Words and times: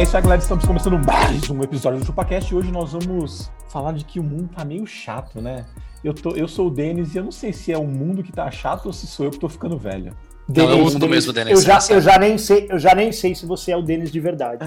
É 0.00 0.02
isso 0.02 0.16
aí, 0.16 0.22
galera. 0.22 0.40
Estamos 0.40 0.64
começando 0.64 0.98
mais 1.06 1.50
um 1.50 1.62
episódio 1.62 2.00
do 2.00 2.06
ChupaCast 2.06 2.50
e 2.50 2.56
hoje 2.56 2.72
nós 2.72 2.92
vamos 2.92 3.50
falar 3.68 3.92
de 3.92 4.02
que 4.02 4.18
o 4.18 4.22
mundo 4.22 4.48
tá 4.56 4.64
meio 4.64 4.86
chato, 4.86 5.42
né? 5.42 5.66
Eu, 6.02 6.14
tô, 6.14 6.30
eu 6.30 6.48
sou 6.48 6.68
o 6.68 6.70
Denis 6.70 7.14
e 7.14 7.18
eu 7.18 7.24
não 7.24 7.30
sei 7.30 7.52
se 7.52 7.70
é 7.70 7.76
o 7.76 7.84
mundo 7.84 8.22
que 8.22 8.32
tá 8.32 8.50
chato 8.50 8.86
ou 8.86 8.94
se 8.94 9.06
sou 9.06 9.26
eu 9.26 9.30
que 9.30 9.38
tô 9.38 9.46
ficando 9.46 9.76
velho. 9.76 10.16
Não, 10.48 10.70
é 10.70 10.74
o 10.74 10.78
mundo 10.78 11.00
Denis, 11.00 11.10
mesmo, 11.10 11.34
Denis. 11.34 11.52
Eu 11.52 11.60
já, 11.60 11.78
você 11.78 11.92
eu, 11.96 12.00
já 12.00 12.18
nem 12.18 12.38
sei, 12.38 12.66
eu 12.70 12.78
já 12.78 12.94
nem 12.94 13.12
sei 13.12 13.34
se 13.34 13.44
você 13.44 13.72
é 13.72 13.76
o 13.76 13.82
Denis 13.82 14.10
de 14.10 14.18
verdade. 14.18 14.64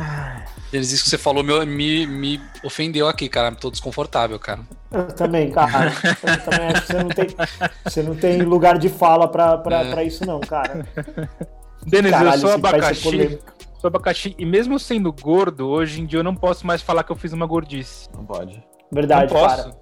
Denis, 0.72 0.92
isso 0.92 1.04
que 1.04 1.10
você 1.10 1.18
falou 1.18 1.44
me, 1.44 1.66
me, 1.66 2.06
me 2.06 2.42
ofendeu 2.64 3.08
aqui, 3.08 3.28
cara. 3.28 3.56
Tô 3.56 3.72
desconfortável, 3.72 4.38
cara. 4.38 4.62
Eu 4.92 5.08
também, 5.08 5.50
cara. 5.50 5.94
Eu 6.22 6.44
também 6.44 6.68
acho 6.68 6.82
que 6.82 6.88
você 6.94 7.02
não 7.02 7.10
tem, 7.10 7.28
você 7.84 8.04
não 8.04 8.16
tem 8.16 8.42
lugar 8.44 8.78
de 8.78 8.88
fala 8.88 9.28
pra, 9.28 9.58
pra, 9.58 9.82
É. 9.82 9.92
pra 9.94 10.04
isso, 10.04 10.24
não, 10.28 10.40
cara. 10.40 10.88
Denis, 11.88 12.12
Caralho, 12.12 12.36
eu 12.36 12.40
sou 12.40 12.50
ser 12.50 12.56
abacaxi. 12.56 13.40
Sou 13.84 13.90
abacaxi. 13.90 14.34
E 14.40 14.46
mesmo 14.46 14.80
sendo 14.80 15.12
gordo, 15.12 15.68
hoje 15.68 16.00
em 16.00 16.06
dia 16.06 16.20
eu 16.20 16.24
não 16.24 16.34
posso 16.34 16.66
mais 16.66 16.82
falar 16.82 17.04
que 17.04 17.12
eu 17.12 17.18
fiz 17.18 17.34
uma 17.34 17.46
gordice. 17.46 18.08
Não 18.16 18.26
pode. 18.26 18.64
Verdade, 18.90 19.34
não 19.34 19.42
posso. 19.42 19.58
cara. 19.58 19.76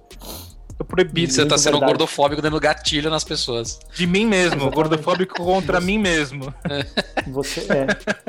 Tô 0.76 0.84
proibido. 0.84 1.32
Você 1.32 1.46
tá 1.46 1.56
sendo 1.56 1.74
verdade. 1.74 1.92
gordofóbico 1.92 2.42
dando 2.42 2.58
gatilho 2.58 3.08
nas 3.08 3.22
pessoas. 3.22 3.78
De 3.94 4.04
mim 4.04 4.26
mesmo, 4.26 4.68
gordofóbico 4.72 5.36
contra 5.36 5.80
mim 5.80 5.98
mesmo. 5.98 6.52
Você 7.28 7.60
é. 7.60 7.86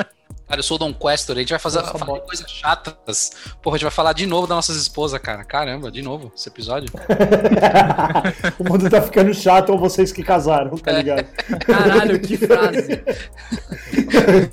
Cara, 0.46 0.60
eu 0.60 0.64
sou 0.64 0.76
o 0.76 0.78
Don 0.78 0.94
Questor, 0.94 1.38
a 1.38 1.40
gente 1.40 1.50
vai 1.50 1.58
fazer 1.58 1.82
falar 1.82 2.20
coisas 2.20 2.52
chatas. 2.52 3.32
Porra, 3.60 3.76
a 3.76 3.78
gente 3.80 3.86
vai 3.86 3.92
falar 3.92 4.14
de 4.14 4.28
novo 4.28 4.46
das 4.46 4.56
nossas 4.56 4.76
esposas, 4.76 5.20
cara. 5.20 5.44
Caramba, 5.44 5.90
de 5.90 6.04
novo 6.04 6.32
esse 6.36 6.48
episódio. 6.48 6.94
o 8.60 8.64
mundo 8.64 8.88
tá 8.88 9.02
ficando 9.02 9.34
chato 9.34 9.72
ou 9.72 9.80
vocês 9.80 10.12
que 10.12 10.22
casaram, 10.22 10.78
tá 10.78 10.92
ligado? 10.92 11.26
Caralho, 11.66 12.20
que 12.20 12.38
frase. 12.38 13.02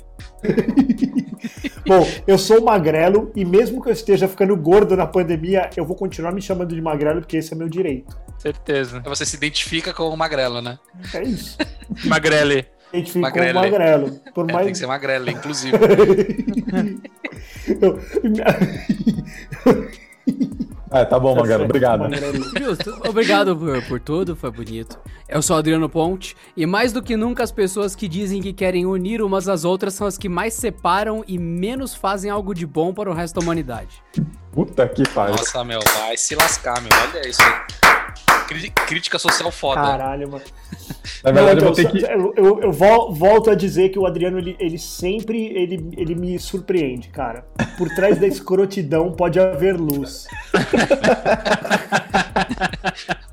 Bom, 1.87 2.07
eu 2.27 2.37
sou 2.37 2.61
magrelo 2.61 3.31
e 3.35 3.43
mesmo 3.43 3.81
que 3.81 3.89
eu 3.89 3.93
esteja 3.93 4.27
ficando 4.27 4.55
gordo 4.55 4.95
na 4.95 5.05
pandemia, 5.07 5.69
eu 5.75 5.85
vou 5.85 5.95
continuar 5.95 6.31
me 6.31 6.41
chamando 6.41 6.73
de 6.75 6.81
magrelo 6.81 7.21
porque 7.21 7.37
esse 7.37 7.53
é 7.53 7.55
meu 7.55 7.67
direito. 7.67 8.15
Certeza. 8.37 8.97
Aí 8.97 9.09
Você 9.09 9.25
se 9.25 9.35
identifica 9.35 9.93
com 9.93 10.09
o 10.09 10.15
magrelo, 10.17 10.61
né? 10.61 10.77
É 11.13 11.23
isso. 11.23 11.57
Magrele. 12.05 12.65
Magrelo. 13.15 14.19
Por 14.33 14.49
É, 14.49 14.53
mais... 14.53 14.65
tem 14.65 14.73
que 14.73 14.79
ser 14.79 14.87
magrelo, 14.87 15.29
inclusive. 15.29 15.77
Eu- 17.81 17.99
Ah, 20.93 21.05
tá 21.05 21.17
bom, 21.17 21.33
Tá 21.33 21.39
Magrelo, 21.39 21.59
certo, 21.59 21.69
obrigado. 21.69 22.59
Justo. 22.59 23.01
Obrigado 23.07 23.55
por, 23.55 23.81
por 23.85 23.99
tudo, 24.01 24.35
foi 24.35 24.51
bonito. 24.51 24.99
Eu 25.29 25.41
sou 25.41 25.55
o 25.55 25.59
Adriano 25.59 25.87
Ponte 25.87 26.35
e 26.55 26.65
mais 26.65 26.91
do 26.91 27.01
que 27.01 27.15
nunca 27.15 27.43
as 27.43 27.51
pessoas 27.51 27.95
que 27.95 28.09
dizem 28.09 28.41
que 28.41 28.51
querem 28.51 28.85
unir 28.85 29.21
umas 29.21 29.47
às 29.47 29.63
outras 29.63 29.93
são 29.93 30.05
as 30.05 30.17
que 30.17 30.27
mais 30.27 30.53
separam 30.53 31.23
e 31.25 31.37
menos 31.37 31.95
fazem 31.95 32.29
algo 32.29 32.53
de 32.53 32.65
bom 32.65 32.93
para 32.93 33.09
o 33.09 33.13
resto 33.13 33.39
da 33.39 33.41
humanidade. 33.41 34.03
Puta 34.51 34.85
que 34.85 35.07
pariu. 35.09 35.35
Nossa, 35.35 35.63
meu, 35.63 35.79
vai 35.99 36.17
se 36.17 36.35
lascar, 36.35 36.81
meu. 36.81 36.91
Olha 37.09 37.25
isso 37.25 37.41
aí. 37.41 38.00
Crítica 38.87 39.17
social 39.19 39.51
foda. 39.51 39.81
Caralho, 39.81 40.29
mano. 40.31 40.43
Na 41.23 41.31
verdade, 41.31 41.61
Não, 41.61 41.67
eu 41.69 41.73
vou 41.73 41.75
ter 41.75 41.81
então, 41.83 41.91
que. 41.91 42.05
eu, 42.05 42.33
eu- 42.35 42.61
eu 42.63 42.71
vol- 42.71 43.13
volto 43.13 43.49
a 43.49 43.55
dizer 43.55 43.89
que 43.89 43.99
o 43.99 44.05
Adriano, 44.05 44.37
ele, 44.39 44.55
ele 44.59 44.77
sempre 44.77 45.45
ele, 45.55 45.89
ele 45.95 46.15
me 46.15 46.37
surpreende, 46.39 47.09
cara. 47.09 47.45
Por 47.77 47.89
trás 47.93 48.17
da 48.19 48.27
escrotidão 48.27 49.11
pode 49.11 49.39
haver 49.39 49.79
luz. 49.79 50.27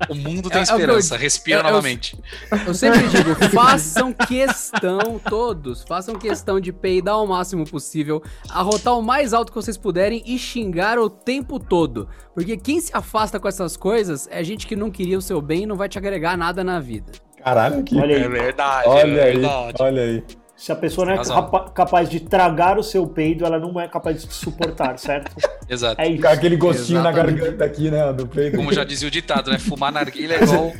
O 0.09 0.15
mundo 0.15 0.49
tem 0.49 0.57
É- 0.57 0.61
é 0.61 0.63
esperança. 0.63 1.15
Respira 1.17 1.57
eu- 1.59 1.59
eu- 1.59 1.69
novamente. 1.69 2.17
Eu 2.65 2.73
sempre 2.73 3.05
digo, 3.09 3.35
façam 3.53 4.11
questão, 4.11 5.19
todos, 5.23 5.83
façam 5.83 6.15
questão 6.15 6.59
de 6.59 6.71
peidar 6.73 7.21
o 7.21 7.27
máximo 7.27 7.63
possível, 7.65 8.21
arrotar 8.49 8.97
o 8.97 9.03
mais 9.03 9.33
alto 9.33 9.51
que 9.51 9.55
vocês 9.55 9.77
puderem 9.77 10.23
e 10.25 10.37
xingar 10.39 10.97
o 10.97 11.09
tempo 11.09 11.59
todo. 11.59 12.07
Porque 12.33 12.57
quem 12.57 12.79
se 12.81 12.89
afasta 12.95 13.39
com 13.39 13.47
essas 13.47 13.75
coisas 13.77 14.27
é 14.31 14.43
gente 14.43 14.65
que 14.65 14.75
não 14.75 14.89
queria 14.89 15.08
o 15.17 15.21
seu 15.21 15.41
bem 15.41 15.63
e 15.63 15.65
não 15.65 15.75
vai 15.75 15.89
te 15.89 15.97
agregar 15.97 16.37
nada 16.37 16.63
na 16.63 16.79
vida. 16.79 17.11
Caralho, 17.43 17.83
que. 17.83 17.97
Olha 17.97 18.15
aí. 18.17 18.27
verdade, 18.27 18.87
Olha 18.87 19.23
aí, 19.23 19.41
olha 19.79 20.01
aí. 20.01 20.23
Se 20.59 20.73
a 20.73 20.75
pessoa 20.75 21.05
não 21.07 21.13
é 21.13 21.15
Razão. 21.17 21.49
capaz 21.73 22.09
de 22.09 22.19
tragar 22.19 22.77
o 22.77 22.83
seu 22.83 23.07
peido, 23.07 23.45
ela 23.45 23.57
não 23.57 23.79
é 23.79 23.87
capaz 23.87 24.21
de 24.21 24.27
te 24.27 24.33
suportar, 24.33 24.99
certo? 24.99 25.31
Exato. 25.69 26.01
É 26.01 26.05
isso. 26.07 26.17
Ficar 26.17 26.31
aquele 26.31 26.57
gostinho 26.57 27.01
na 27.01 27.11
Exatamente. 27.11 27.39
garganta 27.39 27.63
aqui, 27.63 27.89
né? 27.89 28.11
Do 28.11 28.27
peito. 28.27 28.57
Como 28.57 28.73
já 28.73 28.83
dizia 28.83 29.07
o 29.07 29.11
ditado, 29.11 29.49
né? 29.51 29.57
Fumar 29.57 29.89
narguilha 29.93 30.33
é 30.35 30.43
igual 30.43 30.73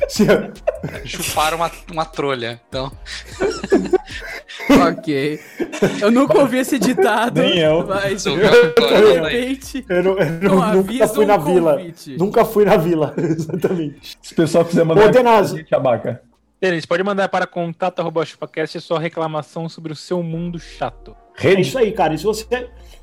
chupar 1.06 1.54
uma, 1.54 1.70
uma 1.90 2.04
trolha. 2.04 2.60
Então, 2.68 2.92
ok. 4.90 5.40
Eu 6.00 6.10
nunca 6.10 6.38
ouvi 6.38 6.58
esse 6.58 6.78
ditado. 6.78 7.40
Nem 7.40 7.58
eu. 7.58 7.86
Mas 7.86 8.22
Você 8.24 8.36
de 8.36 9.20
repente. 9.20 9.84
Eu, 9.88 10.02
não- 10.02 10.18
eu 10.18 10.40
não- 10.56 10.74
nunca 10.74 11.08
fui 11.08 11.24
na 11.26 11.36
um 11.36 11.44
vila. 11.44 11.76
convite. 11.76 12.16
Nunca 12.18 12.44
fui 12.44 12.64
na 12.66 12.76
vila, 12.76 13.14
exatamente. 13.16 14.18
Se 14.20 14.32
o 14.34 14.36
pessoal 14.36 14.64
quiser 14.64 14.84
mandar. 14.84 15.08
Ô, 15.08 15.44
gente, 15.44 15.74
abaca. 15.74 16.20
Denis, 16.60 16.84
pode 16.84 17.02
mandar 17.02 17.28
para 17.28 17.46
contato.chupacast 17.46 18.76
a 18.76 18.80
sua 18.80 19.00
reclamação 19.00 19.66
sobre 19.68 19.92
o 19.92 19.96
seu 19.96 20.22
mundo 20.22 20.58
chato. 20.58 21.16
É 21.42 21.58
isso 21.58 21.78
aí, 21.78 21.90
cara. 21.90 22.12
E 22.12 22.18
se 22.18 22.24
você, 22.24 22.44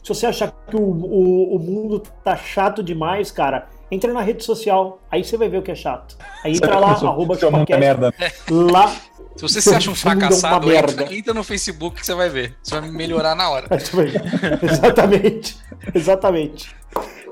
se 0.03 0.09
você 0.09 0.27
achar 0.27 0.51
que 0.69 0.75
o, 0.75 0.79
o, 0.79 1.55
o 1.55 1.59
mundo 1.59 1.99
tá 2.23 2.35
chato 2.35 2.83
demais, 2.83 3.31
cara, 3.31 3.67
entra 3.89 4.13
na 4.13 4.21
rede 4.21 4.43
social. 4.43 4.99
Aí 5.09 5.23
você 5.23 5.37
vai 5.37 5.49
ver 5.49 5.57
o 5.57 5.61
que 5.63 5.71
é 5.71 5.75
chato. 5.75 6.15
Aí 6.43 6.53
entra 6.53 6.77
lá, 6.77 6.95
Seu- 6.95 7.07
arroba 7.07 7.33
seu 7.35 7.47
é 7.47 7.51
chupacast. 7.51 7.79
merda. 7.79 8.13
Lá. 8.51 8.89
se 9.35 9.41
você 9.41 9.59
se 9.59 9.73
acha 9.73 9.89
um 9.89 9.93
é 9.93 9.95
uma 9.95 9.95
fracassado, 9.95 10.71
entra, 10.71 11.15
entra 11.15 11.33
no 11.33 11.43
Facebook 11.43 11.99
que 11.99 12.05
você 12.05 12.13
vai 12.13 12.29
ver. 12.29 12.55
Você 12.61 12.79
vai 12.79 12.91
melhorar 12.91 13.33
na 13.33 13.49
hora. 13.49 13.67
Exatamente. 14.61 15.57
Exatamente. 15.95 16.75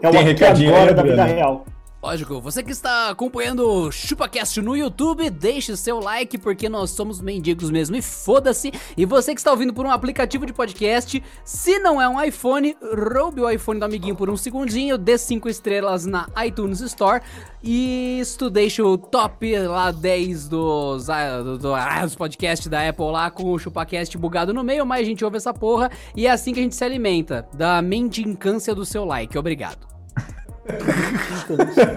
É 0.02 0.08
aqui 0.08 0.18
recadinho 0.18 0.69
agora 0.75 0.90
aí, 0.90 0.96
da 0.96 1.03
vida 1.03 1.24
real. 1.24 1.66
Lógico, 2.05 2.39
você 2.39 2.61
que 2.61 2.71
está 2.71 3.09
acompanhando 3.09 3.67
o 3.67 3.91
ChupaCast 3.91 4.61
no 4.61 4.77
YouTube, 4.77 5.27
deixe 5.31 5.75
seu 5.75 5.99
like 5.99 6.38
porque 6.38 6.69
nós 6.69 6.91
somos 6.91 7.19
mendigos 7.19 7.71
mesmo 7.71 7.95
e 7.95 8.01
foda-se. 8.01 8.71
E 8.95 9.05
você 9.07 9.33
que 9.33 9.39
está 9.39 9.49
ouvindo 9.49 9.73
por 9.73 9.88
um 9.88 9.89
aplicativo 9.89 10.45
de 10.45 10.53
podcast, 10.53 11.23
se 11.43 11.79
não 11.79 11.99
é 11.99 12.07
um 12.07 12.23
iPhone, 12.23 12.77
roube 13.11 13.41
o 13.41 13.49
iPhone 13.49 13.79
do 13.79 13.85
amiguinho 13.85 14.16
por 14.16 14.29
um 14.29 14.38
segundinho, 14.38 14.99
dê 14.99 15.17
5 15.17 15.49
estrelas 15.49 16.05
na 16.05 16.29
iTunes 16.45 16.79
Store 16.81 17.23
e 17.63 18.19
isto 18.19 18.51
deixa 18.51 18.83
o 18.83 18.99
top 18.99 19.57
lá 19.57 19.89
10 19.89 20.47
dos, 20.47 21.09
ah, 21.09 21.39
ah, 21.39 22.05
dos 22.05 22.16
podcasts 22.16 22.67
da 22.67 22.87
Apple 22.87 23.05
lá 23.05 23.31
com 23.31 23.51
o 23.51 23.57
ChupaCast 23.57 24.16
bugado 24.19 24.53
no 24.53 24.63
meio, 24.63 24.85
mas 24.85 25.01
a 25.01 25.05
gente 25.05 25.25
ouve 25.25 25.37
essa 25.37 25.55
porra 25.55 25.89
e 26.16 26.27
é 26.27 26.29
assim 26.29 26.53
que 26.53 26.59
a 26.59 26.63
gente 26.63 26.75
se 26.75 26.83
alimenta, 26.83 27.47
da 27.51 27.81
mendicância 27.81 28.75
do 28.75 28.85
seu 28.85 29.03
like. 29.05 29.35
Obrigado. 29.35 29.95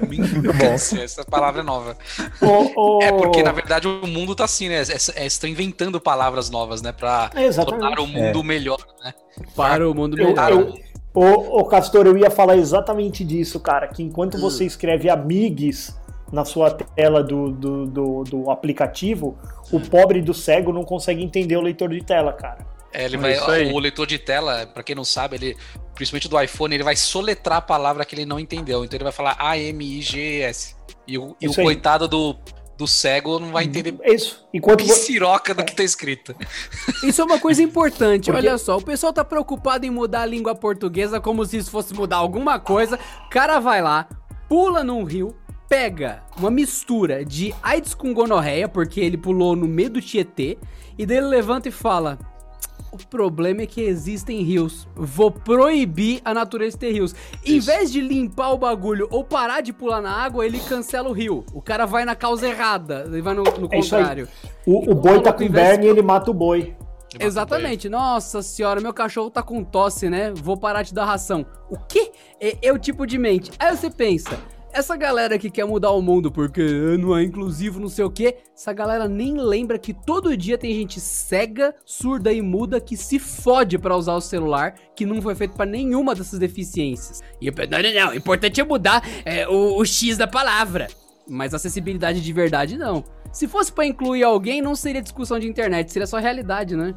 Mendicância, 0.09 1.03
Essa 1.03 1.25
palavra 1.25 1.61
é 1.61 1.65
nova. 1.65 1.97
Ô, 2.41 2.99
ô, 2.99 3.03
É 3.03 3.12
porque, 3.12 3.43
na 3.43 3.53
verdade, 3.53 3.88
o 3.88 4.06
mundo 4.06 4.35
tá 4.35 4.44
assim, 4.44 4.69
né? 4.69 4.82
É- 4.82 5.23
é- 5.23 5.26
Estão 5.26 5.49
inventando 5.49 6.00
palavras 6.00 6.50
novas, 6.50 6.82
né? 6.82 6.93
Pra 6.93 7.31
É, 7.35 7.44
exatamente. 7.44 7.81
tornar 7.81 8.00
o 8.00 8.06
mundo 8.06 8.44
melhor, 8.44 8.79
né? 9.03 9.12
Para 9.55 9.88
o 9.88 9.94
mundo 9.94 10.19
Eu, 10.19 10.29
melhor. 10.29 10.50
eu, 10.50 10.75
ô, 11.15 11.61
ô, 11.61 11.65
Castor, 11.65 12.06
eu 12.06 12.17
ia 12.17 12.31
falar 12.31 12.56
exatamente 12.56 13.25
disso, 13.25 13.61
cara. 13.61 13.88
Que 13.88 14.03
enquanto 14.03 14.38
você 14.38 14.65
escreve 14.65 15.09
amigues 15.09 15.97
na 16.32 16.44
sua 16.44 16.71
tela 16.71 17.23
do, 17.23 17.50
do, 17.50 17.87
do, 17.87 18.25
do 18.25 18.50
aplicativo, 18.50 19.38
o 19.73 19.81
pobre 19.81 20.21
do 20.21 20.35
cego 20.35 20.73
não 20.73 20.85
consegue 20.85 21.23
entender 21.23 21.56
o 21.56 21.62
leitor 21.62 21.88
de 21.88 22.03
tela, 22.05 22.32
cara. 22.32 22.67
É, 22.93 23.05
ele 23.05 23.17
É 23.17 23.19
vai, 23.38 23.71
o 23.71 23.79
leitor 23.79 24.06
de 24.06 24.19
tela, 24.19 24.67
pra 24.67 24.82
quem 24.82 24.94
não 24.97 25.05
sabe, 25.05 25.37
ele, 25.37 25.56
principalmente 25.99 26.29
do 26.29 26.41
iPhone, 26.41 26.73
ele 26.73 26.85
vai 26.85 26.95
soletrar 26.95 27.59
a 27.59 27.61
palavra 27.61 28.05
que 28.05 28.15
ele 28.15 28.25
não 28.25 28.39
entendeu. 28.39 28.85
Então 28.85 28.97
ele 28.97 29.03
vai 29.03 29.12
falar 29.12 29.37
A-M-I-G-S. 29.39 30.77
E 31.06 31.19
o, 31.19 31.37
e 31.41 31.49
o 31.49 31.55
coitado 31.55 32.06
do, 32.06 32.37
do 32.77 32.87
cego 32.87 33.41
não 33.41 33.50
vai 33.50 33.65
entender 33.65 33.97
É 34.03 34.15
isso. 34.15 34.47
Enquanto 34.55 34.85
pisiroca 34.85 35.53
do 35.53 35.65
que 35.65 35.75
tá 35.75 35.83
escrito. 35.83 36.37
Isso 37.03 37.21
é 37.21 37.25
uma 37.25 37.41
coisa 37.41 37.61
importante, 37.62 38.31
Porque- 38.31 38.47
olha 38.47 38.56
só. 38.59 38.77
O 38.77 38.83
pessoal 38.83 39.12
tá 39.12 39.25
preocupado 39.25 39.85
em 39.85 39.91
mudar 39.91 40.23
a 40.23 40.27
língua 40.27 40.55
portuguesa 40.55 41.21
como 41.21 41.45
se 41.45 41.56
isso 41.56 41.71
fosse 41.71 41.93
mudar 41.93 42.19
alguma 42.19 42.61
coisa. 42.61 42.97
O 43.27 43.31
cara 43.31 43.59
vai 43.59 43.83
lá, 43.83 44.09
pula 44.49 44.85
num 44.85 45.03
rio, 45.03 45.37
pega 45.69 46.23
uma 46.39 46.50
mistura 46.50 47.25
de 47.25 47.53
AIDS 47.61 47.93
com 47.93 48.15
gonorreia, 48.15 48.69
porque 48.69 49.00
ele 49.00 49.17
pulou 49.17 49.56
no 49.56 49.67
meio 49.67 49.91
do 49.91 50.00
Tietê, 50.00 50.56
e 50.97 51.05
daí 51.05 51.17
ele 51.17 51.27
levanta 51.27 51.69
e 51.69 51.73
fala: 51.73 52.19
O 53.05 53.09
problema 53.09 53.62
é 53.62 53.67
que 53.67 53.81
existem 53.81 54.43
rios. 54.43 54.87
Vou 54.95 55.31
proibir 55.31 56.21
a 56.25 56.33
natureza 56.35 56.73
de 56.77 56.79
ter 56.79 56.93
rios. 56.93 57.15
Em 57.45 57.56
Isso. 57.56 57.67
vez 57.67 57.91
de 57.91 58.00
limpar 58.00 58.53
o 58.53 58.59
bagulho 58.59 59.09
ou 59.11 59.25
parar 59.25 59.61
de 59.61 59.73
pular 59.73 60.00
na 60.00 60.11
água, 60.11 60.45
ele 60.47 60.59
cancela 60.61 61.09
o 61.09 61.12
rio. 61.12 61.45
O 61.53 61.61
cara 61.62 61.87
vai 61.87 62.05
na 62.05 62.15
causa 62.15 62.47
errada, 62.49 63.05
ele 63.06 63.23
vai 63.23 63.35
no, 63.35 63.43
no 63.45 63.69
É 63.71 63.77
contrário. 63.81 64.29
O, 64.67 64.91
o 64.93 64.95
boi 64.95 65.21
tá 65.21 65.33
com 65.33 65.39
de- 65.49 65.87
e 65.87 65.87
ele 65.87 66.03
mata 66.03 66.31
o 66.31 66.35
boi. 66.35 66.75
Exatamente. 67.19 67.89
Nossa 67.89 68.43
senhora, 68.43 68.81
meu 68.81 68.93
cachorro 68.93 69.31
tá 69.31 69.43
com 69.43 69.65
tosse, 69.65 70.11
né? 70.11 70.33
Vou 70.35 70.56
parar 70.56 70.83
de 70.83 70.93
dar 70.93 71.06
ração. 71.06 71.47
O 71.71 71.79
quê? 71.79 72.12
É, 72.41 72.69
é 72.69 72.73
o 72.73 72.79
tipo 72.79 73.06
de 73.06 73.17
mente. 73.19 73.50
Aí 73.59 73.75
você 73.77 73.91
pensa, 73.91 74.39
essa 74.73 74.97
galera 74.97 75.38
que 75.38 75.50
quer 75.50 75.65
mudar 75.65 75.91
o 75.93 76.03
mundo 76.03 76.31
porque 76.31 76.62
não 76.99 77.17
é 77.17 77.23
inclusivo, 77.23 77.81
não 77.81 77.88
sei 77.88 78.05
o 78.05 78.11
quê, 78.11 78.37
essa 78.55 78.73
galera 78.73 79.09
nem 79.09 79.41
lembra 79.41 79.79
que 79.79 79.93
todo 79.93 80.37
dia 80.37 80.59
tem 80.59 80.75
gente 80.75 81.00
cega, 81.00 81.75
surda 81.85 82.32
e 82.32 82.43
muda 82.43 82.81
que 82.81 82.97
se 82.97 83.19
fode 83.19 83.79
pra 83.79 83.97
usar 83.97 84.15
o 84.15 84.20
celular, 84.20 84.75
que 84.94 85.06
não 85.06 85.20
foi 85.23 85.35
feito 85.35 85.55
pra 85.55 85.67
nenhuma 85.67 86.15
dessas 86.15 86.38
deficiências. 86.38 87.23
E 87.41 87.50
não, 87.50 87.82
não, 87.82 87.94
não, 87.94 88.12
o 88.12 88.17
importante 88.17 88.61
é 88.61 88.65
mudar 88.65 89.03
é, 89.25 89.49
o, 89.49 89.76
o 89.79 89.85
X 89.85 90.17
da 90.17 90.26
palavra. 90.26 90.88
Mas 91.29 91.53
acessibilidade 91.53 92.23
de 92.23 92.32
verdade, 92.32 92.79
não. 92.79 93.05
Se 93.32 93.46
fosse 93.46 93.70
pra 93.72 93.84
incluir 93.86 94.22
alguém, 94.25 94.60
não 94.62 94.75
seria 94.75 95.02
discussão 95.02 95.38
de 95.38 95.46
internet, 95.48 95.92
seria 95.92 96.06
só 96.06 96.19
realidade, 96.19 96.75
né? 96.76 96.94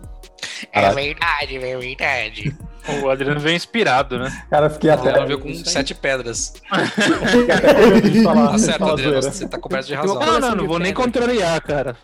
É 0.71 0.89
verdade, 0.91 1.55
é 1.57 1.77
verdade. 1.77 2.55
O 3.03 3.09
Adriano 3.11 3.39
veio 3.39 3.55
inspirado, 3.55 4.17
né? 4.17 4.43
Cara, 4.49 4.67
fiquei 4.67 4.89
O 4.89 4.93
até. 4.93 5.09
Adriano 5.09 5.27
veio 5.27 5.39
com 5.39 5.53
sete 5.53 5.93
pedras. 5.93 6.53
falar, 8.23 8.51
Tá 8.51 8.57
certo, 8.57 8.85
Adriano, 8.85 9.21
você 9.21 9.47
tá 9.47 9.57
coberto 9.59 9.85
de 9.87 9.93
razão. 9.93 10.19
Não, 10.19 10.39
não, 10.39 10.55
não 10.55 10.65
vou 10.67 10.79
nem 10.79 10.91
pedra. 10.91 11.03
contrariar, 11.03 11.61
cara. 11.61 11.95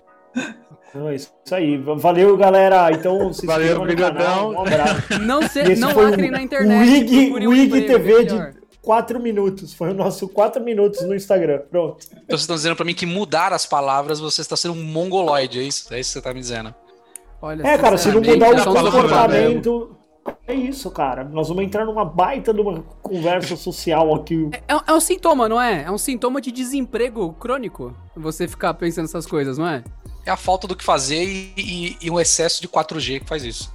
Então 0.89 1.09
é 1.09 1.15
isso 1.15 1.31
aí. 1.51 1.77
Valeu, 1.77 2.37
galera. 2.37 2.91
Então 2.91 3.33
se 3.33 3.45
Valeu, 3.45 3.83
inscrevam 3.83 3.85
no 3.87 3.95
canal. 3.95 4.51
Um 4.51 4.61
abraço. 4.61 5.19
Não, 5.19 5.41
se, 5.47 5.75
não 5.77 5.89
foi 5.91 6.11
lacrem 6.11 6.29
o- 6.29 6.31
na 6.33 6.41
internet. 6.43 6.79
O 6.79 6.83
IG, 6.83 7.31
o 7.31 7.49
um 7.49 7.53
IG 7.53 7.81
TV 7.81 8.15
melhor. 8.23 8.51
de 8.51 8.57
4 8.81 9.19
minutos. 9.19 9.73
Foi 9.73 9.91
o 9.91 9.93
nosso 9.93 10.27
4 10.27 10.63
minutos 10.63 11.01
no 11.01 11.15
Instagram. 11.15 11.61
Pronto. 11.69 12.05
Então 12.11 12.21
vocês 12.29 12.41
estão 12.41 12.55
dizendo 12.55 12.75
pra 12.75 12.85
mim 12.85 12.93
que 12.93 13.05
mudar 13.05 13.53
as 13.53 13.65
palavras 13.65 14.19
você 14.19 14.41
está 14.41 14.55
sendo 14.55 14.73
um 14.73 14.83
mongoloide, 14.83 15.59
é 15.59 15.63
isso? 15.63 15.93
É 15.93 15.99
isso 15.99 16.09
que 16.11 16.13
você 16.13 16.21
tá 16.21 16.33
me 16.33 16.39
dizendo. 16.39 16.73
Olha, 17.41 17.67
É, 17.67 17.77
cara, 17.77 17.97
se 17.97 18.09
não 18.09 18.21
mudar 18.21 18.69
o 18.69 18.91
comportamento. 18.91 19.97
É 20.45 20.53
isso, 20.53 20.89
cara. 20.91 21.23
Nós 21.23 21.47
vamos 21.47 21.63
entrar 21.63 21.85
numa 21.85 22.03
baita 22.03 22.53
de 22.53 22.59
uma 22.59 22.81
conversa 23.01 23.55
social 23.55 24.13
aqui. 24.15 24.49
É, 24.67 24.91
é 24.91 24.93
um 24.93 24.99
sintoma, 24.99 25.47
não 25.47 25.61
é? 25.61 25.83
É 25.83 25.91
um 25.91 25.97
sintoma 25.97 26.41
de 26.41 26.51
desemprego 26.51 27.33
crônico. 27.33 27.95
Você 28.15 28.47
ficar 28.47 28.73
pensando 28.73 29.05
essas 29.05 29.25
coisas, 29.25 29.57
não 29.57 29.67
é? 29.67 29.83
É 30.25 30.31
a 30.31 30.37
falta 30.37 30.67
do 30.67 30.75
que 30.75 30.83
fazer 30.83 31.23
e, 31.23 31.53
e, 31.57 31.97
e 32.01 32.11
um 32.11 32.19
excesso 32.19 32.61
de 32.61 32.67
4G 32.67 33.21
que 33.21 33.25
faz 33.25 33.43
isso. 33.43 33.73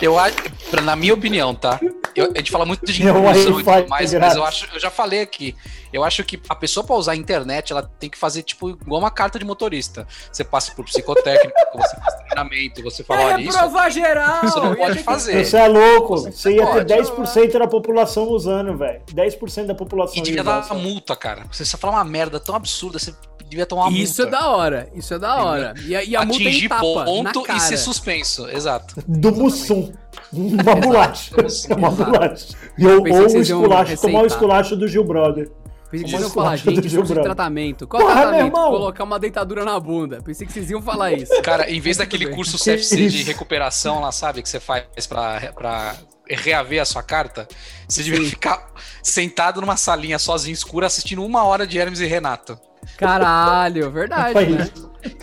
Eu 0.00 0.18
acho, 0.18 0.36
na 0.82 0.96
minha 0.96 1.14
opinião, 1.14 1.54
tá? 1.54 1.78
Eu- 2.14 2.30
a 2.32 2.38
gente 2.38 2.50
fala 2.50 2.64
muito 2.64 2.84
de 2.86 3.02
É 3.06 3.10
inclusão 3.10 3.60
e 3.60 3.64
tudo 3.64 3.88
mais, 3.88 4.12
mas 4.14 4.36
eu 4.36 4.44
acho, 4.44 4.68
eu 4.72 4.78
já 4.80 4.90
falei 4.90 5.20
aqui. 5.20 5.54
Eu 5.92 6.02
acho 6.02 6.24
que 6.24 6.40
a 6.48 6.54
pessoa 6.56 6.84
pra 6.84 6.96
usar 6.96 7.12
a 7.12 7.16
internet, 7.16 7.72
ela 7.72 7.82
tem 8.00 8.10
que 8.10 8.18
fazer 8.18 8.42
tipo 8.42 8.70
igual 8.70 9.00
uma 9.00 9.10
carta 9.12 9.38
de 9.38 9.44
motorista. 9.44 10.06
Você 10.32 10.42
passa 10.42 10.72
por 10.74 10.84
psicotécnico, 10.84 11.54
você 11.74 11.96
faz 11.96 12.14
treinamento, 12.16 12.82
você 12.82 13.04
fala, 13.04 13.22
olha 13.22 13.40
isso. 13.42 13.52
reprovar 13.56 13.90
geral! 13.90 14.40
Você 14.42 14.60
não 14.60 14.70
Ia 14.70 14.76
pode 14.76 14.96
ter 14.96 15.02
fazer. 15.04 15.44
Você 15.44 15.56
é 15.56 15.68
louco. 15.68 16.16
Você 16.18 16.52
ia 16.52 16.66
ter 16.66 16.72
pode. 16.86 16.94
10% 16.94 17.58
da 17.58 17.66
população 17.68 18.28
usando, 18.28 18.76
velho. 18.76 19.02
10% 19.12 19.66
da 19.66 19.74
população 19.74 20.16
E 20.16 20.20
devia 20.22 20.40
ia 20.40 20.44
dar 20.44 20.64
uma 20.66 20.74
multa, 20.74 21.14
cara. 21.14 21.44
Você 21.50 21.64
só 21.64 21.76
fala 21.78 21.94
uma 21.94 22.04
merda 22.04 22.40
tão 22.40 22.54
absurda, 22.56 22.98
você 22.98 23.14
devia 23.54 23.66
tomar 23.66 23.86
uma 23.88 23.98
Isso 23.98 24.20
é 24.20 24.24
multa. 24.24 24.38
da 24.38 24.48
hora, 24.48 24.88
isso 24.94 25.14
é 25.14 25.18
da 25.18 25.42
hora. 25.44 25.74
E 25.86 25.94
a, 25.96 26.02
e 26.04 26.16
a 26.16 26.24
multa 26.24 26.42
é 26.42 26.46
Atingir 26.46 26.64
em 26.66 26.68
tapa, 26.68 26.82
ponto 26.82 27.40
na 27.40 27.46
cara. 27.46 27.58
e 27.58 27.60
ser 27.62 27.76
suspenso. 27.76 28.48
Exato. 28.48 28.94
Do 29.06 29.32
Mussum. 29.32 29.92
Uma 30.32 30.74
bolacha. 30.74 31.34
Uma 31.76 31.90
bolacha. 31.90 32.56
E 32.76 32.86
ou, 32.86 33.02
o 33.02 33.40
esculacho, 33.40 34.00
tomar 34.00 34.22
o 34.22 34.26
esculacho 34.26 34.76
do 34.76 34.88
Gil 34.88 35.04
Brother. 35.04 35.50
Pensei 35.90 36.04
que 36.06 36.10
vocês 36.10 36.22
iam 36.22 36.30
falar, 36.30 36.54
esculacha 36.56 36.64
do 36.64 36.74
gente, 36.82 36.88
Gil 36.90 36.98
curso 37.00 37.12
de 37.12 37.14
Brother. 37.20 37.34
tratamento. 37.36 37.86
Qual 37.86 38.02
Porra, 38.02 38.14
meu 38.14 38.22
tratamento? 38.24 38.46
irmão! 38.56 38.70
Colocar 38.70 39.04
uma 39.04 39.18
dentadura 39.18 39.64
na 39.64 39.78
bunda. 39.78 40.20
Pensei 40.22 40.44
que 40.44 40.52
vocês 40.52 40.68
iam 40.70 40.82
falar 40.82 41.12
isso. 41.14 41.40
Cara, 41.42 41.70
em 41.70 41.78
vez 41.80 41.98
daquele 41.98 42.26
curso 42.34 42.58
CFC 42.58 42.96
de 43.08 43.18
isso? 43.18 43.26
recuperação 43.28 44.00
lá, 44.00 44.10
sabe, 44.10 44.42
que 44.42 44.48
você 44.48 44.58
faz 44.58 45.06
pra, 45.06 45.52
pra 45.54 45.94
reaver 46.28 46.82
a 46.82 46.84
sua 46.84 47.02
carta, 47.02 47.46
você 47.86 48.02
devia 48.02 48.28
ficar 48.28 48.72
sentado 49.04 49.60
numa 49.60 49.76
salinha 49.76 50.18
sozinho, 50.18 50.54
escura, 50.54 50.86
assistindo 50.88 51.22
uma 51.24 51.44
hora 51.44 51.64
de 51.66 51.78
Hermes 51.78 52.00
e 52.00 52.06
Renato. 52.06 52.58
Caralho, 52.96 53.90
verdade, 53.90 54.46
né? 54.50 54.70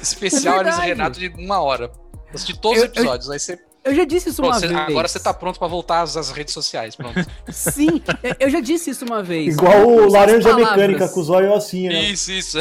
Especial 0.02 0.56
É 0.62 0.64
verdade. 0.64 0.88
Renato 0.88 1.20
de 1.20 1.28
uma 1.38 1.62
hora. 1.62 1.92
Assistir 2.34 2.58
todos 2.58 2.78
Eu- 2.80 2.86
os 2.86 2.92
episódios. 2.92 3.30
Aí 3.30 3.40
você, 3.40 3.60
Eu 3.84 3.96
já 3.96 4.06
disse 4.06 4.30
isso 4.30 4.42
pronto, 4.42 4.54
uma 4.54 4.60
você- 4.60 4.68
vez. 4.68 4.80
agora 4.80 5.08
você 5.08 5.20
tá 5.20 5.34
pronto 5.34 5.58
pra 5.60 5.68
voltar 5.68 6.02
às, 6.02 6.16
às 6.16 6.32
redes 6.32 6.54
sociais. 6.54 6.96
Pronto. 6.96 7.16
Sim, 7.52 8.02
eu- 8.24 8.36
eu 8.42 8.50
já 8.50 8.60
disse 8.60 8.90
isso 8.92 9.04
uma 9.06 9.22
vez. 9.24 9.56
Igual 9.56 9.88
o 9.88 10.10
Laranja. 10.12 10.56
Mecânica 10.56 11.08
com 11.10 11.20
os 11.20 11.30
olhos 11.30 11.52
assim, 11.54 11.88
né? 11.90 12.02
Isso, 12.04 12.32
isso. 12.32 12.60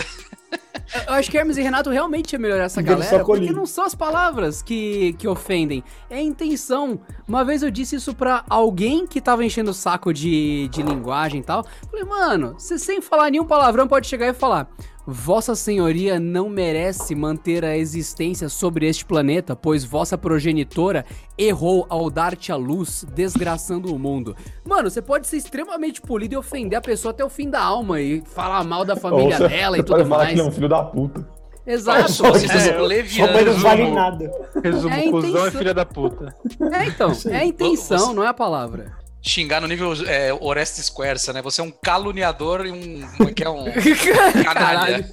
Eu 1.06 1.14
acho 1.14 1.30
que 1.30 1.38
Hermes 1.38 1.56
e 1.56 1.62
Renato 1.62 1.90
realmente 1.90 2.32
ia 2.32 2.38
melhorar 2.38 2.64
essa 2.64 2.82
galera, 2.82 3.24
porque 3.24 3.52
não 3.52 3.64
são 3.66 3.84
as 3.84 3.94
palavras 3.94 4.60
que, 4.60 5.14
que 5.14 5.28
ofendem, 5.28 5.84
é 6.08 6.16
a 6.16 6.22
intenção. 6.22 7.00
Uma 7.28 7.44
vez 7.44 7.62
eu 7.62 7.70
disse 7.70 7.96
isso 7.96 8.14
pra 8.14 8.44
alguém 8.48 9.06
que 9.06 9.20
tava 9.20 9.44
enchendo 9.44 9.70
o 9.70 9.74
saco 9.74 10.12
de, 10.12 10.68
de 10.68 10.82
linguagem 10.82 11.40
e 11.40 11.44
tal. 11.44 11.64
Falei, 11.88 12.04
mano, 12.04 12.54
você 12.58 12.78
sem 12.78 13.00
falar 13.00 13.30
nenhum 13.30 13.44
palavrão 13.44 13.86
pode 13.86 14.08
chegar 14.08 14.26
e 14.26 14.34
falar: 14.34 14.68
Vossa 15.12 15.54
Senhoria 15.54 16.20
não 16.20 16.48
merece 16.48 17.14
manter 17.14 17.64
a 17.64 17.76
existência 17.76 18.48
sobre 18.48 18.86
este 18.88 19.04
planeta, 19.04 19.56
pois 19.56 19.84
vossa 19.84 20.16
progenitora 20.16 21.04
errou 21.36 21.84
ao 21.88 22.08
dar-te 22.08 22.52
a 22.52 22.56
luz, 22.56 23.04
desgraçando 23.14 23.94
o 23.94 23.98
mundo. 23.98 24.36
Mano, 24.64 24.88
você 24.90 25.02
pode 25.02 25.26
ser 25.26 25.36
extremamente 25.38 26.00
polido 26.00 26.34
e 26.34 26.36
ofender 26.36 26.78
a 26.78 26.82
pessoa 26.82 27.10
até 27.12 27.24
o 27.24 27.28
fim 27.28 27.50
da 27.50 27.60
alma 27.62 28.00
e 28.00 28.22
falar 28.24 28.62
mal 28.64 28.84
da 28.84 28.94
família 28.94 29.36
Ou 29.42 29.48
dela 29.48 29.78
e 29.78 29.82
tudo 29.82 30.06
mais. 30.06 30.32
que 30.34 30.40
é 30.40 30.44
um 30.44 30.52
filho 30.52 30.68
da 30.68 30.82
puta. 30.84 31.26
Exato. 31.66 32.10
Só 32.12 32.30
vocês 32.30 32.50
É, 32.50 32.58
são 32.58 32.72
Só 32.72 32.78
mas 32.78 32.88
levianos. 32.88 33.46
não 33.54 33.58
vale 33.60 33.82
resumo. 33.82 33.94
nada. 33.94 34.32
Resumo, 34.64 34.94
É 34.94 35.10
cuzão 35.10 35.46
é 35.46 35.50
filha 35.50 35.74
da 35.74 35.84
puta. 35.84 36.34
É, 36.72 36.84
então, 36.86 37.12
é 37.28 37.36
a 37.36 37.44
intenção, 37.44 37.98
Você- 37.98 38.14
não 38.14 38.24
é 38.24 38.28
a 38.28 38.34
palavra. 38.34 38.92
Xingar 39.22 39.60
no 39.60 39.66
nível 39.66 39.92
é, 40.06 40.32
Orestes 40.32 40.88
Quercia, 40.88 41.32
né? 41.32 41.42
Você 41.42 41.60
é 41.60 41.64
um 41.64 41.70
caluniador 41.70 42.64
e 42.64 42.70
um. 42.70 43.06
Como 43.16 43.28
é 43.28 43.32
que 43.32 43.44
é 43.44 43.50
um. 43.50 43.64
Caralho. 44.44 45.04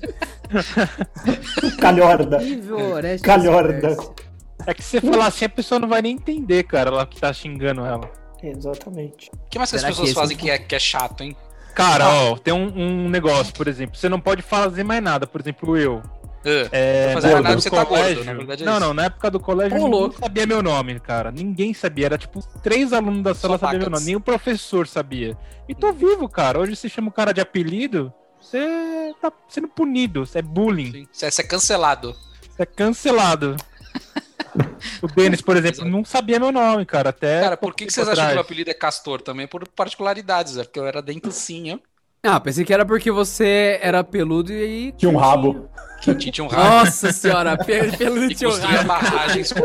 Calhorda. 1.80 2.38
Nível 2.40 2.94
Orestes 2.94 3.22
Calhorda. 3.22 3.82
Quercia. 3.82 4.28
É 4.66 4.74
que 4.74 4.84
se 4.84 5.00
você 5.00 5.12
falar 5.12 5.28
assim, 5.28 5.46
a 5.46 5.50
pessoa 5.50 5.80
não 5.80 5.88
vai 5.88 6.02
nem 6.02 6.14
entender, 6.14 6.64
cara, 6.64 6.90
ela 6.90 7.06
que 7.06 7.20
tá 7.20 7.32
xingando 7.32 7.86
ela. 7.86 8.10
Exatamente. 8.42 9.30
O 9.34 9.50
que 9.50 9.58
mais 9.58 9.70
que 9.72 9.78
as 9.78 9.84
pessoas 9.84 10.10
que 10.10 10.16
fazem 10.16 10.38
que 10.38 10.50
é, 10.50 10.58
que 10.58 10.76
é 10.76 10.80
chato, 10.80 11.24
hein? 11.24 11.36
Cara, 11.74 12.10
ó, 12.10 12.38
tem 12.38 12.54
um, 12.54 13.06
um 13.06 13.10
negócio, 13.10 13.54
por 13.54 13.68
exemplo, 13.68 13.96
você 13.96 14.10
não 14.10 14.20
pode 14.20 14.42
fazer 14.42 14.84
mais 14.84 15.02
nada, 15.02 15.28
por 15.28 15.40
exemplo, 15.40 15.78
eu. 15.78 16.02
Ah, 16.46 16.70
É, 16.72 17.14
fazer 17.14 17.28
nada 17.28 17.40
época 17.40 17.44
porque 17.44 17.56
do 17.56 17.62
você 17.62 17.70
tá 17.70 17.76
gordo, 17.84 17.88
colégio- 17.90 18.24
na 18.24 18.34
verdade 18.34 18.64
é 18.64 18.66
não, 18.66 18.72
isso. 18.74 18.82
não, 18.82 18.94
na 18.94 19.06
época 19.06 19.32
do 19.32 19.40
colégio 19.40 19.78
Ô, 19.78 19.84
ninguém 19.90 20.12
sabia 20.20 20.46
meu 20.48 20.64
nome, 20.64 21.00
cara. 21.00 21.32
Ninguém 21.32 21.74
sabia. 21.74 22.06
Era 22.06 22.18
tipo 22.18 22.42
três 22.62 22.94
alunos 22.94 23.24
da 23.24 23.34
sala 23.36 23.58
sabiam 23.58 23.82
meu 23.82 23.90
nome, 23.90 24.06
nem 24.06 24.16
o 24.16 24.22
professor 24.22 24.88
sabia. 24.88 25.38
E 25.68 25.76
tô 25.76 25.92
vivo, 25.92 26.30
cara. 26.30 26.60
Hoje 26.60 26.76
você 26.76 26.88
chama 26.88 27.10
o 27.10 27.12
cara 27.12 27.34
de 27.34 27.42
apelido, 27.42 28.14
você 28.40 29.14
tá 29.22 29.32
sendo 29.50 29.68
punido, 29.68 30.26
você 30.26 30.40
é 30.40 30.42
bullying. 30.42 31.08
Você 31.12 31.30
você 31.30 31.42
é 31.42 31.46
cancelado. 31.46 32.16
você 32.56 32.64
é 32.64 32.66
cancelado. 32.66 33.56
o 35.02 35.08
Denis, 35.08 35.42
por 35.42 35.58
exemplo, 35.58 35.86
não 35.86 36.04
sabia 36.06 36.40
meu 36.40 36.52
nome, 36.52 36.86
cara. 36.86 37.10
Até. 37.10 37.42
Cara, 37.42 37.58
por 37.58 37.74
que, 37.76 37.86
que 37.86 37.94
vocês 37.94 38.08
acham 38.08 38.16
que 38.16 38.22
atrás. 38.22 38.38
o 38.38 38.42
apelido 38.42 38.70
é 38.70 38.74
Castor 38.74 39.22
também? 39.22 39.48
Por 39.48 39.68
particularidades, 39.68 40.58
é 40.58 40.64
porque 40.64 40.80
eu 40.80 40.86
era 40.88 41.02
dentucinho, 41.02 41.80
Ah, 42.24 42.40
pensei 42.40 42.66
que 42.66 42.74
era 42.74 42.86
porque 42.86 43.12
você 43.12 43.80
era 43.82 44.04
peludo 44.04 44.52
e. 44.52 44.92
Tinha 44.98 45.10
um 45.12 45.16
rabo. 45.18 45.70
tinha 46.02 46.46
um 46.46 46.50
rabo 46.50 46.64
Nossa 46.86 47.12
senhora, 47.14 47.58
pe- 47.64 47.96
peludo 47.98 48.26
e 48.32 48.36
tinha 48.36 48.50
um 48.50 48.54
construía 48.54 48.78
rabo. 48.82 48.88
barragens 48.88 49.54
com. 49.54 49.62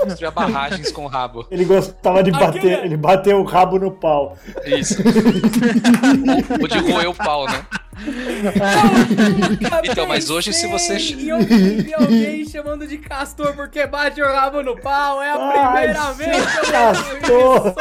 construía 0.00 0.30
barragens 0.30 0.90
com 0.92 1.04
o 1.04 1.08
rabo. 1.08 1.46
Ele 1.50 1.64
gostava 1.64 2.22
de 2.22 2.30
bater, 2.32 2.58
Aquele- 2.58 2.74
ele 2.86 2.96
bateu 2.96 3.38
o 3.40 3.44
rabo 3.44 3.78
no 3.78 3.90
pau. 3.92 4.36
Isso. 4.64 4.96
Ou 6.60 6.66
de 6.68 6.78
roer 6.78 7.08
o 7.10 7.14
pau, 7.14 7.46
né? 7.46 7.64
Então, 9.90 10.06
mas 10.06 10.30
hoje, 10.30 10.52
se 10.52 10.66
você- 10.66 10.96
E 10.96 11.28
eu 11.28 11.38
vi 11.40 11.94
alguém 11.94 12.44
chamando 12.48 12.86
de 12.86 12.98
castor 12.98 13.54
porque 13.54 13.86
bate 13.86 14.20
o 14.22 14.26
rabo 14.26 14.62
no 14.62 14.76
pau. 14.80 15.20
É 15.22 15.30
a 15.30 15.36
Ai, 15.36 15.82
primeira 15.82 16.12
vez 16.12 16.46
que 16.46 16.58
eu 16.58 16.70
castor. 16.72 17.74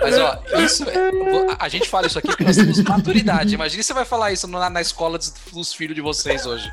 Mas 0.00 0.18
ó, 0.18 0.38
isso 0.60 0.84
é- 0.88 1.56
a- 1.58 1.68
gente 1.68 1.88
fala 1.88 2.06
isso 2.06 2.18
aqui 2.18 2.28
porque 2.28 2.44
nós 2.44 2.56
temos 2.56 2.80
maturidade. 2.82 3.54
Imagina 3.54 3.82
você 3.82 3.92
vai 3.94 4.04
falar 4.04 4.32
isso 4.32 4.46
na, 4.48 4.70
na 4.70 4.80
escola 4.80 5.18
dos, 5.18 5.32
dos 5.52 5.72
filhos 5.74 5.94
de 5.94 6.00
vocês 6.00 6.46
hoje. 6.46 6.70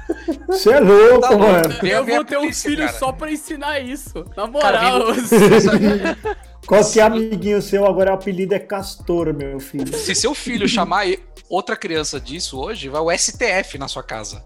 Você 0.47 0.71
é 0.71 0.79
louco, 0.79 1.21
Tá 1.21 1.29
louco. 1.29 1.45
mano. 1.45 1.75
Eu 1.83 1.99
a 1.99 2.01
vou 2.03 2.23
ter 2.25 2.37
um 2.37 2.51
filho 2.53 2.85
cara. 2.85 2.97
só 2.97 3.11
pra 3.11 3.31
ensinar 3.31 3.79
isso. 3.79 4.25
Na 4.37 4.47
Cara, 4.47 4.81
moral. 4.81 5.07
vem- 6.63 6.67
Qualquer 6.67 7.01
amiguinho 7.01 7.61
seu 7.61 7.85
agora 7.85 8.11
o 8.11 8.15
apelido 8.15 8.53
é 8.53 8.59
Castor, 8.59 9.33
meu 9.33 9.59
filho. 9.59 9.95
Se 9.95 10.15
seu 10.15 10.33
filho 10.33 10.67
chamar 10.67 11.05
outra 11.49 11.75
criança 11.75 12.19
disso 12.19 12.59
hoje, 12.59 12.89
vai 12.89 13.01
o 13.01 13.11
STF 13.11 13.77
na 13.77 13.87
sua 13.87 14.03
casa. 14.03 14.43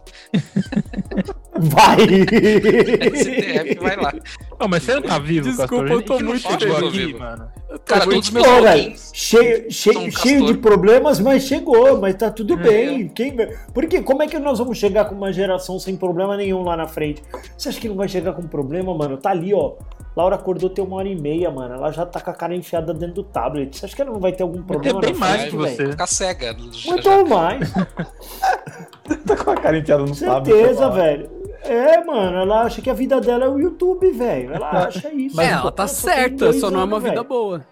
Vai! 1.60 1.98
STF 3.16 3.76
vai 3.80 3.96
lá. 3.96 4.14
Não, 4.60 4.68
mas 4.68 4.82
você 4.84 4.96
não 4.96 5.02
tá 5.04 5.20
vivo, 5.20 5.48
Desculpa, 5.50 5.68
Castor. 5.84 5.92
eu 5.92 6.02
tô 6.02 6.14
A 6.14 6.18
gente 6.18 6.24
não 6.26 6.32
muito 6.32 6.60
chegou 6.60 6.76
feliz. 6.92 7.04
aqui, 7.10 7.14
mano. 7.20 7.48
Cara, 7.86 8.06
todos 8.06 8.20
os 8.28 8.30
meus 8.32 8.48
logins. 8.48 9.12
cheio, 9.14 9.72
cheio, 9.72 10.12
cheio 10.12 10.46
de 10.48 10.54
problemas, 10.58 11.20
mas 11.20 11.44
chegou, 11.44 12.00
mas 12.00 12.16
tá 12.16 12.32
tudo 12.32 12.54
É. 12.54 12.58
bem. 12.58 13.08
Quem... 13.10 13.36
Porque 13.74 14.02
como 14.02 14.24
é 14.24 14.28
que 14.28 14.40
nós 14.40 14.58
vamos 14.58 14.78
chegar 14.78 15.06
com 15.06 15.14
uma 15.16 15.32
geração 15.32 15.78
sem 15.78 15.96
problema 15.96 16.36
nenhum 16.36 16.64
lá 16.64 16.76
na 16.76 16.88
frente? 16.88 17.22
Você 17.58 17.70
acha 17.70 17.80
que 17.80 17.88
não 17.88 17.96
vai 17.96 18.08
chegar 18.08 18.34
com 18.34 18.42
problema, 18.44 18.94
mano? 18.96 19.18
Tá 19.18 19.30
ali, 19.30 19.54
ó. 19.54 19.74
Laura 20.16 20.36
acordou 20.36 20.68
tem 20.72 20.84
uma 20.84 20.96
hora 20.98 21.08
e 21.08 21.16
meia, 21.16 21.52
mano. 21.52 21.76
Ela 21.76 21.92
já 21.92 22.04
tá 22.04 22.20
com 22.20 22.32
a 22.32 22.34
cara 22.34 22.56
enfiada 22.56 22.92
dentro 22.96 23.16
do 23.16 23.24
tablet. 23.24 23.78
Você 23.78 23.86
acha 23.86 23.96
que 23.96 24.02
ela 24.02 24.12
não 24.12 24.20
vai 24.20 24.32
ter 24.32 24.42
algum 24.42 24.64
problema 24.64 25.00
bem 25.00 25.14
na 25.14 25.20
mais 25.20 25.42
frente, 25.44 25.52
que 25.52 25.58
velho? 25.58 25.76
você. 25.76 25.92
Ficar 25.92 26.08
cega. 26.08 26.56
já- 26.72 26.90
Muito 26.92 27.04
já. 27.04 27.24
mais, 27.26 27.72
Tá 29.26 29.36
com 29.38 29.52
a 29.52 29.56
cara 29.56 29.78
enfiada 29.78 30.04
no 30.04 30.16
tablet. 30.16 30.46
certeza, 30.56 30.74
sei 30.78 30.86
lá. 30.86 30.90
velho. 30.90 31.30
É, 31.68 32.04
mano, 32.04 32.38
ela 32.38 32.62
acha 32.64 32.82
que 32.82 32.90
a 32.90 32.94
vida 32.94 33.20
dela 33.22 33.46
é 33.46 33.50
o 33.50 33.60
YouTube, 33.60 34.10
velho. 34.12 34.54
Ela 34.54 34.70
acha 34.88 35.12
isso. 35.14 35.40
é, 35.42 35.48
ela 35.52 35.72
tá 35.72 35.88
só 35.88 36.10
certa, 36.12 36.36
dois 36.46 36.60
só 36.60 36.70
não 36.72 36.82
é 36.82 36.84
uma 36.84 37.00
vida 37.00 37.24
boa. 37.24 37.66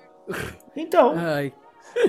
Então, 0.75 1.13
Ai. 1.15 1.53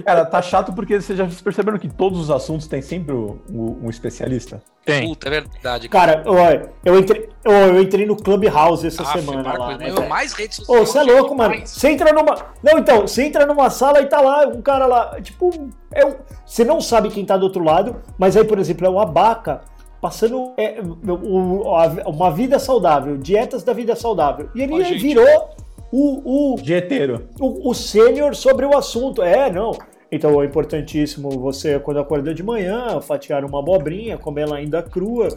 Cara, 0.04 0.24
tá 0.24 0.42
chato 0.42 0.72
porque 0.72 1.00
vocês 1.00 1.16
já 1.16 1.28
perceberam 1.44 1.78
que 1.78 1.88
todos 1.88 2.18
os 2.18 2.28
assuntos 2.28 2.66
tem 2.66 2.82
sempre 2.82 3.14
o- 3.14 3.38
um 3.48 3.88
especialista? 3.88 4.60
Tem. 4.84 5.06
Puta, 5.06 5.28
é 5.28 5.30
verdade. 5.30 5.88
cara, 5.88 6.24
olha, 6.26 6.72
eu 6.84 6.98
entrei, 6.98 7.28
ó, 7.46 7.52
eu 7.52 7.80
entrei 7.80 8.04
no 8.04 8.16
Clubhouse 8.16 8.84
essa 8.84 9.02
Aff, 9.04 9.20
semana 9.20 9.44
Marco, 9.44 9.62
lá, 9.62 9.78
né, 9.78 9.90
velho? 9.90 10.08
mais 10.08 10.32
redes 10.32 10.56
sociais. 10.56 10.80
Ô, 10.82 10.84
você 10.84 10.98
é 10.98 11.02
louco, 11.04 11.36
mano. 11.36 11.54
Você 11.64 11.88
entra 11.90 12.12
numa. 12.12 12.34
Não, 12.64 12.78
então, 12.80 13.02
você 13.02 13.26
entra 13.26 13.46
numa 13.46 13.70
sala 13.70 14.00
e 14.00 14.06
tá 14.06 14.20
lá 14.20 14.48
um 14.48 14.60
cara 14.60 14.86
lá. 14.86 15.20
Tipo, 15.20 15.50
é 15.92 16.04
um... 16.04 16.16
você 16.44 16.64
não 16.64 16.80
sabe 16.80 17.08
quem 17.10 17.24
tá 17.24 17.36
do 17.36 17.44
outro 17.44 17.62
lado, 17.62 17.94
mas 18.18 18.36
aí, 18.36 18.42
por 18.44 18.58
exemplo, 18.58 18.84
é 18.86 18.90
o 18.90 18.98
Abaca 18.98 19.60
passando 20.06 20.52
é, 20.56 20.76
o- 20.80 21.62
o- 21.64 21.74
a- 21.74 22.08
uma 22.08 22.30
vida 22.30 22.60
saudável, 22.60 23.16
dietas 23.16 23.64
da 23.64 23.72
vida 23.72 23.96
saudável. 23.96 24.48
E 24.54 24.62
ele 24.62 24.84
gente. 24.84 25.02
virou 25.02 25.50
o, 25.90 26.52
o, 26.54 26.56
Dieteiro. 26.62 27.26
o, 27.40 27.70
o 27.70 27.74
sênior 27.74 28.36
sobre 28.36 28.64
o 28.64 28.76
assunto. 28.76 29.20
É, 29.20 29.50
não. 29.50 29.72
Então 30.12 30.40
é 30.40 30.46
importantíssimo 30.46 31.28
você, 31.30 31.80
quando 31.80 31.98
acordar 31.98 32.34
de 32.34 32.42
manhã, 32.42 33.00
fatiar 33.00 33.44
uma 33.44 33.58
abobrinha, 33.58 34.16
comer 34.16 34.42
ela 34.42 34.56
ainda 34.56 34.80
crua. 34.80 35.28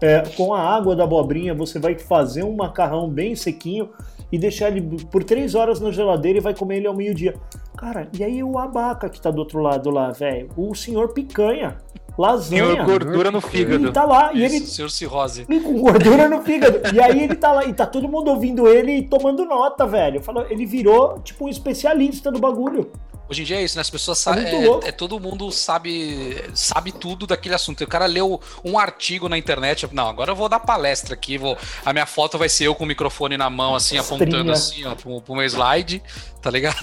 É, 0.00 0.22
com 0.36 0.52
a 0.52 0.60
água 0.60 0.94
da 0.96 1.04
abobrinha, 1.04 1.54
você 1.54 1.78
vai 1.78 1.96
fazer 1.96 2.42
um 2.42 2.54
macarrão 2.54 3.08
bem 3.08 3.34
sequinho 3.36 3.88
e 4.30 4.36
deixar 4.36 4.68
ele 4.70 4.82
por 5.10 5.22
três 5.24 5.54
horas 5.54 5.80
na 5.80 5.90
geladeira 5.92 6.38
e 6.38 6.42
vai 6.42 6.52
comer 6.54 6.78
ele 6.78 6.86
ao 6.88 6.94
meio-dia. 6.94 7.34
Cara, 7.78 8.08
e 8.18 8.22
aí 8.24 8.42
o 8.42 8.58
abaca 8.58 9.08
que 9.08 9.20
tá 9.20 9.30
do 9.30 9.38
outro 9.38 9.60
lado 9.62 9.88
lá, 9.88 10.10
velho? 10.10 10.48
O 10.56 10.74
senhor 10.74 11.14
picanha, 11.14 11.76
lasanha. 12.16 12.76
Tem 12.76 12.84
gordura 12.84 13.30
no 13.30 13.38
Ele 13.38 13.46
fígado. 13.48 13.92
tá 13.92 14.04
lá 14.04 14.32
e 14.32 14.44
Isso, 14.44 14.54
ele 14.56 14.66
Senhor 14.66 14.90
Cirrose. 14.90 15.46
e 15.48 15.60
com 15.60 15.78
gordura 15.80 16.28
no 16.28 16.42
fígado. 16.42 16.80
E 16.94 17.00
aí 17.00 17.22
ele 17.24 17.34
tá 17.34 17.52
lá, 17.52 17.64
e 17.64 17.72
tá 17.72 17.86
todo 17.86 18.08
mundo 18.08 18.28
ouvindo 18.30 18.66
ele 18.68 18.92
e 18.98 19.02
tomando 19.02 19.44
nota, 19.44 19.86
velho. 19.86 20.22
Fala, 20.22 20.46
ele 20.50 20.64
virou, 20.66 21.20
tipo, 21.20 21.44
um 21.46 21.48
especialista 21.48 22.30
do 22.30 22.38
bagulho. 22.38 22.90
Hoje 23.28 23.42
em 23.42 23.44
dia 23.44 23.56
é 23.56 23.64
isso, 23.64 23.74
né? 23.76 23.80
As 23.80 23.90
pessoas 23.90 24.20
É 24.20 24.22
sabem. 24.22 24.46
É, 24.46 24.64
louco. 24.66 24.86
é 24.86 24.92
todo 24.92 25.18
mundo 25.18 25.50
sabe 25.50 26.40
sabe 26.54 26.92
tudo 26.92 27.26
daquele 27.26 27.56
assunto. 27.56 27.82
O 27.82 27.86
cara 27.88 28.06
leu 28.06 28.40
um 28.64 28.78
artigo 28.78 29.28
na 29.28 29.36
internet. 29.36 29.88
Não, 29.92 30.08
agora 30.08 30.30
eu 30.30 30.36
vou 30.36 30.48
dar 30.48 30.60
palestra 30.60 31.14
aqui. 31.14 31.36
Vou, 31.36 31.58
a 31.84 31.92
minha 31.92 32.06
foto 32.06 32.38
vai 32.38 32.48
ser 32.48 32.68
eu 32.68 32.74
com 32.76 32.84
o 32.84 32.86
microfone 32.86 33.36
na 33.36 33.50
mão, 33.50 33.74
assim, 33.74 33.98
apontando 33.98 34.52
Estrinha. 34.52 34.52
assim, 34.52 34.84
ó, 34.86 34.94
pro, 34.94 35.20
pro 35.20 35.34
meu 35.34 35.44
slide. 35.44 36.00
Tá 36.40 36.52
ligado? 36.52 36.76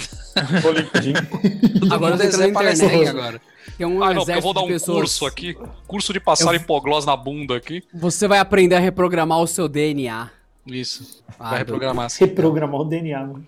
O 0.65 0.71
LinkedIn. 0.71 1.13
Todo 1.79 1.93
Agora 1.93 2.15
é 2.21 2.37
na 2.47 2.53
palestrinha 2.53 3.09
agora. 3.09 3.41
É 3.79 3.85
um 3.87 4.03
Ah, 4.03 4.13
não, 4.13 4.23
eu 4.27 4.41
vou 4.41 4.53
dar 4.53 4.61
um 4.61 4.67
pessoas. 4.67 4.97
curso 4.97 5.25
aqui. 5.25 5.57
Curso 5.87 6.13
de 6.13 6.19
passar 6.19 6.53
hipoglós 6.55 7.05
na 7.05 7.15
bunda 7.15 7.55
aqui. 7.55 7.83
Você 7.93 8.27
vai 8.27 8.39
aprender 8.39 8.75
a 8.75 8.79
reprogramar 8.79 9.39
o 9.39 9.47
seu 9.47 9.67
DNA. 9.67 10.29
Isso. 10.65 11.23
Ah, 11.39 11.49
vai 11.51 11.59
reprogramar 11.59 12.05
assim. 12.05 12.25
Reprogramar 12.25 12.81
o 12.81 12.85
DNA, 12.85 13.19
mano. 13.19 13.47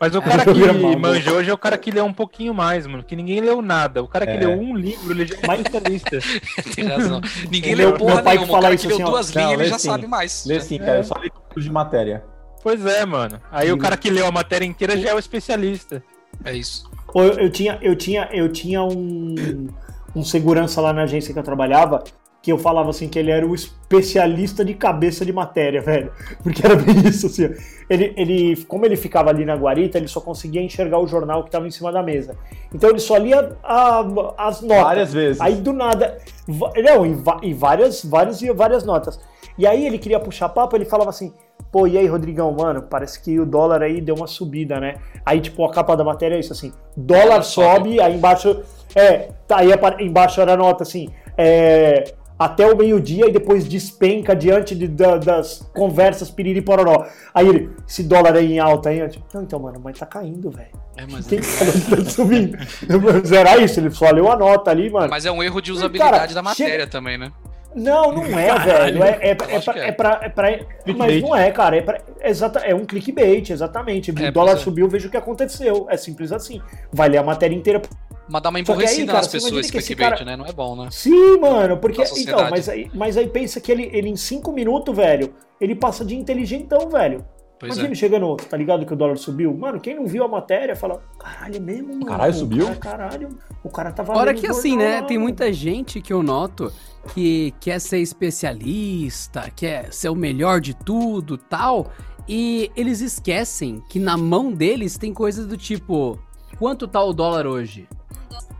Mas 0.00 0.16
o 0.16 0.20
cara 0.22 0.44
que 0.44 0.96
manja 0.98 1.32
hoje 1.32 1.48
é 1.48 1.54
o 1.54 1.58
cara 1.58 1.78
que 1.78 1.88
leu 1.92 2.04
um 2.04 2.12
pouquinho 2.12 2.52
mais, 2.52 2.88
mano. 2.88 3.04
Que 3.04 3.14
ninguém 3.14 3.40
leu 3.40 3.62
nada. 3.62 4.02
O 4.02 4.08
cara 4.08 4.26
que 4.26 4.32
É. 4.32 4.38
leu 4.40 4.50
um 4.50 4.74
livro, 4.76 5.12
ele 5.12 5.24
já 5.26 5.36
é 5.36 5.46
Mas- 5.46 5.60
especialista. 5.60 6.18
Tem 6.74 6.84
razão. 6.86 7.20
Ninguém 7.48 7.74
O 7.74 7.76
leu 7.76 7.92
porra 7.94 8.14
meu 8.16 8.24
pai 8.24 8.32
que 8.36 8.38
nenhuma. 8.40 8.44
O 8.44 8.50
fala 8.50 8.62
cara 8.62 8.74
isso 8.74 8.82
que 8.82 8.88
leu 8.88 8.96
assim, 8.96 9.04
ó. 9.04 9.10
duas 9.10 9.32
Não, 9.32 9.42
linhas, 9.44 9.60
ele 9.60 9.68
já 9.70 9.78
sim. 9.78 9.88
sabe 9.88 10.06
mais. 10.08 10.44
Lê 10.44 10.60
sim, 10.60 10.78
cara. 10.78 10.98
Eu 10.98 11.04
só 11.04 11.14
li 11.18 11.30
tudo 11.30 11.62
de 11.62 11.70
matéria. 11.70 12.24
Pois 12.64 12.84
é, 12.84 13.06
mano. 13.06 13.40
Aí 13.52 13.72
o 13.72 13.78
cara 13.78 13.96
que 13.96 14.10
leu 14.10 14.26
a 14.26 14.32
matéria 14.32 14.64
inteira 14.66 14.96
já 14.96 15.10
é 15.10 15.14
o 15.14 15.18
especialista. 15.20 16.02
É 16.44 16.52
isso. 16.52 16.90
Pô, 17.12 17.22
Eu, 17.22 17.34
eu 17.38 17.50
tinha, 17.50 17.78
eu 17.82 17.94
tinha, 17.94 18.28
eu 18.32 18.48
tinha 18.50 18.82
um, 18.82 19.68
um 20.16 20.24
segurança 20.24 20.80
lá 20.80 20.92
na 20.92 21.02
agência 21.02 21.32
que 21.32 21.38
eu 21.38 21.44
trabalhava 21.44 22.02
que 22.42 22.50
eu 22.50 22.58
falava 22.58 22.90
assim 22.90 23.08
que 23.08 23.16
ele 23.18 23.30
era 23.30 23.46
o 23.46 23.54
especialista 23.54 24.64
de 24.64 24.74
cabeça 24.74 25.24
de 25.24 25.32
matéria, 25.32 25.80
velho. 25.80 26.12
Porque 26.42 26.66
era 26.66 26.74
bem 26.74 26.98
isso, 27.06 27.26
assim. 27.28 27.48
Ele, 27.88 28.12
ele, 28.16 28.64
como 28.64 28.84
ele 28.84 28.96
ficava 28.96 29.30
ali 29.30 29.44
na 29.44 29.54
guarita, 29.54 29.96
ele 29.96 30.08
só 30.08 30.20
conseguia 30.20 30.60
enxergar 30.60 30.98
o 30.98 31.06
jornal 31.06 31.42
que 31.44 31.48
estava 31.48 31.68
em 31.68 31.70
cima 31.70 31.92
da 31.92 32.02
mesa. 32.02 32.36
Então 32.74 32.90
ele 32.90 32.98
só 32.98 33.16
lia 33.16 33.56
a- 33.62 34.04
as 34.36 34.60
notas. 34.60 34.82
Várias 34.82 35.12
vezes. 35.12 35.40
Aí 35.40 35.54
do 35.54 35.72
nada. 35.72 36.18
Não, 36.48 37.06
e, 37.06 37.54
várias, 37.54 38.04
várias, 38.04 38.42
várias 38.42 38.84
notas. 38.84 39.20
E 39.56 39.64
aí 39.64 39.86
ele 39.86 39.98
queria 39.98 40.18
puxar 40.18 40.48
papo, 40.48 40.74
ele 40.76 40.84
falava 40.84 41.10
assim. 41.10 41.32
Pô, 41.72 41.86
e 41.86 41.96
aí, 41.96 42.06
Rodrigão, 42.06 42.52
mano, 42.52 42.82
parece 42.82 43.18
que 43.22 43.40
o 43.40 43.46
dólar 43.46 43.82
aí 43.82 43.98
deu 44.00 44.14
uma 44.14 44.26
subida, 44.26 44.78
né? 44.78 44.96
Aí, 45.24 45.40
tipo, 45.40 45.64
a 45.64 45.72
capa 45.72 45.96
da 45.96 46.04
matéria 46.04 46.36
é 46.36 46.38
isso 46.38 46.52
assim: 46.52 46.70
dólar 46.96 47.42
sobe, 47.42 47.98
aí 48.00 48.14
embaixo. 48.14 48.60
É, 48.94 49.30
tá 49.48 49.56
aí 49.60 49.70
embaixo 50.00 50.38
era 50.40 50.52
a 50.52 50.56
nota 50.56 50.82
assim: 50.82 51.08
é, 51.36 52.12
até 52.38 52.66
o 52.70 52.76
meio-dia 52.76 53.26
e 53.28 53.32
depois 53.32 53.64
despenca 53.66 54.36
diante 54.36 54.74
de- 54.74 54.86
da- 54.88 55.16
das 55.16 55.60
conversas 55.74 56.30
piriri 56.30 56.60
pororó. 56.60 57.06
Aí 57.32 57.48
ele, 57.48 57.70
esse 57.88 58.02
dólar 58.02 58.34
aí 58.36 58.52
em 58.52 58.58
alta 58.58 58.90
aí, 58.90 58.98
eu, 58.98 59.08
tipo, 59.08 59.24
não, 59.32 59.42
então, 59.42 59.58
mano, 59.58 59.80
mas 59.82 59.98
tá 59.98 60.04
caindo, 60.04 60.50
velho. 60.50 60.68
É, 60.94 61.06
mas, 61.10 61.26
que 61.26 61.36
tá 61.38 62.04
subindo? 62.10 62.58
Mas 63.02 63.32
Era 63.32 63.56
isso, 63.56 63.80
ele 63.80 63.90
só 63.90 64.10
leu 64.10 64.30
a 64.30 64.36
nota 64.36 64.70
ali, 64.70 64.90
mano. 64.90 65.08
mas 65.08 65.24
é 65.24 65.32
um 65.32 65.42
erro 65.42 65.58
de 65.62 65.72
usabilidade 65.72 66.12
Cara, 66.18 66.34
da 66.34 66.42
matéria 66.42 66.72
chega- 66.80 66.86
também, 66.86 67.16
né? 67.16 67.32
Não, 67.74 68.12
não 68.12 68.24
é, 68.38 68.46
Caralho. 68.48 68.98
velho. 68.98 69.02
É, 69.04 69.28
é, 69.28 69.30
é, 69.30 69.34
pra, 69.34 69.78
é. 69.78 69.88
é 69.88 69.92
pra- 69.92 70.20
é 70.22 70.28
pra- 70.28 70.58
Mas 70.96 71.22
não 71.22 71.34
é, 71.34 71.50
cara. 71.50 71.76
É, 71.76 71.80
pra, 71.80 72.00
exata, 72.22 72.58
é 72.60 72.74
um 72.74 72.84
clickbait, 72.84 73.50
exatamente. 73.50 74.10
O 74.10 74.22
É, 74.22 74.30
dólar 74.30 74.50
pois 74.52 74.60
é. 74.60 74.64
subiu, 74.64 74.88
veja 74.88 75.08
o 75.08 75.10
que 75.10 75.16
aconteceu. 75.16 75.86
É 75.88 75.96
simples 75.96 76.32
assim. 76.32 76.60
Vai 76.92 77.08
ler 77.08 77.18
a 77.18 77.22
matéria 77.22 77.54
inteira. 77.54 77.80
Mas 78.28 78.42
dá 78.42 78.50
uma 78.50 78.58
aí, 78.58 78.62
emborrecida 78.62 79.06
cara, 79.06 79.18
nas 79.18 79.28
pessoas 79.28 79.52
esse 79.64 79.72
que 79.72 79.78
esse 79.78 79.86
clickbait, 79.94 80.18
cara- 80.18 80.24
né? 80.30 80.36
Não 80.36 80.46
é 80.46 80.52
bom, 80.52 80.76
né? 80.76 80.88
Sim, 80.90 81.38
mano, 81.38 81.76
porque. 81.78 82.02
Então, 82.16 82.48
mas 82.50 82.68
aí, 82.68 82.90
mas 82.94 83.16
aí 83.16 83.26
pensa 83.26 83.60
que 83.60 83.70
ele, 83.72 83.90
ele 83.92 84.08
em 84.08 84.16
cinco 84.16 84.52
minutos, 84.52 84.94
velho, 84.94 85.34
ele 85.60 85.74
passa 85.74 86.04
de 86.04 86.14
inteligentão, 86.14 86.88
velho. 86.88 87.24
Pois 87.62 87.74
Imagina 87.76 87.92
é. 87.92 87.94
chegando, 87.94 88.34
tá 88.36 88.56
ligado 88.56 88.84
que 88.84 88.92
o 88.92 88.96
dólar 88.96 89.16
subiu? 89.16 89.56
Mano, 89.56 89.78
quem 89.80 89.94
não 89.94 90.04
viu 90.04 90.24
a 90.24 90.28
matéria 90.28 90.74
fala, 90.74 91.00
caralho, 91.16 91.56
é 91.56 91.60
mesmo, 91.60 91.90
mano. 91.92 92.06
Caralho, 92.06 92.32
O 92.32 92.36
subiu? 92.36 92.64
cara- 92.66 92.76
caralho, 92.76 93.28
o 93.62 93.68
cara 93.68 93.92
tava 93.92 94.12
Fora 94.14 94.32
lendo 94.32 94.40
que 94.40 94.48
o 94.48 94.50
assim, 94.50 94.76
né? 94.76 95.00
Tem 95.02 95.16
muita 95.16 95.52
gente 95.52 96.00
que 96.00 96.12
eu 96.12 96.24
noto 96.24 96.72
que 97.14 97.54
quer 97.60 97.80
ser 97.80 97.98
especialista, 97.98 99.48
quer 99.54 99.92
ser 99.92 100.08
o 100.08 100.14
melhor 100.16 100.60
de 100.60 100.74
tudo 100.74 101.38
tal. 101.38 101.92
E 102.28 102.68
eles 102.76 103.00
esquecem 103.00 103.80
que 103.88 104.00
na 104.00 104.16
mão 104.16 104.50
deles 104.52 104.98
tem 104.98 105.12
coisa 105.14 105.46
do 105.46 105.56
tipo: 105.56 106.18
quanto 106.58 106.88
tá 106.88 107.00
o 107.00 107.12
dólar 107.12 107.46
hoje? 107.46 107.88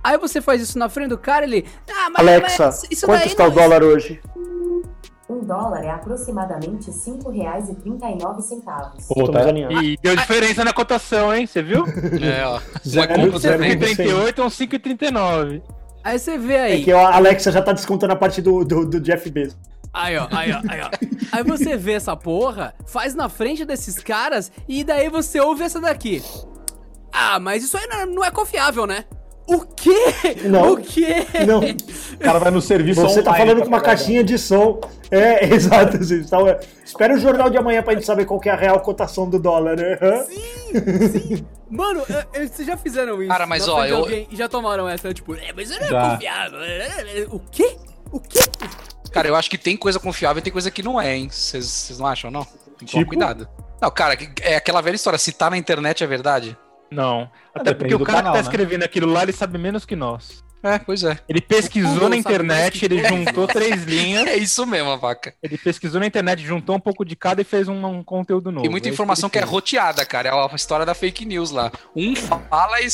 Aí 0.05 0.17
você 0.17 0.41
faz 0.41 0.61
isso 0.63 0.79
na 0.79 0.89
frente 0.89 1.09
do 1.11 1.19
cara, 1.19 1.45
ele. 1.45 1.65
Ah, 1.91 2.09
mas, 2.11 2.21
Alexa, 2.21 2.67
mas 2.67 2.87
isso 2.91 3.07
quanto 3.07 3.19
daí 3.19 3.27
está 3.29 3.45
o 3.45 3.49
não- 3.49 3.55
dólar 3.57 3.83
hoje? 3.83 4.21
Um 5.33 5.41
dólar 5.41 5.83
é 5.83 5.91
aproximadamente 5.91 6.91
R$ 6.91 6.97
5,39. 6.97 7.23
Pô, 9.09 9.25
Estamos 9.25 9.31
tá-. 9.31 9.83
E 9.83 9.97
deu 10.03 10.15
diferença 10.15 10.63
na 10.63 10.73
cotação, 10.75 11.35
hein? 11.35 11.47
Você 11.47 11.63
viu? 11.63 11.85
É, 12.23 12.45
ó. 12.47 12.61
Uma 12.87 13.07
compra 13.07 13.39
zero, 13.39 13.55
também. 13.63 13.79
5,38 13.79 14.39
é 14.39 14.43
um 14.43 14.49
5,39. 14.49 15.63
Aí 16.05 16.19
você 16.19 16.37
vê 16.37 16.55
É 16.55 16.63
aí. 16.65 16.85
que 16.85 16.93
a 16.93 17.15
Alexa 17.17 17.51
já 17.51 17.63
tá 17.63 17.73
descontando 17.73 18.13
a 18.13 18.17
parte 18.17 18.43
do, 18.43 18.63
do, 18.65 18.85
do 18.85 19.01
Jeff 19.01 19.31
Bezos. 19.31 19.57
Aí, 19.93 20.17
ó, 20.19 20.27
aí, 20.31 20.53
ó, 20.53 20.61
aí, 20.69 20.81
ó. 20.83 20.91
Aí 21.33 21.43
você 21.45 21.77
vê 21.77 21.93
essa 21.93 22.17
porra, 22.17 22.75
faz 22.87 23.15
na 23.15 23.29
frente 23.29 23.65
desses 23.65 23.97
caras 23.99 24.51
e 24.69 24.83
daí 24.85 25.09
você 25.09 25.41
ouve 25.41 25.63
essa 25.65 25.81
daqui. 25.81 26.23
Ah, 27.13 27.39
mas 27.39 27.63
isso 27.63 27.77
aí 27.77 27.87
não, 27.87 28.07
não 28.17 28.25
é 28.25 28.31
confiável, 28.31 28.87
né? 28.87 29.05
O 29.47 29.61
quê? 29.61 30.15
Não. 30.45 30.73
O 30.75 30.77
quê? 30.77 31.27
Não, 31.47 31.61
O 32.15 32.19
cara 32.19 32.39
vai 32.39 32.51
no 32.51 32.61
serviço 32.63 33.01
você 33.01 33.23
tá 33.23 33.35
falando 33.35 33.57
pra 33.57 33.63
com 33.65 33.69
uma 33.69 33.81
caixinha 33.81 34.23
de 34.23 34.39
som. 34.39 34.81
É, 35.11 35.45
exato. 35.53 35.97
assim, 35.97 36.23
tá- 36.25 36.39
espera 36.85 37.15
o 37.15 37.19
jornal 37.19 37.51
de 37.51 37.59
amanhã 37.59 37.83
pra 37.83 37.93
gente 37.95 38.07
saber 38.07 38.25
qual 38.25 38.39
que 38.41 38.49
é 38.49 38.53
a 38.53 38.57
real 38.57 38.81
cotação 38.81 39.29
do 39.29 39.39
dólar, 39.39 39.77
né? 39.77 39.99
Hã? 40.01 40.25
Mano, 41.71 42.03
eu- 42.09 42.43
eu- 42.43 42.49
vocês 42.49 42.67
já 42.67 42.77
fizeram 42.77 43.21
isso? 43.23 43.31
Cara, 43.31 43.47
mas 43.47 43.67
ó, 43.69 43.85
eu- 43.85 43.99
alguém 43.99 44.27
e 44.31 44.37
já 44.37 44.49
tomaram 44.49 44.89
essa, 44.89 45.13
tipo, 45.13 45.35
é, 45.35 45.53
mas 45.55 45.71
isso 45.71 45.81
não 45.81 45.87
é 45.87 45.91
Já. 45.91 46.11
confiável. 46.11 46.59
O 47.31 47.41
quê? 47.51 47.77
O 48.11 48.21
quê? 48.21 48.39
Cara, 49.11 49.29
eu 49.29 49.35
acho 49.37 49.51
que 49.51 49.59
tem 49.59 49.77
coisa 49.77 49.99
confiável 49.99 50.39
e 50.41 50.43
tem 50.43 50.53
coisa 50.53 50.71
que 50.71 50.83
não 50.83 51.01
é, 51.01 51.17
hein? 51.17 51.29
Vocês 51.31 51.99
não 51.99 52.07
acham, 52.07 52.31
não? 52.31 52.45
Tem 52.45 52.87
que 52.87 52.93
tomar 52.93 52.99
Tipo? 53.05 53.09
cuidado. 53.09 53.49
Não, 53.81 53.91
cara, 53.91 54.17
que- 54.17 54.31
é 54.43 54.57
aquela 54.57 54.81
velha 54.81 54.95
história. 54.97 55.19
Se 55.19 55.33
tá 55.33 55.51
na 55.51 55.57
internet 55.59 56.03
é 56.05 56.07
verdade. 56.07 56.57
Não. 56.93 57.31
Até 57.55 57.65
depende 57.73 57.91
porque 57.91 57.95
o 57.95 58.07
cara 58.07 58.19
canal, 58.19 58.33
que 58.33 58.39
tá 58.39 58.43
né? 58.43 58.49
escrevendo 58.51 58.83
aquilo 58.85 59.11
lá, 59.13 59.23
ele 59.23 59.33
sabe 59.33 59.59
menos 59.59 59.85
que 59.85 59.97
nós. 59.97 60.43
É, 60.65 60.79
pois 60.79 61.03
é. 61.03 61.19
Ele 61.29 61.41
pesquisou 61.41 61.91
Google 61.95 62.11
na 62.11 62.17
internet, 62.17 62.79
que 62.79 62.85
ele 62.85 63.03
juntou 63.05 63.49
três 63.49 63.83
linhas. 63.85 64.27
É 64.29 64.37
isso 64.37 64.65
mesmo, 64.65 64.91
a 64.93 64.97
vaca. 64.97 65.35
Ele 65.43 65.59
pesquisou 65.59 65.99
na 65.99 66.07
internet, 66.07 66.41
juntou 66.47 66.77
um 66.77 66.81
pouco 66.81 67.05
de 67.05 67.17
cada 67.17 67.41
e 67.41 67.45
fez 67.45 67.67
um, 67.67 67.85
um 67.85 68.05
conteúdo 68.05 68.53
novo. 68.53 68.63
Tem 68.63 68.71
muita 68.71 68.89
É 68.89 68.93
informação 68.93 69.29
que 69.29 69.39
é 69.39 69.41
ele 69.41 69.47
fez. 69.47 69.53
roteada, 69.53 70.05
cara. 70.07 70.29
É 70.29 70.33
a 70.33 70.55
história 70.55 70.87
da 70.87 70.95
fake 70.95 71.25
news 71.25 71.51
lá. 71.51 71.73
Um 71.97 72.15
fala 72.15 72.81
e 72.81 72.87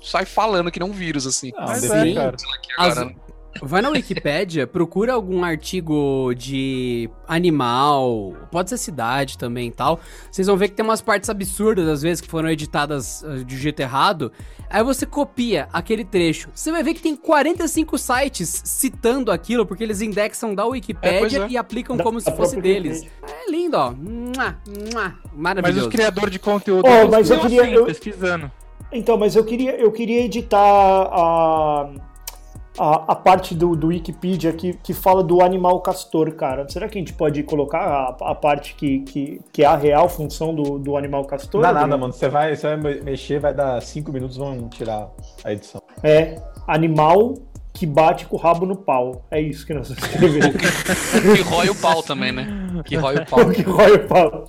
sai 0.00 0.24
falando 0.24 0.70
que 0.70 0.78
nem 0.78 0.88
um 0.88 0.92
vírus, 0.92 1.26
assim. 1.26 1.50
Não, 1.56 1.64
Mas 1.66 1.82
é, 1.90 2.14
cara. 2.14 2.28
Aqui 2.28 2.72
As- 2.78 2.92
agora, 2.98 3.04
né? 3.06 3.16
Vai 3.62 3.80
na 3.82 3.88
Wikipédia, 3.90 4.66
procura 4.66 5.12
algum 5.14 5.44
artigo 5.44 6.32
de 6.34 7.08
animal, 7.26 8.32
pode 8.50 8.70
ser 8.70 8.78
cidade 8.78 9.38
também 9.38 9.68
e 9.68 9.70
tal. 9.70 10.00
Vocês 10.30 10.46
vão 10.46 10.56
ver 10.56 10.68
que 10.68 10.74
tem 10.74 10.84
umas 10.84 11.00
partes 11.00 11.30
absurdas, 11.30 11.88
às 11.88 12.02
vezes, 12.02 12.20
que 12.20 12.28
foram 12.28 12.48
editadas 12.50 13.24
ah, 13.24 13.42
de 13.44 13.56
jeito 13.56 13.80
errado. 13.80 14.30
Aí 14.68 14.82
você 14.82 15.06
copia 15.06 15.68
aquele 15.72 16.04
trecho. 16.04 16.48
Você 16.54 16.70
vai 16.72 16.82
ver 16.82 16.94
que 16.94 17.00
tem 17.02 17.14
45 17.16 17.96
sites 17.98 18.62
citando 18.64 19.30
aquilo, 19.32 19.64
porque 19.64 19.82
eles 19.84 20.00
indexam 20.00 20.54
da 20.54 20.64
É, 20.64 20.66
Wikipédia 20.66 21.20
pois 21.20 21.32
é. 21.34 21.48
e 21.48 21.56
aplicam 21.56 21.96
Da- 21.96 22.04
como 22.04 22.20
se 22.20 22.30
fosse 22.36 22.60
deles. 22.60 23.04
É 23.22 23.50
lindo, 23.50 23.76
ó. 23.76 23.90
Mua, 23.92 24.56
mua. 24.66 25.14
Mas 25.32 25.54
Maravilhoso. 25.56 25.88
os 25.88 25.92
criadores 25.94 26.30
de 26.30 26.38
conteúdo. 26.38 26.84
Oh, 26.88 27.08
mas 27.10 27.30
eu 27.30 27.40
queria- 27.40 27.62
assim, 27.62 27.72
eu- 27.72 27.84
pesquisando. 27.86 28.50
Então, 28.92 29.16
mas 29.18 29.34
eu 29.34 29.44
queria, 29.44 29.76
eu 29.76 29.90
queria 29.90 30.22
editar 30.24 30.58
a, 30.58 31.88
a, 32.78 33.12
a 33.12 33.14
parte 33.14 33.54
do, 33.54 33.74
do 33.74 33.88
Wikipedia 33.88 34.52
que, 34.52 34.74
que 34.74 34.92
fala 34.92 35.22
do 35.22 35.42
animal 35.42 35.80
castor, 35.80 36.32
cara. 36.32 36.68
Será 36.68 36.88
que 36.88 36.98
a 36.98 37.00
gente 37.00 37.12
pode 37.12 37.42
colocar 37.42 37.78
a, 38.20 38.30
a 38.30 38.34
parte 38.34 38.74
que, 38.74 39.00
que, 39.00 39.40
que 39.52 39.62
é 39.62 39.66
a 39.66 39.76
real 39.76 40.08
função 40.08 40.54
do, 40.54 40.78
do 40.78 40.96
animal 40.96 41.24
castor? 41.24 41.60
Não 41.62 41.72
dá 41.72 41.80
nada, 41.80 41.96
mano. 41.96 42.12
Você 42.12 42.28
vai, 42.28 42.54
você 42.54 42.76
vai 42.76 42.76
me- 42.76 43.00
mexer, 43.02 43.38
vai 43.40 43.54
dar 43.54 43.80
cinco 43.82 44.12
minutos, 44.12 44.36
vão 44.36 44.68
tirar 44.68 45.08
a 45.44 45.52
edição. 45.52 45.82
É, 46.02 46.40
animal 46.66 47.34
que 47.72 47.86
bate 47.86 48.26
com 48.26 48.36
o 48.36 48.38
rabo 48.38 48.64
no 48.64 48.76
pau. 48.76 49.24
É 49.30 49.40
isso 49.40 49.66
que 49.66 49.74
nós 49.74 49.88
vamos 49.88 50.02
escrever. 50.02 50.52
Que 51.36 51.42
rói 51.42 51.68
o 51.68 51.74
pau 51.74 52.02
também, 52.02 52.32
né? 52.32 52.46
Que 52.84 52.96
rói 52.96 53.16
o 53.16 53.26
pau. 53.26 53.48
que 53.52 53.62
rói 53.62 53.92
o 53.92 54.08
pau. 54.08 54.44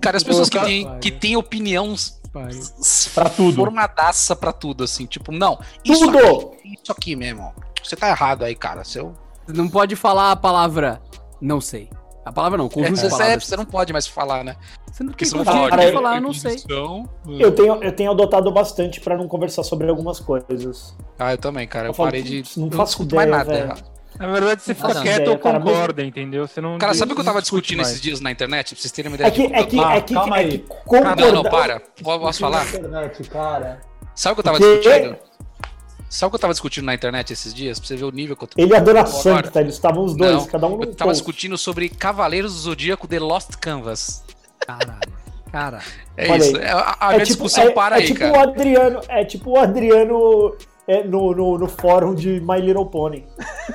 Cara, 0.00 0.16
as 0.16 0.24
pessoas 0.24 0.48
que 0.48 0.58
têm, 0.60 0.98
que 1.00 1.10
têm 1.10 1.36
opinião 1.36 1.94
Pra 2.32 3.28
tudo. 3.28 3.54
formadaça 3.56 4.34
pra 4.34 4.52
tudo, 4.52 4.84
assim. 4.84 5.04
Tipo, 5.06 5.30
não, 5.32 5.58
isso 5.84 6.06
Tudo! 6.06 6.18
aqui, 6.18 6.74
isso 6.82 6.92
aqui 6.92 7.14
mesmo. 7.16 7.52
Você 7.82 7.94
tá 7.96 8.08
errado 8.08 8.44
aí, 8.44 8.54
cara. 8.54 8.84
Seu... 8.84 9.12
Não 9.48 9.68
pode 9.68 9.94
falar 9.96 10.32
a 10.32 10.36
palavra 10.36 11.00
não 11.40 11.60
sei. 11.60 11.90
A 12.24 12.30
palavra 12.32 12.56
não, 12.56 12.66
É, 12.66 12.68
conjunto 12.68 12.96
você, 12.96 13.08
de 13.08 13.10
palavras. 13.10 13.44
você 13.44 13.56
não 13.56 13.64
pode 13.64 13.92
mais 13.92 14.06
falar, 14.06 14.44
né? 14.44 14.56
Você 14.92 15.02
não 15.02 15.10
Porque 15.10 15.24
tem 15.24 15.30
você 15.32 15.36
não 15.36 15.44
como 15.44 15.56
fala, 15.56 15.70
Cara, 15.70 15.82
de 15.82 15.88
eu- 15.88 15.94
falar, 15.94 16.16
eu 16.16 16.20
não 16.22 16.32
sei. 16.32 16.56
Eu 17.40 17.52
tenho, 17.52 17.82
eu 17.82 17.96
tenho 17.96 18.10
adotado 18.12 18.50
bastante 18.52 19.00
pra 19.00 19.16
não 19.18 19.26
conversar 19.26 19.64
sobre 19.64 19.88
algumas 19.90 20.20
coisas. 20.20 20.96
Ah, 21.18 21.32
eu 21.32 21.38
também, 21.38 21.66
cara. 21.66 21.86
Eu, 21.88 21.90
Eu 21.90 21.94
parei 21.94 22.22
de. 22.22 22.38
"Putz, 22.42 22.56
não 22.56 22.66
não 22.68 22.76
faço 22.76 23.02
ideia, 23.02 23.26
mais 23.28 23.48
nada. 23.48 23.66
velho." 23.74 23.84
Na 24.18 24.26
verdade, 24.30 24.62
você 24.62 24.74
fica 24.74 24.88
Nossa, 24.88 25.02
quieto 25.02 25.16
ideia, 25.22 25.30
ou 25.30 25.38
cara, 25.38 25.58
mas- 25.58 25.68
concorda, 25.72 26.02
entendeu? 26.04 26.46
Você 26.46 26.60
não. 26.60 26.78
Cara, 26.78 26.94
sabe 26.94 27.12
o 27.12 27.14
que 27.14 27.20
eu 27.20 27.24
tava 27.24 27.40
discutindo 27.40 27.78
mais. 27.78 27.88
esses 27.90 28.00
dias 28.00 28.20
na 28.20 28.30
internet? 28.30 28.74
Pra 28.74 28.80
vocês 28.80 28.92
terem 28.92 29.10
uma 29.10 29.14
ideia 29.16 29.28
É 29.28 29.30
que, 29.30 29.46
de 29.48 29.54
é 29.54 29.64
que, 29.64 29.80
Ah, 29.80 29.96
é 29.96 30.00
que, 30.00 30.14
calma 30.14 30.36
é 30.36 30.40
aí. 30.40 30.48
que 30.50 30.58
concordar... 30.58 31.16
Não, 31.16 31.32
não, 31.32 31.42
para. 31.42 31.80
Posso 32.02 32.40
falar? 32.40 32.66
Internet, 32.68 33.24
cara. 33.30 33.80
Sabe 34.14 34.32
o 34.32 34.34
que 34.36 34.40
eu 34.40 34.44
tava 34.44 34.58
Quê? 34.58 34.78
discutindo? 34.78 35.16
Sabe 36.10 36.28
o 36.28 36.30
que 36.30 36.36
eu 36.36 36.40
tava 36.40 36.52
discutindo 36.52 36.84
na 36.84 36.94
internet 36.94 37.32
esses 37.32 37.54
dias? 37.54 37.78
Pra 37.78 37.88
você 37.88 37.96
ver 37.96 38.04
o 38.04 38.10
nível 38.10 38.36
que 38.36 38.44
eu 38.44 38.48
tô. 38.48 38.60
Ele 38.60 38.72
e 38.72 38.76
a 38.76 38.80
Dona 38.80 39.00
Agora. 39.00 39.14
Santa, 39.14 39.60
eles 39.62 39.74
estavam 39.74 40.04
os 40.04 40.14
dois, 40.14 40.30
Não, 40.32 40.44
cada 40.44 40.66
um 40.66 40.72
Eu 40.72 40.94
tava 40.94 41.08
post. 41.10 41.12
discutindo 41.22 41.56
sobre 41.56 41.88
Cavaleiros 41.88 42.52
do 42.52 42.58
Zodíaco 42.60 43.08
The 43.08 43.18
Lost 43.18 43.56
Canvas. 43.58 44.22
Caralho. 44.60 45.00
Caralho. 45.50 45.82
É 46.16 46.30
Olha 46.30 46.38
isso. 46.38 46.56
aí. 46.58 46.62
é 46.64 46.70
A, 46.70 46.96
a 47.00 47.06
É 47.12 47.14
minha 47.16 47.24
tipo, 47.26 47.44
discussão 47.44 47.64
é, 47.64 47.70
para 47.70 47.96
é 47.96 48.00
aí, 48.00 48.06
tipo 48.06 48.18
cara. 48.20 48.32
o 48.32 48.40
Adriano, 48.40 49.00
é 49.08 49.24
tipo 49.24 49.50
o 49.52 49.58
Adriano 49.58 50.56
é, 50.86 51.04
no, 51.04 51.32
no, 51.34 51.58
no 51.58 51.68
fórum 51.68 52.14
de 52.14 52.40
My 52.40 52.60
Little 52.60 52.86
Pony. 52.86 53.24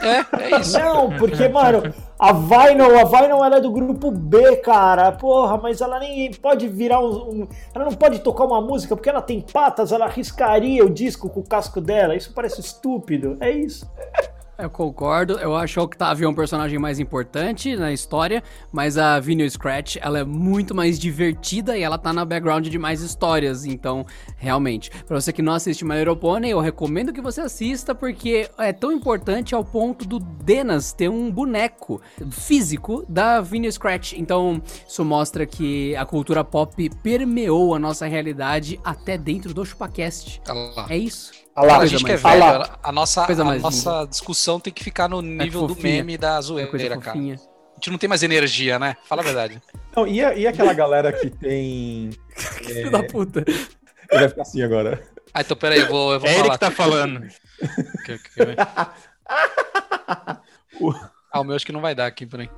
É, 0.02 0.56
é 0.56 0.60
isso. 0.60 0.78
Não, 0.80 1.10
porque, 1.18 1.48
mano, 1.48 1.94
a 2.20 2.34
Vinyl, 2.34 3.00
a 3.00 3.04
Vinyl 3.06 3.44
ela 3.46 3.58
é 3.58 3.62
do 3.62 3.72
grupo 3.72 4.12
B, 4.12 4.58
cara. 4.58 5.12
Porra, 5.14 5.58
mas 5.58 5.80
ela 5.82 6.00
nem 6.00 6.32
pode 6.34 6.68
virar 6.68 7.00
um, 7.00 7.44
um- 7.44 7.48
Ela 7.74 7.86
não 7.86 7.94
pode 7.94 8.20
tocar 8.20 8.44
uma 8.46 8.60
música 8.62 8.96
porque 8.96 9.10
ela 9.10 9.22
tem 9.22 9.40
patas, 9.42 9.92
ela 9.92 10.08
riscaria 10.08 10.84
o 10.86 10.90
disco 10.90 11.30
com 11.30 11.40
o 11.40 11.48
casco 11.48 11.80
dela. 11.80 12.16
Isso 12.16 12.34
parece 12.34 12.60
estúpido. 12.60 13.38
É 13.40 13.50
isso. 13.52 13.90
Eu 14.60 14.72
concordo, 14.72 15.34
eu 15.34 15.56
acho 15.56 15.76
que 15.76 15.80
Octavia 15.80 16.26
é 16.26 16.30
um 16.30 16.34
personagem 16.34 16.80
mais 16.80 17.00
importante 17.00 17.76
na 17.76 17.94
história, 17.94 18.44
mas 18.72 18.98
a 18.98 19.20
Vinyl 19.20 19.48
Scratch, 19.48 19.98
ela 20.02 20.18
é 20.18 20.24
muito 20.24 20.74
mais 20.74 20.98
divertida 20.98 21.78
e 21.78 21.84
ela 21.84 21.96
tá 21.96 22.12
na 22.12 22.26
background 22.26 22.68
de 22.68 22.80
mais 22.80 23.02
histórias, 23.02 23.66
então, 23.66 24.04
realmente. 24.36 24.90
Pra 25.06 25.22
você 25.22 25.32
que 25.32 25.44
não 25.44 25.54
assiste 25.54 25.86
My 25.86 26.00
Little 26.00 26.18
Pony, 26.18 26.50
eu 26.50 26.60
recomendo 26.60 27.14
que 27.14 27.22
você 27.22 27.42
assista, 27.42 27.94
porque 27.94 28.50
é 28.58 28.74
tão 28.74 28.92
importante 28.92 29.54
ao 29.54 29.64
ponto 29.64 30.08
do 30.08 30.18
Denas 30.20 30.92
ter 30.92 31.08
um 31.08 31.30
boneco 31.30 32.02
físico 32.32 33.06
da 33.08 33.40
Vinyl 33.42 33.72
Scratch, 33.72 34.14
então 34.14 34.60
isso 34.88 35.06
mostra 35.06 35.46
que 35.46 35.96
a 35.96 36.06
cultura 36.06 36.44
pop 36.44 36.90
permeou 37.04 37.76
a 37.76 37.80
nossa 37.80 38.08
realidade 38.08 38.80
até 38.84 39.20
dentro 39.20 39.54
do 39.54 39.64
ChupaCast. 39.64 40.42
É 40.90 40.98
isso. 40.98 41.47
Lá, 41.58 41.68
Cara, 41.70 41.84
a 41.84 41.86
gente 41.88 42.04
que 42.06 42.12
é 42.12 42.16
velho, 42.18 42.40
lá. 42.40 42.80
a 42.84 42.92
nossa, 42.92 43.26
Coisa 43.26 43.42
a 43.42 43.46
mais 43.46 43.62
nossa 43.64 44.06
discussão 44.08 44.60
tem 44.60 44.72
que 44.72 44.84
ficar 44.84 45.08
no 45.10 45.22
nível 45.24 45.66
do 45.66 45.74
fofinha. 45.74 45.96
meme 45.96 46.16
da 46.18 46.28
É 46.28 46.32
coisa 46.34 46.48
zoeira, 46.48 46.98
cara. 47.00 47.02
fofinha. 47.16 47.34
A 47.36 47.76
gente 47.76 47.90
não 47.92 47.98
tem 47.98 48.08
mais 48.08 48.22
energia, 48.24 48.78
né? 48.78 48.96
Fala 49.06 49.22
a 49.22 49.26
verdade. 49.26 49.60
Não, 49.96 50.06
e, 50.08 50.24
a- 50.24 50.36
e 50.36 50.46
aquela 50.46 50.74
galera 50.74 51.12
que 51.12 51.30
tem. 51.32 52.12
Filho 52.36 52.92
da 52.92 53.02
puta. 53.02 53.40
Ele 53.48 54.20
vai 54.20 54.30
ficar 54.30 54.42
assim 54.44 54.62
agora. 54.62 55.02
Ah, 55.34 55.42
então 55.42 55.58
peraí, 55.58 55.80
eu 55.80 55.88
vou, 55.88 56.14
eu 56.14 56.20
vou 56.20 56.30
É 56.30 56.34
ele 56.34 56.42
falar. 56.44 56.54
que 56.54 56.60
tá 56.60 56.70
falando. 56.72 57.28
Quer- 58.06 58.20
quer 58.36 58.46
ver? 58.46 58.56
Ah, 61.32 61.40
o 61.40 61.44
meu 61.44 61.56
acho 61.56 61.66
que 61.66 61.72
não 61.72 61.82
vai 61.82 61.94
dar 61.96 62.06
aqui, 62.06 62.26
peraí. 62.28 62.50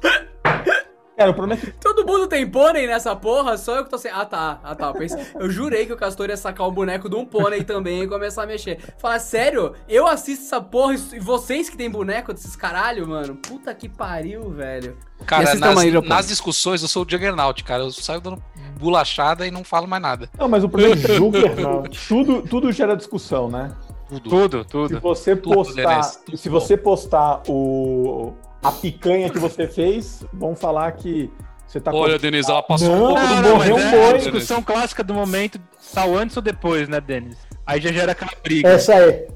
Cara, 1.19 1.32
o 1.32 1.34
problema 1.34 1.62
é 1.62 1.65
que 1.65 1.71
Todo 1.73 2.05
mundo 2.05 2.27
tem 2.27 2.49
pônei 2.49 2.88
nessa 2.88 3.13
porra, 3.13 3.58
só 3.58 3.75
eu 3.75 3.84
que 3.84 3.89
tô 3.89 3.97
sem. 3.97 4.10
Ah 4.10 4.23
tá, 4.23 4.58
ah 4.63 4.73
tá. 4.73 4.88
Eu, 4.88 4.93
pensei- 4.93 5.21
eu 5.38 5.49
jurei 5.49 5.86
que 5.86 5.91
o 5.91 5.97
Castor 5.97 6.29
ia 6.29 6.38
sacar 6.38 6.65
o 6.65 6.71
boneco 6.71 7.10
de 7.10 7.15
um 7.17 7.25
pônei 7.25 7.62
também 7.62 8.03
e 8.03 8.08
começar 8.08 8.43
a 8.43 8.45
mexer. 8.45 8.79
Fala, 8.97 9.19
sério? 9.19 9.73
Eu 9.89 10.08
assisto 10.08 10.45
essa 10.45 10.62
porra 10.62 10.93
e 10.93 11.19
vocês 11.19 11.69
que 11.69 11.75
tem 11.75 11.89
boneco 11.89 12.32
desses 12.32 12.55
caralho, 12.55 13.05
mano? 13.05 13.36
Puta 13.36 13.75
que 13.75 13.89
pariu, 13.89 14.49
velho. 14.49 14.97
Cara, 15.25 15.53
nas, 15.55 15.84
nas 16.08 16.27
discussões 16.29 16.82
eu 16.82 16.88
sou 16.88 17.05
o 17.05 17.10
Juggernaut, 17.10 17.62
cara. 17.65 17.84
Eu 17.84 17.91
saio 17.91 18.21
dando 18.21 18.41
bolachada 18.79 19.45
e 19.45 19.51
não 19.51 19.65
falo 19.65 19.88
mais 19.89 20.01
nada. 20.01 20.29
Não, 20.39 20.47
mas 20.47 20.63
o 20.63 20.69
problema 20.69 20.95
é 20.95 20.97
que 20.97 21.12
Juggernaut, 21.17 22.08
tudo, 22.08 22.41
tudo 22.43 22.71
gera 22.71 22.95
discussão, 22.95 23.49
né? 23.49 23.73
Tudo. 24.08 24.29
Tudo, 24.29 24.63
Se 24.63 24.69
tudo. 24.69 24.99
você 25.01 25.36
Tudo, 25.36 25.53
postar, 25.53 26.03
se 26.34 26.47
você 26.49 26.77
postar 26.77 27.41
o 27.47 28.34
a 28.63 28.72
picanha 28.72 29.30
que 29.30 29.39
você 29.39 29.67
fez, 29.67 30.26
vão 30.34 30.56
falar 30.56 30.91
que 30.93 31.32
você 31.67 31.80
tá 31.80 31.91
Olha, 31.93 32.17
Denise, 32.17 32.50
ela 32.50 32.63
passou 32.63 32.89
Não, 32.89 32.95
um 32.95 33.08
pouco 33.10 33.22
Não, 33.22 33.41
do 33.43 33.50
morreu 33.50 33.76
um 33.76 33.80
é 33.80 33.91
boi. 33.91 34.10
a 34.10 34.17
discussão 34.17 34.62
clássica 34.62 35.04
do 35.04 35.13
momento, 35.13 35.60
sal 35.78 36.15
antes 36.17 36.36
ou 36.36 36.41
depois, 36.41 36.88
né, 36.89 37.00
Denis? 37.00 37.38
Aí 37.65 37.80
já 37.80 37.91
gera 37.91 38.12
aquela 38.13 38.32
briga. 38.43 38.67
Essa 38.67 38.95
é. 38.95 39.28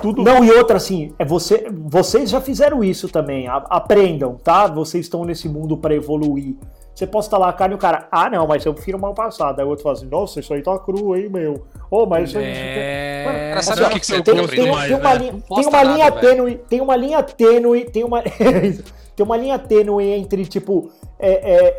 tudo. 0.00 0.22
Não, 0.22 0.42
e 0.42 0.50
outra 0.50 0.78
assim, 0.78 1.12
é 1.18 1.24
você, 1.24 1.66
vocês 1.70 2.30
já 2.30 2.40
fizeram 2.40 2.82
isso 2.82 3.08
também. 3.08 3.46
a- 3.48 3.56
aprendam, 3.68 4.36
tá? 4.36 4.66
Vocês 4.66 5.04
estão 5.04 5.24
nesse 5.24 5.48
mundo 5.48 5.76
pra 5.76 5.94
evoluir. 5.94 6.56
Você 6.94 7.06
posta 7.06 7.36
lá 7.38 7.48
a 7.50 7.52
carne 7.52 7.74
e 7.74 7.76
o 7.76 7.78
cara, 7.78 8.08
ah, 8.10 8.28
não, 8.30 8.46
mas 8.46 8.64
eu 8.64 8.72
prefiro 8.74 8.98
mal 8.98 9.14
passado. 9.14 9.58
Aí 9.60 9.64
o 9.64 9.68
outro 9.68 9.82
fala 9.82 9.96
assim, 9.96 10.06
nossa, 10.06 10.40
isso 10.40 10.52
aí 10.54 10.62
tá 10.62 10.78
cru, 10.78 11.14
hein, 11.16 11.28
meu. 11.28 11.66
Ô, 11.92 12.06
mas. 12.06 12.34
É. 12.34 13.50
Cara, 13.50 13.62
sabe 13.62 13.82
Assim, 13.82 13.90
o 13.90 13.92
que, 13.92 14.00
que 14.00 14.06
você 14.06 14.12
tem, 14.14 14.22
tem 14.22 14.34
gosto 14.34 14.48
tem, 14.48 14.64
aprendido? 14.64 14.74
mais, 14.74 14.88
tem 14.88 14.96
uma 14.96 15.14
linha, 15.14 15.32
tem 15.32 15.66
uma 15.66 15.84
nada, 15.84 15.92
linha 15.92 16.12
tênue, 16.12 16.54
tem 16.66 16.80
uma 16.80 16.96
linha 16.96 17.22
tênue, 17.22 17.84
tem 17.84 18.04
uma 18.04 18.22
tem 19.14 19.26
uma 19.26 19.36
linha 19.36 19.58
tênue 19.58 20.06
entre 20.06 20.46
tipo 20.46 20.90
é, 21.18 21.32
é, 21.32 21.76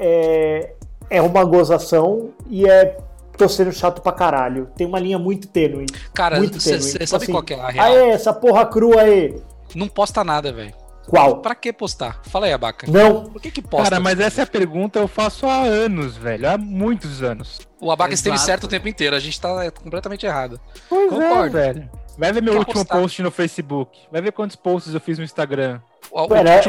é, 1.10 1.18
é 1.18 1.22
uma 1.24 1.44
gozação 1.44 2.30
e 2.48 2.70
é 2.70 2.96
tô 3.36 3.50
sendo 3.50 3.72
chato 3.72 4.04
pra 4.04 4.12
caralho. 4.12 4.70
Tem 4.78 4.86
uma 4.86 5.00
linha 5.00 5.18
muito 5.18 5.48
tênue. 5.48 5.88
Cara, 6.14 6.38
muito 6.38 6.62
você 6.62 6.78
tênue. 6.78 6.92
Tipo 6.92 7.08
sabe 7.08 7.24
assim, 7.24 7.32
qual 7.32 7.42
que 7.42 7.56
é 7.56 7.60
a 7.60 7.70
real? 7.70 7.86
Aê, 7.88 8.10
essa 8.10 8.32
porra 8.32 8.68
crua 8.68 9.02
aí. 9.02 9.42
Não 9.74 9.88
posta 9.88 10.24
nada, 10.24 10.54
velho. 10.54 10.76
Qual? 11.08 11.38
Pra 11.38 11.54
que 11.56 11.72
postar? 11.74 12.22
Fala 12.24 12.46
aí, 12.46 12.54
Abaca. 12.54 12.88
Não. 12.90 13.26
Por 13.26 13.42
que 13.42 13.52
que 13.52 13.62
posta? 13.62 13.90
Cara, 13.90 14.00
mas 14.02 14.20
essa 14.20 14.42
é 14.42 14.44
a 14.44 14.48
pergunta 14.48 15.00
eu 15.00 15.08
faço 15.08 15.46
há 15.46 15.58
anos, 15.62 16.16
velho. 16.16 16.50
Há 16.50 16.58
muitos 16.58 17.22
anos. 17.22 17.60
O 17.80 17.92
Abaca 17.92 18.14
esteve 18.14 18.38
certo 18.38 18.64
o 18.64 18.68
tempo 18.68 18.88
inteiro. 18.88 19.16
A 19.16 19.20
gente 19.20 19.40
tá 19.40 19.70
completamente 19.72 20.26
errado. 20.26 20.60
Pois 20.90 21.10
Concordo. 21.10 21.58
é, 21.58 21.74
velho. 21.74 21.90
Vai 22.18 22.32
ver 22.32 22.42
meu 22.44 22.54
Quer 22.54 22.60
último 22.60 22.76
postar. 22.86 23.00
post 23.00 23.22
no 23.24 23.32
Facebook. 23.32 23.98
Vai 24.12 24.22
ver 24.22 24.32
quantos 24.32 24.56
posts 24.56 24.94
eu 24.94 25.02
fiz 25.02 25.18
no 25.18 25.24
Instagram. 25.24 25.80
O, 26.12 26.22
o 26.32 26.36
Era, 26.36 26.62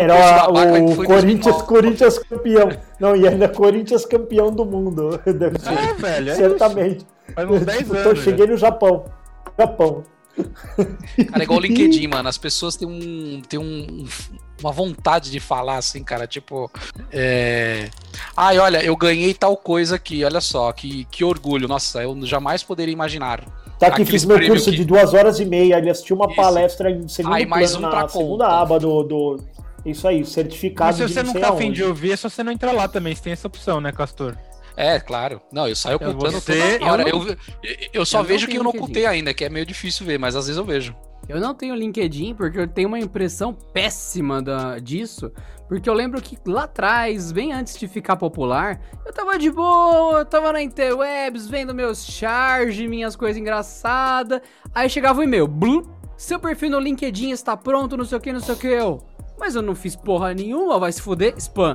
o 0.51 0.59
em 0.79 0.97
Corinthians, 1.05 1.57
2009. 1.57 1.63
Corinthians 1.67 2.19
campeão. 2.19 2.69
Não, 2.99 3.15
e 3.15 3.29
ainda 3.29 3.49
Corinthians 3.49 4.07
campeão 4.07 4.51
do 4.51 4.65
mundo. 4.65 5.21
Deve 5.27 5.59
ser. 5.61 5.73
É, 5.73 5.93
velho. 5.93 6.31
É 6.31 6.35
Certamente. 6.35 6.97
Isso. 6.97 7.35
Faz 7.35 7.51
uns 7.51 7.65
10 7.67 7.79
Tipo, 7.79 7.97
anos. 7.97 8.19
já. 8.19 8.25
cheguei 8.25 8.47
no 8.47 8.57
Japão. 8.57 9.05
Japão. 9.59 10.03
Cara, 10.37 11.41
é 11.41 11.43
igual 11.43 11.59
o 11.59 11.63
LinkedIn, 11.63 12.07
mano. 12.09 12.29
As 12.29 12.39
pessoas 12.39 12.77
têm 12.77 12.89
um. 12.89 13.41
têm 13.49 13.59
um. 13.59 14.07
Uma 14.61 14.73
vontade 14.73 15.31
de 15.31 15.41
falar 15.41 15.77
assim, 15.77 16.03
cara, 16.03 16.27
tipo. 16.27 16.71
É... 17.13 17.91
Ai, 18.37 18.59
olha, 18.59 18.83
eu 18.85 18.97
ganhei 18.97 19.35
tal 19.35 19.57
coisa 19.57 19.97
aqui, 19.97 20.25
olha 20.25 20.41
só, 20.41 20.73
que, 20.73 21.05
que 21.11 21.25
orgulho. 21.25 21.69
Nossa, 21.69 22.03
eu 22.03 22.17
jamais 22.25 22.63
poderia 22.63 22.93
imaginar. 22.93 23.45
Tá 23.79 23.89
aqui, 23.89 24.05
fiz 24.05 24.25
meu 24.25 24.41
curso 24.47 24.71
que- 24.71 24.77
de 24.77 24.85
duas 24.85 25.13
horas 25.13 25.41
e 25.41 25.45
meia, 25.45 25.79
ele 25.79 25.91
assistiu 25.91 26.17
uma 26.17 26.27
Isso. 26.27 26.37
palestra 26.37 26.91
em 26.91 27.09
segundo 27.09 27.35
Aí, 27.35 27.45
mais 27.45 27.73
plano 27.73 27.89
um 27.89 27.91
na 27.91 28.09
segunda 28.09 28.45
conta. 28.45 28.57
aba 28.57 28.79
do, 28.79 29.03
do... 29.03 29.41
Isso 29.85 30.07
aí, 30.09 30.25
certificado 30.25 30.97
Mas 30.97 30.97
se 30.97 31.15
você 31.15 31.23
não 31.23 31.35
tá 31.35 31.51
afim 31.51 31.71
de 31.73 31.83
ouvir, 31.83 32.13
é 32.13 32.17
só 32.17 32.29
você 32.31 32.43
não 32.43 32.53
entrar 32.53 32.73
lá 32.73 32.89
também. 32.89 33.15
Você 33.15 33.23
tem 33.23 33.33
essa 33.33 33.49
opção, 33.49 33.81
né, 33.81 33.93
Castor? 33.93 34.35
É, 34.77 34.99
claro. 34.99 35.41
Não, 35.53 35.69
eu 35.69 35.77
saio 35.77 35.99
Eu 36.01 36.09
ocultando 36.11 36.41
você- 36.41 36.79
toda 36.79 36.91
hora. 36.93 37.03
eu 37.03 37.09
Eu, 37.09 37.19
não- 37.25 37.37
eu, 37.93 38.05
só 38.07 38.21
eu 38.21 38.25
vejo 38.25 38.47
que 38.47 38.53
tenho 38.53 38.61
eu 38.61 38.65
não 38.65 38.71
ocultei 38.71 39.07
ainda, 39.07 39.33
que 39.33 39.45
é 39.45 39.49
meio 39.49 39.65
difícil 39.65 40.05
ver, 40.05 40.19
mas 40.19 40.35
às 40.35 40.47
vezes 40.47 40.59
eu 40.59 40.65
vejo. 40.65 40.95
Eu 41.29 41.41
não 41.41 41.55
tenho 41.55 41.75
LinkedIn 41.75 42.35
porque 42.35 42.59
eu 42.59 42.69
tenho 42.69 42.89
uma 42.89 42.99
impressão 42.99 43.55
péssima 43.55 44.43
da, 44.43 44.79
disso. 44.79 45.33
Porque 45.69 45.89
eu 45.89 45.95
lembro 45.95 46.21
que 46.21 46.37
lá 46.47 46.65
atrás, 46.65 47.33
bem 47.33 47.51
antes 47.53 47.79
de 47.79 47.89
ficar 47.89 48.17
popular, 48.17 48.79
eu 49.07 49.13
tava 49.13 49.39
de 49.39 49.51
boa, 49.51 50.19
eu 50.19 50.25
tava 50.27 50.53
na 50.53 50.61
interwebs, 50.63 51.47
vendo 51.49 51.75
meus 51.75 52.05
charge, 52.05 52.87
minhas 52.87 53.17
coisas 53.17 53.39
engraçadas. 53.41 54.41
Aí 54.75 54.91
chegava 54.91 55.21
o 55.21 55.23
e-mail, 55.23 55.49
blum, 55.49 55.83
seu 56.19 56.39
perfil 56.39 56.69
no 56.71 56.79
LinkedIn 56.79 57.31
está 57.31 57.57
pronto, 57.57 57.97
não 57.97 58.05
sei 58.05 58.19
o 58.19 58.21
que, 58.21 58.31
não 58.33 58.41
sei 58.41 58.55
o 58.55 58.59
que, 58.59 58.67
eu. 58.67 59.03
Mas 59.39 59.55
eu 59.55 59.63
não 59.63 59.75
fiz 59.75 59.97
porra 59.97 60.35
nenhuma, 60.35 60.79
vai 60.79 60.93
se 60.93 61.01
fuder, 61.01 61.35
spam. 61.39 61.75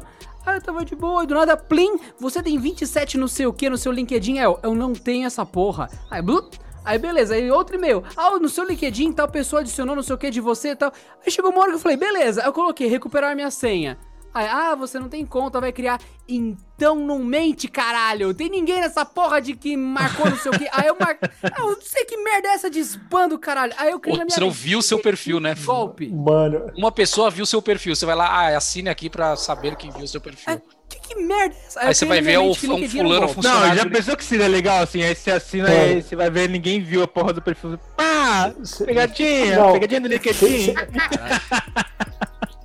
Aí 0.49 0.57
eu 0.57 0.61
tava 0.61 0.83
de 0.83 0.95
boa, 0.95 1.23
e 1.23 1.27
do 1.27 1.35
nada, 1.35 1.55
plim, 1.55 1.99
você 2.19 2.41
tem 2.41 2.57
27 2.57 3.19
não 3.19 3.27
sei 3.27 3.45
o 3.45 3.53
que 3.53 3.69
no 3.69 3.77
seu 3.77 3.91
LinkedIn, 3.91 4.39
eu, 4.39 4.59
eu 4.63 4.73
não 4.73 4.93
tenho 4.93 5.27
essa 5.27 5.45
porra. 5.45 5.87
Aí, 6.09 6.23
blum, 6.23 6.49
Aí 6.83 6.97
beleza, 6.97 7.35
aí 7.35 7.51
outro 7.51 7.75
e-mail. 7.75 8.03
Ah, 8.17 8.31
no 8.39 8.49
seu 8.49 8.63
LinkedIn 8.63 9.11
tal 9.11 9.27
pessoa 9.27 9.61
adicionou 9.61 9.95
não 9.95 10.01
sei 10.01 10.15
o 10.15 10.17
que 10.17 10.31
de 10.31 10.41
você 10.41 10.69
e 10.69 10.75
tal. 10.75 10.91
Aí 11.23 11.31
chegou 11.31 11.51
uma 11.51 11.61
hora 11.61 11.69
que 11.69 11.75
eu 11.75 11.79
falei, 11.79 11.97
beleza. 11.97 12.41
Eu 12.41 12.51
coloquei 12.51 12.87
recuperar 12.87 13.35
minha 13.35 13.51
senha. 13.51 13.95
Aí, 14.33 14.45
ah, 14.47 14.75
você 14.75 14.99
não 14.99 15.09
tem 15.09 15.25
conta, 15.25 15.59
vai 15.59 15.71
criar. 15.71 15.99
Então 16.27 16.95
não 16.95 17.17
mente, 17.19 17.67
caralho. 17.67 18.33
Tem 18.33 18.47
ninguém 18.49 18.79
nessa 18.79 19.03
porra 19.03 19.41
de 19.41 19.55
que 19.55 19.75
marcou 19.75 20.29
não 20.29 20.37
sei 20.37 20.51
o 20.51 20.57
que. 20.59 20.67
Aí 20.71 20.87
eu 20.87 20.95
marquei. 20.99 21.27
Ah, 21.51 21.61
eu 21.61 21.71
não 21.71 21.81
sei 21.81 22.05
que 22.05 22.15
merda 22.17 22.47
é 22.49 22.51
essa 22.53 22.69
de 22.69 22.79
spam 22.79 23.27
do 23.27 23.39
caralho. 23.39 23.73
Aí 23.77 23.89
eu 23.91 23.99
criei 23.99 24.17
na 24.19 24.25
minha. 24.25 24.35
Você 24.35 24.39
não 24.41 24.51
viu 24.51 24.79
o 24.79 24.83
seu 24.83 24.99
perfil, 24.99 25.39
né? 25.39 25.55
Golpe. 25.55 26.09
Mano, 26.09 26.71
Uma 26.77 26.91
pessoa 26.91 27.29
viu 27.31 27.43
o 27.43 27.47
seu 27.47 27.61
perfil. 27.61 27.95
Você 27.95 28.05
vai 28.05 28.15
lá, 28.15 28.27
ah, 28.27 28.55
assine 28.57 28.87
aqui 28.89 29.09
pra 29.09 29.35
saber 29.35 29.75
quem 29.75 29.89
viu 29.91 30.03
o 30.03 30.07
seu 30.07 30.21
perfil. 30.21 30.53
É, 30.53 30.61
que, 30.87 30.99
que 30.99 31.15
merda 31.15 31.55
é 31.55 31.65
essa? 31.67 31.79
Aí 31.81 31.87
eu 31.87 31.93
você 31.95 32.05
vai 32.05 32.21
ver 32.21 32.37
o- 32.37 32.51
um 32.51 32.53
fulano 32.55 33.19
golpe. 33.19 33.33
fun- 33.35 33.41
Não, 33.41 33.75
já 33.75 33.83
de- 33.83 33.89
pensou 33.89 34.15
que 34.15 34.23
seria 34.23 34.47
legal 34.47 34.83
assim? 34.83 35.01
Aí 35.01 35.15
você 35.15 35.31
assina 35.31 35.69
É. 35.73 35.81
aí, 35.85 36.01
você 36.03 36.15
vai 36.15 36.29
ver, 36.29 36.47
ninguém 36.49 36.81
viu 36.81 37.01
a 37.03 37.07
porra 37.07 37.33
do 37.33 37.41
perfil. 37.41 37.79
Pá! 37.97 38.53
Pegadinha! 38.85 39.55
Não. 39.57 39.73
Pegadinha 39.73 39.99
no 40.01 40.07
LinkedIn! 40.07 40.75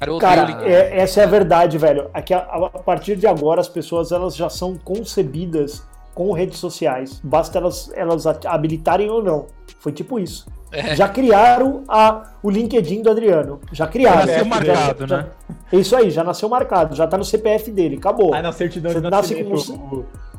Cara, 0.05 0.13
o 0.13 0.19
Cara, 0.19 0.69
é- 0.69 0.99
essa 1.01 1.21
é 1.21 1.25
a 1.25 1.27
verdade, 1.27 1.79
velho. 1.79 2.09
Aqui, 2.13 2.33
a, 2.35 2.39
a 2.39 2.69
partir 2.79 3.17
de 3.17 3.27
agora, 3.27 3.61
as 3.61 3.69
pessoas 3.69 4.13
elas 4.13 4.37
já 4.37 4.49
são 4.51 4.77
concebidas 4.77 5.83
com 6.15 6.33
redes 6.33 6.59
sociais. 6.59 7.21
Basta 7.25 7.59
elas, 7.59 7.91
elas 7.95 8.27
a- 8.27 8.39
habilitarem 8.47 9.11
ou 9.11 9.23
não. 9.23 9.47
Foi 9.81 9.93
tipo 9.93 10.19
isso. 10.19 10.47
É. 10.73 10.97
Já 10.97 11.09
criaram 11.09 11.85
a, 11.89 12.33
o 12.43 12.51
LinkedIn 12.51 13.03
do 13.03 13.11
Adriano. 13.11 13.61
Já 13.73 13.87
criaram. 13.87 14.21
Já 14.21 14.27
nasceu 14.27 14.45
Já- 14.45 14.51
marcado, 14.51 15.07
já- 15.07 15.17
né? 15.19 15.27
É 15.73 15.77
isso 15.77 15.95
aí, 15.97 16.11
já 16.11 16.25
nasceu 16.25 16.49
marcado. 16.49 16.95
Já 16.97 17.07
tá 17.07 17.17
no 17.17 17.25
CPF 17.25 17.71
dele. 17.71 17.97
Acabou. 17.97 18.35
Aí 18.35 18.43
na 18.43 18.53
certidão 18.53 18.91
Você 18.93 19.01
de 19.01 19.09
nasce 19.11 19.45
com- 19.45 19.55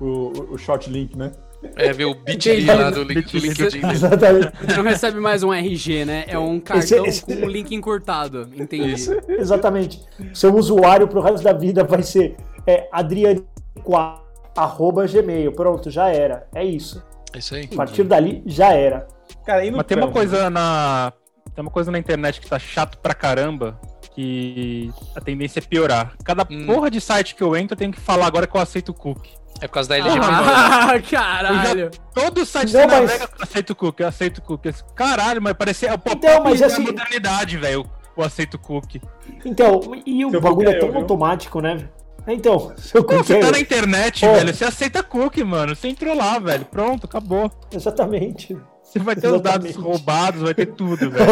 o, 0.01 0.06
o, 0.06 0.54
o 0.54 0.58
short 0.58 0.89
link, 0.89 1.17
né? 1.17 1.32
É 1.75 1.91
ver 1.93 2.06
o 2.06 2.13
bit.ly 2.15 2.65
lá 2.65 2.89
do, 2.89 3.04
link, 3.04 3.34
LinkedIn. 3.38 3.80
dele. 3.82 3.93
Exatamente. 3.93 4.51
Não 4.78 4.84
recebe 4.84 5.19
mais 5.19 5.43
um 5.43 5.54
RG, 5.54 6.06
né? 6.06 6.25
É 6.28 6.38
um 6.39 6.60
cartão 6.60 7.06
esse- 7.06 7.21
com 7.23 7.34
um 7.34 7.47
link 7.47 7.73
encurtado. 7.75 8.49
Entendi. 8.56 8.95
Exatamente. 9.30 10.01
Seu 10.34 10.54
usuário 10.56 11.08
pro 11.08 11.21
resto 11.21 11.43
da 11.43 11.54
vida 11.54 11.84
vai 11.84 12.04
ser 12.04 12.36
é, 12.67 12.88
adriane4 12.93 14.19
arroba 14.56 15.06
gmail. 15.08 15.51
Pronto, 15.51 15.89
já 15.89 16.10
era. 16.10 16.47
É 16.54 16.63
isso. 16.63 17.04
É 17.34 17.39
isso 17.39 17.56
aí. 17.56 17.67
A 17.71 17.75
partir 17.75 18.04
dali, 18.04 18.41
já 18.45 18.71
era. 18.73 19.08
Cara, 19.45 19.65
e 19.65 19.71
no 19.71 19.78
Mas 19.78 19.86
tem 19.86 19.97
uma 19.97 20.12
coisa 20.12 20.49
na. 20.49 21.12
Tem 21.54 21.62
uma 21.62 21.71
coisa 21.71 21.91
na 21.91 21.97
internet 21.99 22.39
que 22.41 22.47
tá 22.47 22.58
chato 22.60 22.97
pra 22.99 23.13
caramba. 23.13 23.80
Que 24.13 24.89
a 25.13 25.19
tendência 25.19 25.60
é 25.60 25.62
piorar. 25.62 26.13
Cada 26.23 26.47
Hum. 26.49 26.65
porra 26.65 26.89
de 26.89 27.01
site 27.01 27.36
que 27.36 27.43
eu 27.43 27.54
entro, 27.56 27.73
eu 27.73 27.78
tenho 27.78 27.91
que 27.91 27.99
falar 27.99 28.25
agora 28.28 28.47
que 28.47 28.56
eu 28.56 28.62
aceito 28.62 28.93
cookie. 28.93 29.32
É 29.61 29.67
por 29.67 29.73
causa 29.75 29.89
da 29.89 29.95
LGBT. 29.97 30.27
Ah, 30.27 31.01
caralho. 31.09 31.91
Todo 32.13 32.45
site 32.45 32.73
Não, 32.73 32.81
você 32.81 32.87
mas- 32.87 33.01
navega, 33.01 33.23
eu 33.37 33.43
aceito 33.43 33.75
cookie, 33.75 34.03
eu 34.03 34.07
aceito 34.07 34.41
cookie. 34.41 34.73
Caralho, 34.95 35.41
mas 35.41 35.53
parecia 35.53 35.93
o 35.93 35.97
pop 35.97 36.15
Então, 36.17 36.43
mas 36.43 36.59
da 36.59 36.65
assim- 36.67 36.83
modernidade, 36.83 37.57
velho. 37.57 37.89
O 38.17 38.23
aceito 38.23 38.57
cookie. 38.59 39.01
Então, 39.45 39.81
e 40.05 40.25
o 40.25 40.31
Seu 40.31 40.41
bagulho 40.41 40.69
é 40.69 40.73
é 40.73 40.79
tão 40.79 40.89
viu? 40.89 40.99
automático, 40.99 41.59
né? 41.61 41.89
Então, 42.27 42.73
seu 42.77 43.03
cookie 43.03 43.23
você 43.27 43.37
é 43.37 43.39
tá 43.39 43.51
na 43.51 43.59
internet, 43.59 44.25
Pô. 44.25 44.33
velho. 44.33 44.53
Você 44.53 44.65
aceita 44.65 45.03
cookie, 45.03 45.43
mano. 45.43 45.75
Você 45.75 45.87
entrou 45.89 46.15
lá, 46.15 46.37
velho. 46.39 46.65
Pronto, 46.65 47.05
acabou. 47.05 47.51
Exatamente. 47.73 48.57
Você 48.83 48.99
vai 48.99 49.15
ter 49.15 49.27
os 49.27 49.41
dados 49.41 49.67
Exatamente. 49.69 49.79
roubados, 49.97 50.41
vai 50.41 50.53
ter 50.53 50.67
tudo, 50.67 51.09
velho. 51.11 51.25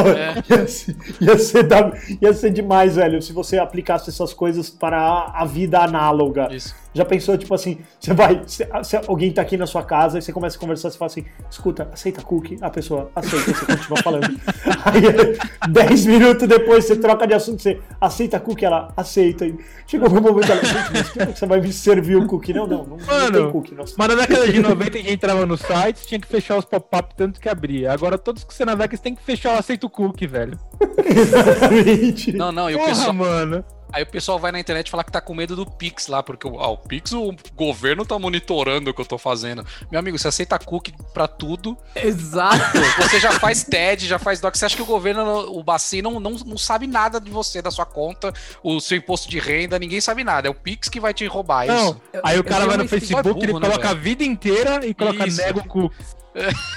ia, 0.49 0.67
ser, 0.67 0.95
ia, 1.21 1.37
ser 1.37 1.63
da- 1.63 1.91
ia 2.21 2.33
ser 2.33 2.49
demais, 2.51 2.95
velho, 2.95 3.21
se 3.21 3.31
você 3.31 3.57
aplicasse 3.59 4.09
essas 4.09 4.33
coisas 4.33 4.69
para 4.69 4.99
a, 4.99 5.41
a 5.41 5.45
vida 5.45 5.79
análoga. 5.79 6.47
Isso. 6.53 6.75
Já 6.93 7.03
pensou, 7.05 7.37
tipo 7.37 7.53
assim, 7.55 7.79
você 7.99 8.13
vai. 8.13 8.41
se- 8.45 8.67
se 8.83 8.95
alguém 9.07 9.31
tá 9.31 9.41
aqui 9.41 9.57
na 9.57 9.65
sua 9.65 9.83
casa 9.83 10.19
e 10.19 10.21
você 10.21 10.31
começa 10.31 10.57
a 10.57 10.59
conversar, 10.59 10.91
você 10.91 10.97
fala 10.97 11.11
assim: 11.11 11.25
escuta, 11.49 11.89
aceita 11.91 12.21
cookie? 12.21 12.57
A 12.61 12.69
pessoa 12.69 13.09
aceita, 13.15 13.53
você 13.53 13.65
continua 13.65 13.97
falando. 14.03 14.39
Aí, 14.85 15.71
10 15.71 16.05
minutos 16.05 16.47
depois, 16.47 16.85
você 16.85 16.95
troca 16.95 17.25
de 17.25 17.33
assunto, 17.33 17.61
você 17.61 17.79
aceita 17.99 18.39
cookie? 18.39 18.65
Ela 18.65 18.93
aceita. 18.95 19.45
E 19.45 19.55
chegou 19.87 20.09
um 20.09 20.21
momento, 20.21 20.51
ela, 20.51 20.63
gente, 20.63 20.91
mas 20.93 21.09
como 21.09 21.23
é 21.23 21.25
que 21.33 21.39
você 21.39 21.45
vai 21.47 21.61
me 21.61 21.73
servir 21.73 22.15
o 22.15 22.27
cookie? 22.27 22.53
Não, 22.53 22.67
não, 22.67 22.85
não, 22.85 22.97
não 22.97 23.05
Mano, 23.05 23.31
tem 23.43 23.51
cookie. 23.51 23.73
Não. 23.75 23.85
Mas 23.97 24.07
na 24.07 24.15
década 24.15 24.51
de 24.51 24.59
90 24.61 24.97
a 24.97 25.01
gente 25.01 25.11
entrava 25.13 25.45
no 25.45 25.57
site, 25.57 26.05
tinha 26.05 26.19
que 26.19 26.27
fechar 26.27 26.57
os 26.57 26.65
pop-up 26.65 27.15
tanto 27.15 27.39
que 27.39 27.49
abria. 27.49 27.91
Agora 27.91 28.17
todos 28.17 28.43
que 28.43 28.53
você 28.53 28.63
navega, 28.65 28.95
você 28.95 29.01
tem 29.01 29.15
que 29.15 29.23
fechar 29.23 29.55
o 29.55 29.57
aceito 29.57 29.89
cookie, 29.89 30.27
velho. 30.27 30.59
Exatamente. 31.03 32.31
Não, 32.33 32.51
não, 32.51 32.69
e 32.69 32.75
o 32.75 32.77
Porra, 32.77 32.89
pessoal, 32.89 33.13
mano. 33.13 33.63
Aí 33.93 34.03
o 34.03 34.07
pessoal 34.07 34.37
vai 34.39 34.51
na 34.51 34.59
internet 34.59 34.89
falar 34.91 35.03
que 35.03 35.11
tá 35.11 35.21
com 35.21 35.33
medo 35.33 35.55
do 35.55 35.65
Pix 35.65 36.07
lá, 36.07 36.21
porque 36.23 36.47
o- 36.47 36.59
ah, 36.59 36.67
o 36.69 36.77
Pix 36.77 37.11
o 37.13 37.33
governo 37.55 38.05
tá 38.05 38.17
monitorando 38.19 38.89
o 38.89 38.93
que 38.93 38.99
eu 38.99 39.05
tô 39.05 39.17
fazendo. 39.17 39.65
Meu 39.91 39.99
amigo, 39.99 40.17
você 40.17 40.27
aceita 40.27 40.57
cookie 40.59 40.93
pra 41.13 41.27
tudo, 41.27 41.77
Exato. 41.95 42.57
você 42.97 43.19
já 43.19 43.31
faz 43.39 43.63
TED, 43.63 44.07
já 44.07 44.17
faz 44.19 44.39
doc, 44.41 44.55
você 44.55 44.65
acha 44.65 44.75
que 44.75 44.81
o 44.81 44.85
governo, 44.85 45.23
o 45.57 45.63
Bacen 45.63 46.01
não, 46.01 46.19
não, 46.19 46.31
não 46.31 46.57
sabe 46.57 46.87
nada 46.87 47.19
de 47.21 47.29
você, 47.31 47.61
da 47.61 47.71
sua 47.71 47.85
conta, 47.85 48.33
o 48.63 48.79
seu 48.81 48.97
imposto 48.97 49.29
de 49.29 49.39
renda, 49.39 49.77
ninguém 49.79 50.01
sabe 50.01 50.23
nada, 50.23 50.47
é 50.47 50.51
o 50.51 50.55
Pix 50.55 50.89
que 50.89 50.99
vai 50.99 51.13
te 51.13 51.25
roubar, 51.27 51.65
é 51.65 51.67
Não, 51.67 51.91
isso. 51.91 52.01
aí 52.23 52.35
o 52.35 52.39
eu 52.39 52.43
cara 52.43 52.57
tenho 52.61 52.67
vai 52.69 52.77
no 52.77 52.87
Facebook, 52.89 53.23
burro, 53.29 53.43
ele 53.43 53.53
né, 53.53 53.59
coloca 53.59 53.77
velho? 53.87 53.89
a 53.89 53.93
vida 53.93 54.23
inteira 54.23 54.85
e 54.85 54.93
coloca 54.93 55.27
Isso. 55.27 55.41
nego 55.41 55.63
cookies. 55.67 56.23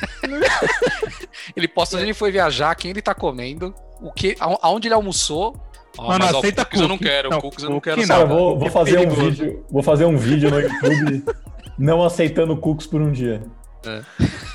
Ele 1.57 1.69
posta 1.69 1.97
onde 1.97 2.07
ele 2.07 2.15
foi 2.15 2.31
viajar, 2.31 2.75
quem 2.75 2.91
ele 2.91 3.03
tá 3.03 3.15
comendo, 3.15 3.75
o 4.01 4.13
que, 4.13 4.37
aonde 4.39 4.89
ele 4.89 4.95
almoçou. 4.95 5.57
Ah, 5.99 6.03
Mano, 6.03 6.25
mas 6.25 6.35
ó, 6.35 6.39
aceita 6.39 6.65
cookies 6.65 6.81
eu 6.83 6.89
não 6.89 6.99
quero, 6.99 7.31
Não, 7.31 7.41
cookies 7.41 7.65
eu 7.65 7.71
não 7.71 7.81
quero 7.81 8.01
não. 8.01 8.07
Cara, 8.09 8.21
eu 8.23 8.29
vou, 8.29 8.59
vou 8.59 8.69
É 8.69 8.71
fazer 8.71 8.99
um 8.99 9.11
vídeo. 9.11 9.65
Vou 9.71 9.83
fazer 9.83 10.05
um 10.05 10.17
vídeo 10.17 10.51
no 10.51 10.61
YouTube 10.61 11.25
não 11.79 12.03
aceitando 12.03 12.57
cookies 12.57 12.87
por 12.87 13.01
um 13.01 13.11
dia. 13.13 13.43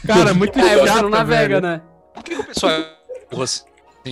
Cara, 0.06 0.34
muito 0.34 0.60
É, 0.60 0.86
chato, 0.86 1.04
não 1.04 1.10
navega, 1.10 1.62
né? 1.62 1.82
Por 2.14 2.24
que 2.24 2.36
que 2.36 2.42
o 2.42 2.44
pessoal 2.44 2.74
é 2.74 2.86
burro 3.30 3.44
assim? 3.44 3.64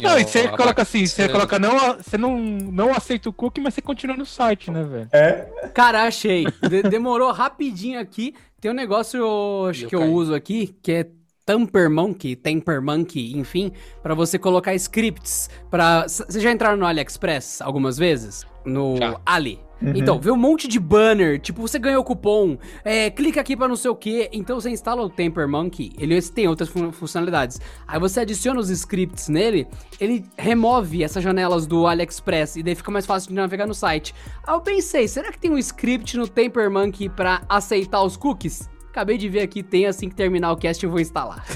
Não, 0.04 0.20
e 0.20 0.24
você 0.24 0.46
ó, 0.46 0.56
coloca 0.56 0.84
assim, 0.84 1.06
você 1.08 1.24
é. 1.24 1.28
coloca 1.28 1.58
não, 1.58 1.96
você 1.96 2.16
não, 2.16 2.38
não 2.40 2.94
aceita 2.94 3.28
o 3.28 3.34
cookie, 3.34 3.60
mas 3.60 3.74
você 3.74 3.82
continua 3.82 4.16
no 4.16 4.26
site, 4.26 4.70
né, 4.70 4.84
velho? 4.84 5.10
É, 5.12 5.48
Cara, 5.74 6.04
achei. 6.04 6.46
De- 6.70 6.84
demorou 6.84 7.32
rapidinho 7.32 8.00
aqui. 8.00 8.36
Tem 8.62 8.70
um 8.70 8.74
negócio 8.76 9.20
acho 9.68 9.86
eu 9.86 9.90
que 9.90 9.96
eu 9.96 10.02
caí. 10.02 10.10
uso 10.10 10.36
aqui, 10.36 10.76
que 10.84 10.92
é 10.92 11.08
Tamper 11.50 11.90
Monkey, 11.90 12.36
Temper 12.36 12.80
Monkey, 12.80 13.36
enfim, 13.36 13.72
pra 14.04 14.14
você 14.14 14.38
colocar 14.38 14.76
scripts 14.76 15.50
para 15.72 16.04
Vocês 16.08 16.44
já 16.44 16.52
entraram 16.52 16.78
no 16.78 16.86
AliExpress 16.86 17.60
algumas 17.60 17.98
vezes? 17.98 18.46
No 18.64 18.96
Já. 18.98 19.20
Ali. 19.26 19.60
Então, 19.82 20.20
vê 20.20 20.30
um 20.30 20.36
monte 20.36 20.68
de 20.68 20.78
banner, 20.80 21.40
tipo, 21.40 21.62
você 21.62 21.80
ganhou 21.80 22.04
cupom, 22.04 22.56
é, 22.84 23.10
clica 23.10 23.42
aqui 23.42 23.56
pra 23.58 23.68
não 23.68 23.76
sei 23.78 23.90
o 23.90 23.96
que. 23.96 24.30
Então 24.32 24.60
você 24.60 24.70
instala 24.70 25.02
o 25.02 25.10
Temper 25.10 25.48
Monkey, 25.48 25.92
ele 25.98 26.22
tem 26.22 26.48
outras 26.48 26.70
fun- 26.70 26.92
funcionalidades. 26.92 27.60
Aí 27.88 28.00
você 28.00 28.20
adiciona 28.20 28.60
os 28.60 28.70
scripts 28.70 29.28
nele, 29.28 29.66
ele 30.00 30.24
remove 30.38 31.04
essas 31.04 31.24
janelas 31.24 31.66
do 31.66 31.88
AliExpress 31.88 32.58
e 32.58 32.62
daí 32.62 32.76
fica 32.76 32.92
mais 32.92 33.08
fácil 33.08 33.30
de 33.30 33.36
navegar 33.36 33.66
no 33.66 33.74
site. 33.74 34.14
Aí 34.46 34.54
eu 34.54 34.62
pensei, 34.62 35.08
será 35.08 35.32
que 35.32 35.40
tem 35.40 35.50
um 35.50 35.58
script 35.58 36.16
no 36.16 36.28
Temper 36.28 36.70
Monkey 36.70 37.10
pra 37.10 37.42
aceitar 37.50 38.04
os 38.04 38.16
cookies? 38.16 38.70
Acabei 38.90 39.18
de 39.18 39.30
ver 39.30 39.42
aqui, 39.42 39.62
tem 39.64 39.86
assim 39.86 40.10
que 40.10 40.16
terminar 40.16 40.52
o 40.52 40.58
cast 40.58 40.84
eu 40.84 40.90
vou 40.90 41.00
instalar. 41.00 41.46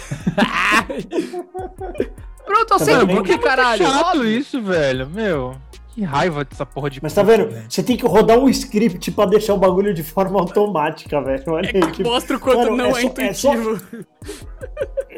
Pronto, 2.46 2.74
aceito 2.74 3.08
vendo? 3.08 3.13
o 3.13 3.17
cookie, 3.24 3.38
caralho. 3.39 3.84
chato 3.86 4.17
óbvio. 4.17 4.26
isso, 4.30 4.62
velho. 4.62 5.10
Meu, 5.10 5.56
que 5.93 6.04
raiva 6.04 6.43
dessa 6.43 6.65
porra 6.65 6.89
de 6.89 7.00
Mas 7.02 7.13
tá 7.13 7.24
vendo? 7.24 7.50
velho. 7.50 7.65
Você 7.69 7.82
tem 7.82 7.96
que 7.98 8.06
rodar 8.06 8.38
um 8.38 8.50
script 8.50 9.12
pra 9.12 9.26
deixar 9.26 9.54
o 9.54 9.58
bagulho 9.58 9.93
de 9.93 10.04
forma 10.04 10.39
automática, 10.39 11.22
velho. 11.22 11.43
Olha 11.48 11.69
aí. 11.74 11.91
que- 11.91 12.04
Mostra 12.04 12.38
o 12.38 12.39
quanto 12.39 12.72
Mano, 12.72 12.76
não 12.78 12.86
é, 12.86 12.89
é 12.89 13.02
só- 13.02 13.13
é 13.22 13.34
só- 13.34 13.54
intuitivo. 13.54 13.82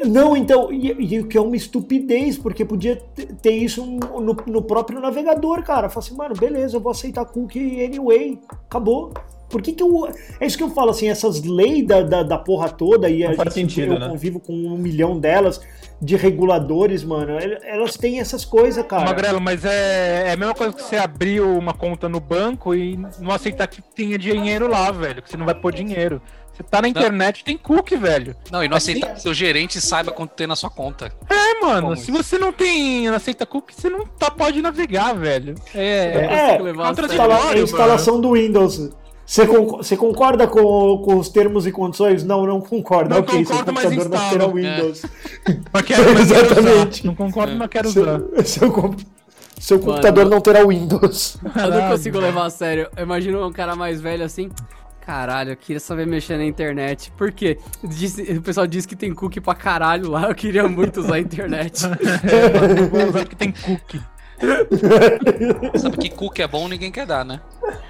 Não, 0.04 0.36
então, 0.36 0.70
e, 0.70 1.14
e 1.14 1.20
o 1.20 1.26
que 1.26 1.38
é 1.38 1.40
uma 1.40 1.56
estupidez, 1.56 2.36
porque 2.36 2.66
podia 2.66 2.96
ter 3.40 3.52
isso 3.52 3.84
no, 3.86 4.34
no 4.46 4.62
próprio 4.62 5.00
navegador, 5.00 5.62
cara. 5.62 5.88
Fala 5.88 6.04
assim, 6.04 6.14
mano, 6.14 6.34
beleza, 6.34 6.76
eu 6.76 6.80
vou 6.82 6.92
aceitar 6.92 7.24
cookie 7.24 7.82
anyway. 7.82 8.38
Acabou. 8.68 9.14
Por 9.48 9.62
que 9.62 9.72
que 9.72 9.82
eu. 9.82 10.08
É 10.40 10.46
isso 10.46 10.56
que 10.58 10.62
eu 10.64 10.70
falo, 10.70 10.90
assim, 10.90 11.08
essas 11.08 11.42
leis 11.42 11.86
da, 11.86 12.02
da, 12.02 12.22
da 12.22 12.36
porra 12.38 12.68
toda, 12.68 13.08
e 13.08 13.22
Não 13.22 13.30
a 13.30 13.34
gente, 13.34 13.52
sentido, 13.52 13.94
eu 13.94 13.98
né? 14.00 14.08
convivo 14.08 14.40
com 14.40 14.52
um 14.52 14.76
milhão 14.76 15.18
delas, 15.20 15.60
de 16.02 16.16
reguladores, 16.16 17.04
mano. 17.04 17.38
el- 17.38 17.58
Elas 17.62 17.96
têm 17.96 18.18
essas 18.20 18.44
coisas, 18.44 18.84
cara. 18.86 19.04
Magrelo, 19.04 19.40
mas 19.40 19.64
é, 19.64 20.24
é 20.28 20.32
a 20.32 20.36
mesma 20.36 20.54
coisa 20.54 20.72
que 20.72 20.82
você 20.82 20.96
abrir 20.96 21.40
uma 21.40 21.72
conta 21.72 22.08
no 22.08 22.18
banco 22.20 22.74
e 22.74 22.96
não 23.20 23.30
aceitar 23.30 23.66
que 23.68 23.80
tenha 23.94 24.18
dinheiro 24.18 24.66
lá, 24.68 24.90
velho. 24.90 25.22
Que 25.22 25.30
você 25.30 25.36
não 25.36 25.46
vai 25.46 25.54
pôr 25.54 25.72
dinheiro. 25.72 26.20
Você 26.52 26.62
tá 26.62 26.80
na 26.82 26.88
internet, 26.88 27.44
tem 27.44 27.56
cookie, 27.56 27.96
velho. 27.96 28.34
Não, 28.50 28.64
e 28.64 28.68
não 28.68 28.78
aceitar 28.78 29.12
que 29.14 29.20
seu 29.20 29.34
gerente 29.34 29.78
saiba 29.80 30.10
quanto 30.10 30.30
tem 30.30 30.46
na 30.46 30.56
sua 30.56 30.70
conta. 30.70 31.12
É, 31.30 31.60
mano, 31.64 31.82
Como 31.88 31.96
se 31.96 32.10
você 32.10 32.38
não 32.38 32.50
tem, 32.50 33.06
não 33.08 33.14
aceita 33.14 33.44
cookie, 33.44 33.74
você 33.74 33.90
não 33.90 34.06
tá, 34.06 34.30
pode 34.30 34.60
navegar, 34.62 35.12
velho. 35.14 35.54
É, 35.74 36.06
É, 36.06 36.24
a 36.24 36.28
sério. 36.48 36.68
Instala- 36.70 36.88
Contraditório, 36.88 37.60
a 37.60 37.64
instalação 37.64 38.20
do 38.20 38.32
Windows. 38.32 38.90
Você, 39.26 39.44
con- 39.46 39.66
você 39.78 39.96
concorda 39.96 40.46
com, 40.46 40.60
com 41.04 41.16
os 41.18 41.28
termos 41.28 41.66
e 41.66 41.72
condições? 41.72 42.22
Não, 42.22 42.46
não 42.46 42.60
concordo. 42.60 43.10
Não 43.10 43.18
ok, 43.18 43.44
seu 43.44 43.56
concordo, 43.56 43.72
mas 43.72 43.84
computador 43.84 44.08
não 44.08 44.28
terá 44.30 44.44
instalo. 44.44 44.54
Windows. 44.54 45.02
mas 45.72 45.82
quero, 45.82 46.02
mas 46.14 46.30
Exatamente. 46.30 47.06
Não 47.06 47.14
concordo, 47.14 47.56
mas 47.56 47.68
quero 47.68 47.88
usar. 47.88 48.20
Seu, 48.20 48.44
seu, 48.46 48.70
com- 48.70 48.94
seu 49.58 49.78
computador 49.80 50.24
Mano. 50.24 50.36
não 50.36 50.40
terá 50.40 50.64
Windows. 50.64 51.38
Eu 51.56 51.70
não 51.70 51.88
consigo 51.90 52.18
levar 52.20 52.44
a 52.46 52.50
sério. 52.50 52.88
Eu 52.96 53.02
imagino 53.02 53.44
um 53.44 53.52
cara 53.52 53.74
mais 53.74 54.00
velho 54.00 54.24
assim. 54.24 54.48
Caralho, 55.04 55.52
eu 55.52 55.56
queria 55.56 55.78
saber 55.80 56.04
mexer 56.06 56.36
na 56.36 56.44
internet. 56.44 57.12
Por 57.16 57.30
quê? 57.32 57.58
Disse- 57.82 58.22
o 58.22 58.42
pessoal 58.42 58.66
diz 58.66 58.86
que 58.86 58.94
tem 58.96 59.12
cookie 59.14 59.40
pra 59.40 59.54
caralho 59.54 60.10
lá. 60.10 60.28
Eu 60.28 60.34
queria 60.34 60.68
muito 60.68 60.98
usar 61.00 61.14
a 61.16 61.20
internet. 61.20 61.84
É, 61.86 62.86
vou 62.88 63.08
usar 63.08 63.20
porque 63.20 63.36
tem 63.36 63.52
cookie. 63.52 64.00
Sabe 65.78 65.96
que 65.96 66.10
cookie 66.10 66.42
é 66.42 66.48
bom, 66.48 66.68
ninguém 66.68 66.90
quer 66.92 67.06
dar, 67.06 67.24
né? 67.24 67.40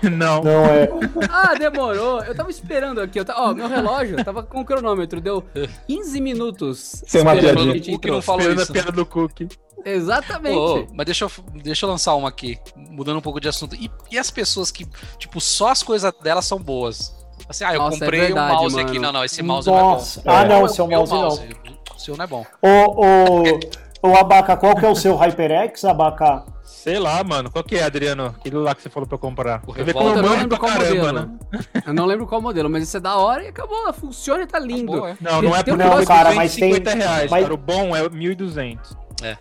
Não. 0.03 0.43
Não 0.43 0.65
é. 0.67 0.89
Ah, 1.31 1.55
demorou. 1.55 2.23
Eu 2.23 2.35
tava 2.35 2.51
esperando 2.51 3.01
aqui. 3.01 3.19
Eu 3.19 3.25
ta- 3.25 3.35
Ó, 3.37 3.53
meu 3.55 3.69
relógio 3.69 4.23
tava 4.25 4.43
com 4.43 4.61
o 4.61 4.65
cronômetro. 4.65 5.21
Deu 5.21 5.45
15 5.87 6.21
minutos. 6.21 7.03
Tem 7.11 7.23
uma 7.23 7.33
piadinha. 7.37 7.73
a 7.73 7.75
gente 7.77 7.91
O 7.91 7.93
cookie 7.95 8.09
entrou. 8.09 8.15
não 8.17 8.23
falou 8.23 8.49
a 8.49 8.53
isso. 8.55 8.73
piada 8.73 8.93
do 8.93 9.05
cookie. 9.07 9.49
Exatamente. 9.85 10.57
Ô, 10.57 10.87
mas 10.95 11.07
deixa 11.07 11.25
eu, 11.25 11.31
deixa 11.63 11.87
eu 11.87 11.91
lançar 11.91 12.15
uma 12.15 12.29
aqui, 12.29 12.59
mudando 12.77 13.19
um 13.19 13.23
pouco 13.23 13.41
de 13.41 13.49
assunto. 13.49 13.75
E, 13.77 13.91
e 14.11 14.19
as 14.19 14.31
pessoas 14.31 14.71
que, 14.71 14.87
tipo, 15.19 15.41
só 15.41 15.69
as 15.71 15.83
coisas 15.83 16.13
delas 16.23 16.45
são 16.45 16.59
boas? 16.59 17.15
Assim, 17.49 17.65
ah, 17.65 17.75
eu 17.75 17.79
Nossa, 17.81 17.97
é 17.97 18.01
comprei 18.01 18.21
verdade, 18.23 18.53
um 18.53 18.57
mouse 18.57 18.77
mano. 18.77 18.89
aqui. 18.89 18.99
Não, 18.99 19.13
não, 19.13 19.25
esse 19.25 19.43
mouse 19.43 19.69
Nossa. 19.69 20.23
não 20.25 20.33
é 20.33 20.37
bom. 20.39 20.43
Ah, 20.43 20.49
não, 20.59 20.65
o 20.65 20.69
seu 20.69 20.87
meu 20.87 21.07
mouse 21.07 21.13
não. 21.13 21.57
O 21.95 21.99
seu 22.01 22.17
não 22.17 22.25
é 22.25 22.27
bom. 22.27 22.45
Ô, 22.63 23.05
ô, 23.05 23.61
ô, 24.07 24.16
Abaca, 24.16 24.57
qual 24.57 24.75
que 24.77 24.85
é 24.85 24.88
o 24.88 24.95
seu 24.95 25.16
HyperX, 25.16 25.85
Abaca? 25.85 26.45
Sei 26.62 26.99
lá, 26.99 27.23
mano. 27.25 27.51
Qual 27.51 27.62
que 27.64 27.77
é, 27.77 27.83
Adriano? 27.85 28.35
Aquele 28.38 28.57
lá 28.57 28.75
que 28.75 28.83
você 28.83 28.88
falou 28.88 29.07
pra 29.07 29.14
eu 29.14 29.19
comprar. 29.21 29.62
O 29.66 29.73
Revolta, 29.73 30.09
eu 30.11 30.16
eu 30.16 30.23
não 30.23 30.31
lembro 30.31 30.49
pra 30.49 30.59
qual 30.59 30.73
caramba, 30.73 31.12
modelo. 31.12 31.12
né? 31.53 31.61
Eu 31.87 31.95
não 31.95 32.07
lembro 32.07 32.27
qual 32.27 32.40
modelo, 32.40 32.69
mas 32.71 32.83
isso 32.85 32.97
é 32.97 33.01
da 33.01 33.16
hora 33.16 33.45
e 33.45 33.49
acabou. 33.49 33.92
Funciona 33.92 34.42
e 34.42 34.47
tá 34.47 34.59
lindo. 34.59 34.92
Acabou, 34.92 35.09
é. 35.09 35.16
Não, 35.21 35.42
não 35.42 35.57
é 35.57 35.61
um 35.61 35.62
por 35.64 35.77
não, 35.79 36.05
cara, 36.05 36.33
mas 36.35 36.55
tem- 36.55 36.73
50 36.73 36.95
reais, 36.95 37.31
mas- 37.31 37.42
cara. 37.42 37.55
O 37.55 37.57
bom 37.57 37.95
é 37.95 38.03
1.200. 38.09 38.97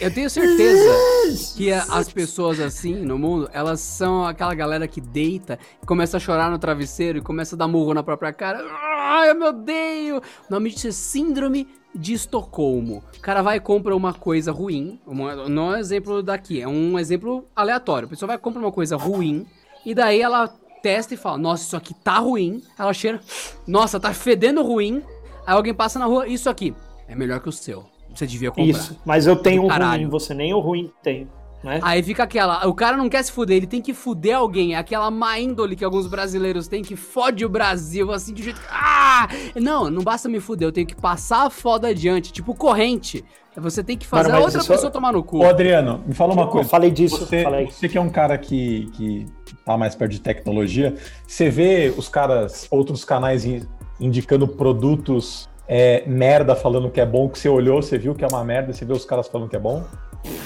Eu 0.00 0.10
tenho 0.12 0.30
certeza 0.30 1.54
que 1.56 1.70
a- 1.72 1.84
as 1.90 2.10
pessoas 2.10 2.58
assim 2.60 2.94
no 2.94 3.18
mundo, 3.18 3.50
elas 3.52 3.80
são 3.80 4.24
aquela 4.24 4.54
galera 4.54 4.88
que 4.88 5.00
deita 5.00 5.58
e 5.82 5.86
começa 5.86 6.16
a 6.16 6.20
chorar 6.20 6.50
no 6.50 6.58
travesseiro 6.58 7.18
e 7.18 7.20
começa 7.20 7.54
a 7.54 7.58
dar 7.58 7.68
murro 7.68 7.92
na 7.92 8.02
própria 8.02 8.32
cara. 8.32 8.64
Ai, 8.70 9.30
eu 9.30 9.34
me 9.34 9.44
odeio! 9.44 10.18
O 10.18 10.22
nome 10.50 10.70
disso 10.70 10.88
é 10.88 10.92
Síndrome 10.92 11.68
de 11.94 12.14
Estocolmo. 12.14 13.02
O 13.18 13.20
cara 13.20 13.42
vai 13.42 13.58
e 13.58 13.60
compra 13.60 13.94
uma 13.94 14.14
coisa 14.14 14.50
ruim. 14.52 14.98
uma- 15.06 15.48
não 15.48 15.74
é 15.74 15.76
um 15.76 15.80
exemplo 15.80 16.22
daqui, 16.22 16.62
é 16.62 16.68
um 16.68 16.98
exemplo 16.98 17.44
aleatório. 17.54 18.06
A 18.06 18.10
pessoa 18.10 18.28
vai 18.28 18.36
e 18.36 18.40
compra 18.40 18.60
uma 18.60 18.72
coisa 18.72 18.96
ruim 18.96 19.46
e 19.84 19.94
daí 19.94 20.22
ela 20.22 20.48
testa 20.82 21.12
e 21.12 21.16
fala: 21.18 21.36
Nossa, 21.36 21.64
isso 21.64 21.76
aqui 21.76 21.92
tá 21.92 22.18
ruim. 22.18 22.62
Ela 22.78 22.94
cheira, 22.94 23.20
nossa, 23.66 24.00
tá 24.00 24.14
fedendo 24.14 24.62
ruim. 24.62 25.02
Aí 25.46 25.54
alguém 25.54 25.74
passa 25.74 25.98
na 25.98 26.06
rua, 26.06 26.26
isso 26.28 26.48
aqui 26.48 26.74
é 27.10 27.14
melhor 27.16 27.40
que 27.40 27.48
o 27.48 27.52
seu. 27.52 27.84
Você 28.14 28.26
devia 28.26 28.50
comprar. 28.50 28.64
Isso, 28.66 28.98
mas 29.04 29.26
eu 29.26 29.36
tenho 29.36 29.64
um 29.64 29.68
ruim, 29.68 30.08
você 30.08 30.32
nem 30.34 30.52
o 30.54 30.58
ruim 30.60 30.90
tem. 31.02 31.28
Né? 31.62 31.78
Aí 31.82 32.02
fica 32.02 32.22
aquela, 32.22 32.66
o 32.66 32.72
cara 32.74 32.96
não 32.96 33.08
quer 33.08 33.22
se 33.22 33.30
fuder, 33.30 33.58
ele 33.58 33.66
tem 33.66 33.82
que 33.82 33.92
fuder 33.92 34.34
alguém, 34.36 34.74
é 34.74 34.78
aquela 34.78 35.10
má 35.10 35.38
índole 35.38 35.76
que 35.76 35.84
alguns 35.84 36.06
brasileiros 36.06 36.66
têm 36.66 36.82
que 36.82 36.96
fode 36.96 37.44
o 37.44 37.50
Brasil, 37.50 38.10
assim, 38.12 38.32
de 38.32 38.42
jeito 38.42 38.58
que, 38.58 38.66
ah, 38.70 39.28
não, 39.56 39.90
não 39.90 40.02
basta 40.02 40.26
me 40.26 40.40
fuder, 40.40 40.66
eu 40.68 40.72
tenho 40.72 40.86
que 40.86 40.96
passar 40.96 41.46
a 41.46 41.50
foda 41.50 41.88
adiante, 41.88 42.32
tipo 42.32 42.54
corrente, 42.54 43.22
você 43.54 43.84
tem 43.84 43.98
que 43.98 44.06
fazer 44.06 44.30
a 44.30 44.32
mas 44.36 44.42
outra 44.44 44.58
isso- 44.60 44.68
pessoa 44.72 44.90
tomar 44.90 45.12
no 45.12 45.22
cu. 45.22 45.40
Ô, 45.40 45.44
Adriano, 45.50 46.02
me 46.06 46.14
fala 46.14 46.32
uma 46.32 46.44
Eu 46.44 46.48
coisa. 46.48 46.68
falei 46.70 46.90
disso, 46.90 47.18
Você, 47.18 47.42
falei. 47.42 47.66
você 47.66 47.90
que 47.90 47.98
é 47.98 48.00
um 48.00 48.08
cara 48.08 48.38
que, 48.38 48.88
que 48.94 49.26
tá 49.66 49.76
mais 49.76 49.94
perto 49.94 50.12
de 50.12 50.20
tecnologia, 50.22 50.94
você 51.26 51.50
vê 51.50 51.92
os 51.94 52.08
caras, 52.08 52.66
outros 52.70 53.04
canais 53.04 53.44
in- 53.44 53.66
indicando 54.00 54.48
produtos 54.48 55.46
é, 55.72 56.02
merda 56.04 56.56
falando 56.56 56.90
que 56.90 57.00
é 57.00 57.06
bom, 57.06 57.28
que 57.28 57.38
você 57.38 57.48
olhou, 57.48 57.80
você 57.80 57.96
viu 57.96 58.12
que 58.12 58.24
é 58.24 58.26
uma 58.26 58.42
merda, 58.42 58.72
você 58.72 58.84
vê 58.84 58.92
os 58.92 59.04
caras 59.04 59.28
falando 59.28 59.48
que 59.48 59.54
é 59.54 59.58
bom? 59.60 59.84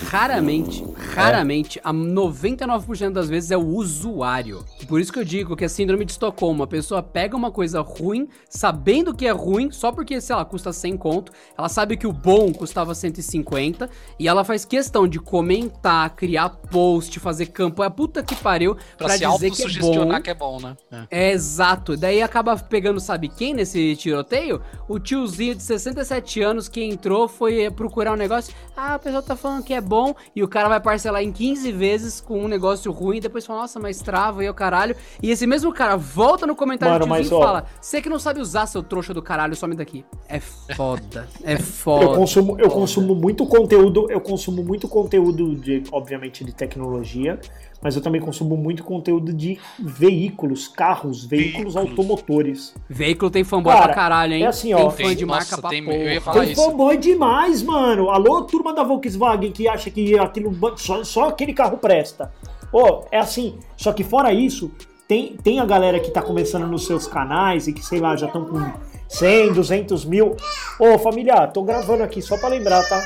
Raramente, 0.07 0.85
raramente, 1.15 1.81
a 1.83 1.93
99% 1.93 3.11
das 3.13 3.29
vezes 3.29 3.51
é 3.51 3.57
o 3.57 3.67
usuário. 3.67 4.65
E 4.81 4.87
por 4.87 5.01
isso 5.01 5.13
que 5.13 5.19
eu 5.19 5.25
digo 5.25 5.57
que 5.57 5.65
é 5.65 5.69
síndrome 5.69 6.05
de 6.05 6.13
Estocolmo. 6.13 6.63
A 6.63 6.67
pessoa 6.67 7.03
pega 7.03 7.37
uma 7.37 7.51
coisa 7.51 7.81
ruim, 7.81 8.29
sabendo 8.49 9.15
que 9.15 9.27
é 9.27 9.33
ruim, 9.33 9.71
só 9.73 9.91
porque, 9.91 10.21
sei 10.21 10.37
lá, 10.37 10.45
custa 10.45 10.73
100 10.73 10.97
conto. 10.97 11.33
Ela 11.59 11.69
sabe 11.69 11.97
que 11.97 12.07
o 12.07 12.13
bom 12.13 12.53
custava 12.53 12.95
150. 12.95 13.91
E 14.19 14.29
ela 14.29 14.45
faz 14.45 14.65
questão 14.65 15.09
de 15.09 15.19
comentar, 15.19 16.15
criar 16.15 16.51
post, 16.51 17.19
fazer 17.19 17.47
campanha. 17.47 17.91
Puta 17.91 18.23
que 18.23 18.37
pariu, 18.37 18.77
Pra, 18.97 19.07
pra, 19.09 19.17
dizer 19.17 19.51
que 19.51 19.63
é 19.63 19.81
bom. 19.81 20.21
que 20.21 20.31
é 20.31 20.35
bom, 20.35 20.61
né? 20.61 20.77
É. 21.11 21.25
É 21.29 21.33
exato. 21.33 21.97
Daí 21.97 22.23
acaba 22.23 22.57
pegando, 22.57 23.01
sabe 23.01 23.29
quem 23.29 23.55
nesse 23.55 23.97
tiroteio? 23.97 24.63
O 24.89 24.99
tiozinho 25.01 25.55
de 25.57 25.63
67 25.63 26.41
anos 26.43 26.69
que 26.69 26.83
entrou, 26.85 27.27
foi 27.27 27.69
procurar 27.71 28.13
um 28.13 28.17
negócio. 28.17 28.55
Ah, 28.77 28.97
o 28.97 28.99
pessoal 28.99 29.23
tá 29.23 29.35
falando 29.35 29.64
que 29.65 29.75
é 29.75 29.81
bom. 29.81 30.15
E 30.37 30.43
o 30.43 30.49
cara 30.49 30.69
vai 30.69 30.81
parcelar 30.81 31.23
em 31.23 31.33
15 31.33 31.73
vezes 31.73 32.21
com 32.21 32.45
um 32.45 32.49
negócio 32.49 32.93
ruim. 32.93 33.21
Depois 33.21 33.45
fala, 33.45 33.63
nossa, 33.63 33.81
mas 33.81 34.01
trava 34.01 34.45
e 34.45 34.49
o 34.49 34.55
caralho. 34.55 34.95
E 35.23 35.31
esse 35.31 35.47
mesmo 35.47 35.73
cara 35.73 35.97
volta 35.97 36.47
no 36.47 36.55
comentário 36.55 36.95
Mano, 36.95 37.07
mas, 37.07 37.27
e 37.27 37.31
fala: 37.31 37.67
Você 37.81 38.01
que 38.01 38.09
não 38.09 38.19
sabe 38.19 38.41
usar, 38.41 38.67
seu 38.67 38.83
trouxa 38.83 39.13
do 39.13 39.23
caralho, 39.23 39.57
some 39.57 39.75
daqui. 39.75 40.05
É 40.29 40.39
foda. 40.39 41.29
É 41.43 41.57
foda. 41.57 42.05
Eu 42.05 42.15
consumo, 42.15 42.53
eu 42.53 42.65
foda. 42.65 42.75
consumo 42.75 43.15
muito 43.15 43.47
conteúdo, 43.47 44.11
eu 44.11 44.21
consumo 44.21 44.63
muito 44.63 44.87
conteúdo 44.87 45.57
de, 45.57 45.83
obviamente, 45.91 46.45
de 46.45 46.55
tecnologia, 46.55 47.41
mas 47.85 47.95
eu 47.95 48.01
também 48.03 48.21
consumo 48.21 48.57
muito 48.57 48.83
conteúdo 48.83 49.31
de 49.33 49.59
veículos, 49.79 50.67
carros, 50.67 51.25
veículos, 51.25 51.77
automotores. 51.77 52.75
Veículo 52.89 53.31
tem 53.31 53.45
fanboy 53.45 53.75
Cara, 53.75 53.85
pra 53.85 53.95
caralho, 53.95 54.33
hein? 54.33 54.43
é 54.45 54.47
assim, 54.47 54.73
ó. 54.73 54.91
Tem 54.91 55.07
fã 55.09 55.15
de 55.15 55.27
Nossa, 55.27 55.39
marca 55.39 55.59
pra 55.59 55.71
tem- 55.71 55.85
porra. 55.85 55.97
eu 55.99 56.13
ia 56.15 56.21
falar 56.23 56.41
Tem 56.41 56.53
isso. 56.53 56.65
fanboy 56.65 56.97
demais, 56.97 57.63
mano. 57.63 58.09
Alô, 58.11 58.41
turma 58.43 58.73
da 58.73 58.83
Volkswagen 58.83 59.53
que 59.53 59.69
acha 59.69 59.91
que 59.91 60.19
aquilo 60.19 60.53
só, 60.77 61.05
só 61.05 61.29
aquele 61.29 61.53
carro 61.53 61.77
presta. 61.77 62.33
Ô, 62.73 63.05
é 63.13 63.19
assim. 63.19 63.59
Só 63.77 63.93
que 63.93 64.03
fora 64.03 64.33
isso, 64.33 64.71
tem, 65.07 65.37
tem 65.37 65.61
a 65.61 65.67
galera 65.67 66.01
que 66.01 66.11
tá 66.11 66.23
começando 66.23 66.67
nos 66.67 66.87
seus 66.87 67.07
canais 67.07 67.69
e 67.69 67.73
que, 67.75 67.85
sei 67.85 68.01
lá, 68.01 68.17
já 68.17 68.27
estão 68.27 68.47
com 68.47 68.73
100, 69.09 69.53
200 69.53 70.07
mil. 70.07 70.35
Ô, 70.81 70.99
família, 70.99 71.47
tô 71.47 71.63
gravando 71.63 72.03
aqui 72.03 72.23
só 72.23 72.39
pra 72.39 72.49
lembrar, 72.49 72.83
tá? 72.89 73.03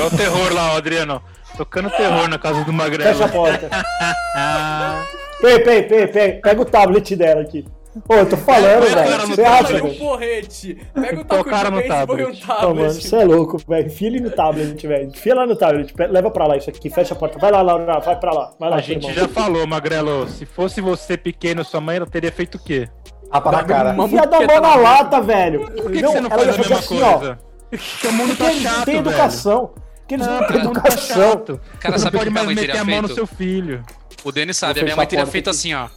É 0.00 0.04
o 0.06 0.10
terror 0.16 0.52
lá, 0.54 0.76
Adriano. 0.76 1.20
Tocando 1.56 1.90
terror 1.90 2.28
na 2.28 2.38
casa 2.38 2.64
do 2.64 2.72
Magrelo. 2.72 3.12
Fecha 3.12 3.24
a 3.24 3.28
porta. 3.28 3.68
Pei, 5.40 5.58
pei, 5.58 5.82
pei, 5.82 6.06
pei. 6.06 6.32
Pega 6.34 6.62
o 6.62 6.64
tablet 6.64 7.14
dela 7.16 7.42
aqui. 7.42 7.66
Ô, 8.08 8.14
eu 8.14 8.28
tô 8.28 8.36
falando, 8.36 8.82
velho. 8.82 9.26
Você 9.26 9.42
tablet. 9.42 9.82
um 9.82 9.86
velho? 9.86 9.98
porrete. 9.98 10.78
Pega 10.94 11.20
o 11.20 11.24
taco 11.24 11.44
de 11.44 11.64
no 11.64 11.70
põe 11.70 11.84
um 11.84 11.88
tablet. 11.88 12.42
Ô, 12.64 12.74
mano, 12.74 12.90
você 12.90 13.16
é 13.16 13.24
louco, 13.24 13.58
velho. 13.68 13.86
Enfia 13.86 14.08
ele 14.08 14.20
no 14.20 14.30
tablet, 14.30 14.86
velho. 14.86 15.08
Enfia 15.08 15.34
lá 15.34 15.46
no 15.46 15.54
tablet. 15.54 15.94
Leva 16.10 16.30
pra 16.30 16.46
lá 16.46 16.56
isso 16.56 16.70
aqui. 16.70 16.90
Fecha 16.90 17.14
a 17.14 17.16
porta. 17.16 17.38
Vai 17.38 17.52
lá, 17.52 17.62
Laura. 17.62 18.00
Vai 18.00 18.18
pra 18.18 18.32
lá. 18.32 18.50
Vai 18.58 18.70
lá, 18.70 18.76
A 18.76 18.80
gente 18.80 19.06
irmão. 19.06 19.22
já 19.22 19.28
falou, 19.28 19.66
Magrelo, 19.66 20.26
se 20.28 20.44
fosse 20.46 20.80
você 20.80 21.16
pequeno, 21.16 21.64
sua 21.64 21.80
mãe 21.80 21.96
ela 21.98 22.06
teria 22.06 22.32
feito 22.32 22.56
o 22.56 22.58
quê? 22.58 22.88
Tapa 23.30 23.52
na 23.52 23.64
cara. 23.64 23.94
Enfia 23.96 24.26
da 24.26 24.40
mão 24.40 24.60
na 24.60 24.74
lata, 24.76 25.20
velho. 25.20 25.60
Por 25.60 25.90
que, 25.90 25.98
que 25.98 26.02
não, 26.02 26.12
você 26.12 26.20
não 26.20 26.30
ela 26.30 26.42
faz 26.42 26.46
ia 26.46 26.52
a 26.52 26.56
fazer 26.56 26.74
mesma 26.74 26.78
assim, 26.78 27.02
ó. 27.02 27.18
coisa? 27.18 27.38
Porque 27.70 28.06
o 28.06 28.12
mundo 28.12 28.36
tá 28.36 28.50
chato, 28.50 28.84
têm 28.86 29.02
velho. 29.02 29.70
Educação. 30.04 30.06
Porque 30.06 30.14
eles 30.14 30.26
Ah, 30.26 30.40
não 30.40 30.46
têm 30.46 30.56
o 30.60 30.64
mundo 30.64 30.80
tá 30.82 30.96
chato. 30.96 31.60
Cara, 31.80 31.98
sabe 31.98 32.16
não 32.16 32.22
o 32.22 32.24
que 32.24 32.30
pode 32.30 32.30
minha 32.30 32.44
mais 32.44 32.46
mãe 32.46 32.54
meter 32.54 32.66
teria 32.66 32.82
a 32.82 32.84
mão 32.84 33.02
no 33.02 33.08
feito? 33.08 33.14
seu 33.14 33.26
filho. 33.26 33.82
O 34.22 34.32
Denis 34.32 34.56
sabe, 34.56 34.80
a 34.80 34.82
minha 34.82 34.96
mãe 34.96 35.04
a 35.04 35.08
teria 35.08 35.26
feito 35.26 35.48
aqui. 35.50 35.56
assim, 35.58 35.74
ó. 35.74 35.88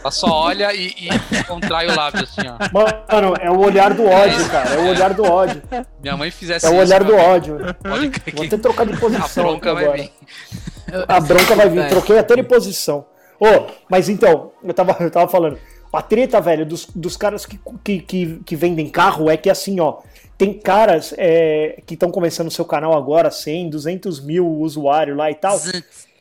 Ela 0.00 0.10
só 0.12 0.28
olha 0.30 0.72
e, 0.72 0.94
e 0.96 1.08
contrai 1.44 1.88
o 1.88 1.94
lábio 1.94 2.22
assim, 2.22 2.46
ó. 2.46 2.56
Mano, 2.72 3.34
é 3.40 3.50
o 3.50 3.58
olhar 3.58 3.92
do 3.92 4.06
ódio, 4.06 4.48
cara. 4.48 4.70
É 4.70 4.78
o 4.78 4.88
olhar 4.88 5.12
do 5.14 5.24
ódio. 5.24 5.62
Minha 6.00 6.16
mãe 6.16 6.30
fizesse 6.30 6.64
É 6.66 6.68
o 6.70 6.72
isso, 6.74 6.80
olhar 6.82 7.02
do 7.04 7.12
meu 7.12 7.20
amigo, 7.20 7.30
ódio. 7.30 7.58
Vou 8.34 8.44
até 8.46 8.56
trocar 8.56 8.86
de 8.86 8.92
a 8.94 8.96
posição 8.96 9.44
bronca 9.44 9.72
aqui 9.72 9.84
vai 9.84 9.96
vir. 9.98 10.12
A 11.08 11.20
bronca 11.20 11.54
vai 11.56 11.68
vir. 11.68 11.88
Troquei 11.88 12.18
até 12.18 12.36
de 12.36 12.42
posição. 12.44 13.06
Ô, 13.40 13.66
mas 13.90 14.08
então, 14.08 14.52
eu 14.62 14.72
tava, 14.74 14.96
eu 15.00 15.10
tava 15.10 15.28
falando. 15.28 15.58
A 15.92 16.02
treta, 16.02 16.40
velho, 16.40 16.66
dos, 16.66 16.86
dos 16.94 17.16
caras 17.16 17.46
que, 17.46 17.58
que, 17.82 18.00
que, 18.00 18.40
que 18.44 18.56
vendem 18.56 18.88
carro 18.88 19.30
é 19.30 19.36
que 19.36 19.48
assim, 19.50 19.80
ó. 19.80 19.98
Tem 20.38 20.54
caras 20.54 21.12
é, 21.18 21.82
que 21.84 21.94
estão 21.94 22.12
começando 22.12 22.46
o 22.46 22.50
seu 22.50 22.64
canal 22.64 22.96
agora, 22.96 23.28
100, 23.28 23.70
200 23.70 24.20
mil 24.24 24.46
usuários 24.46 25.16
lá 25.16 25.28
e 25.28 25.34
tal. 25.34 25.58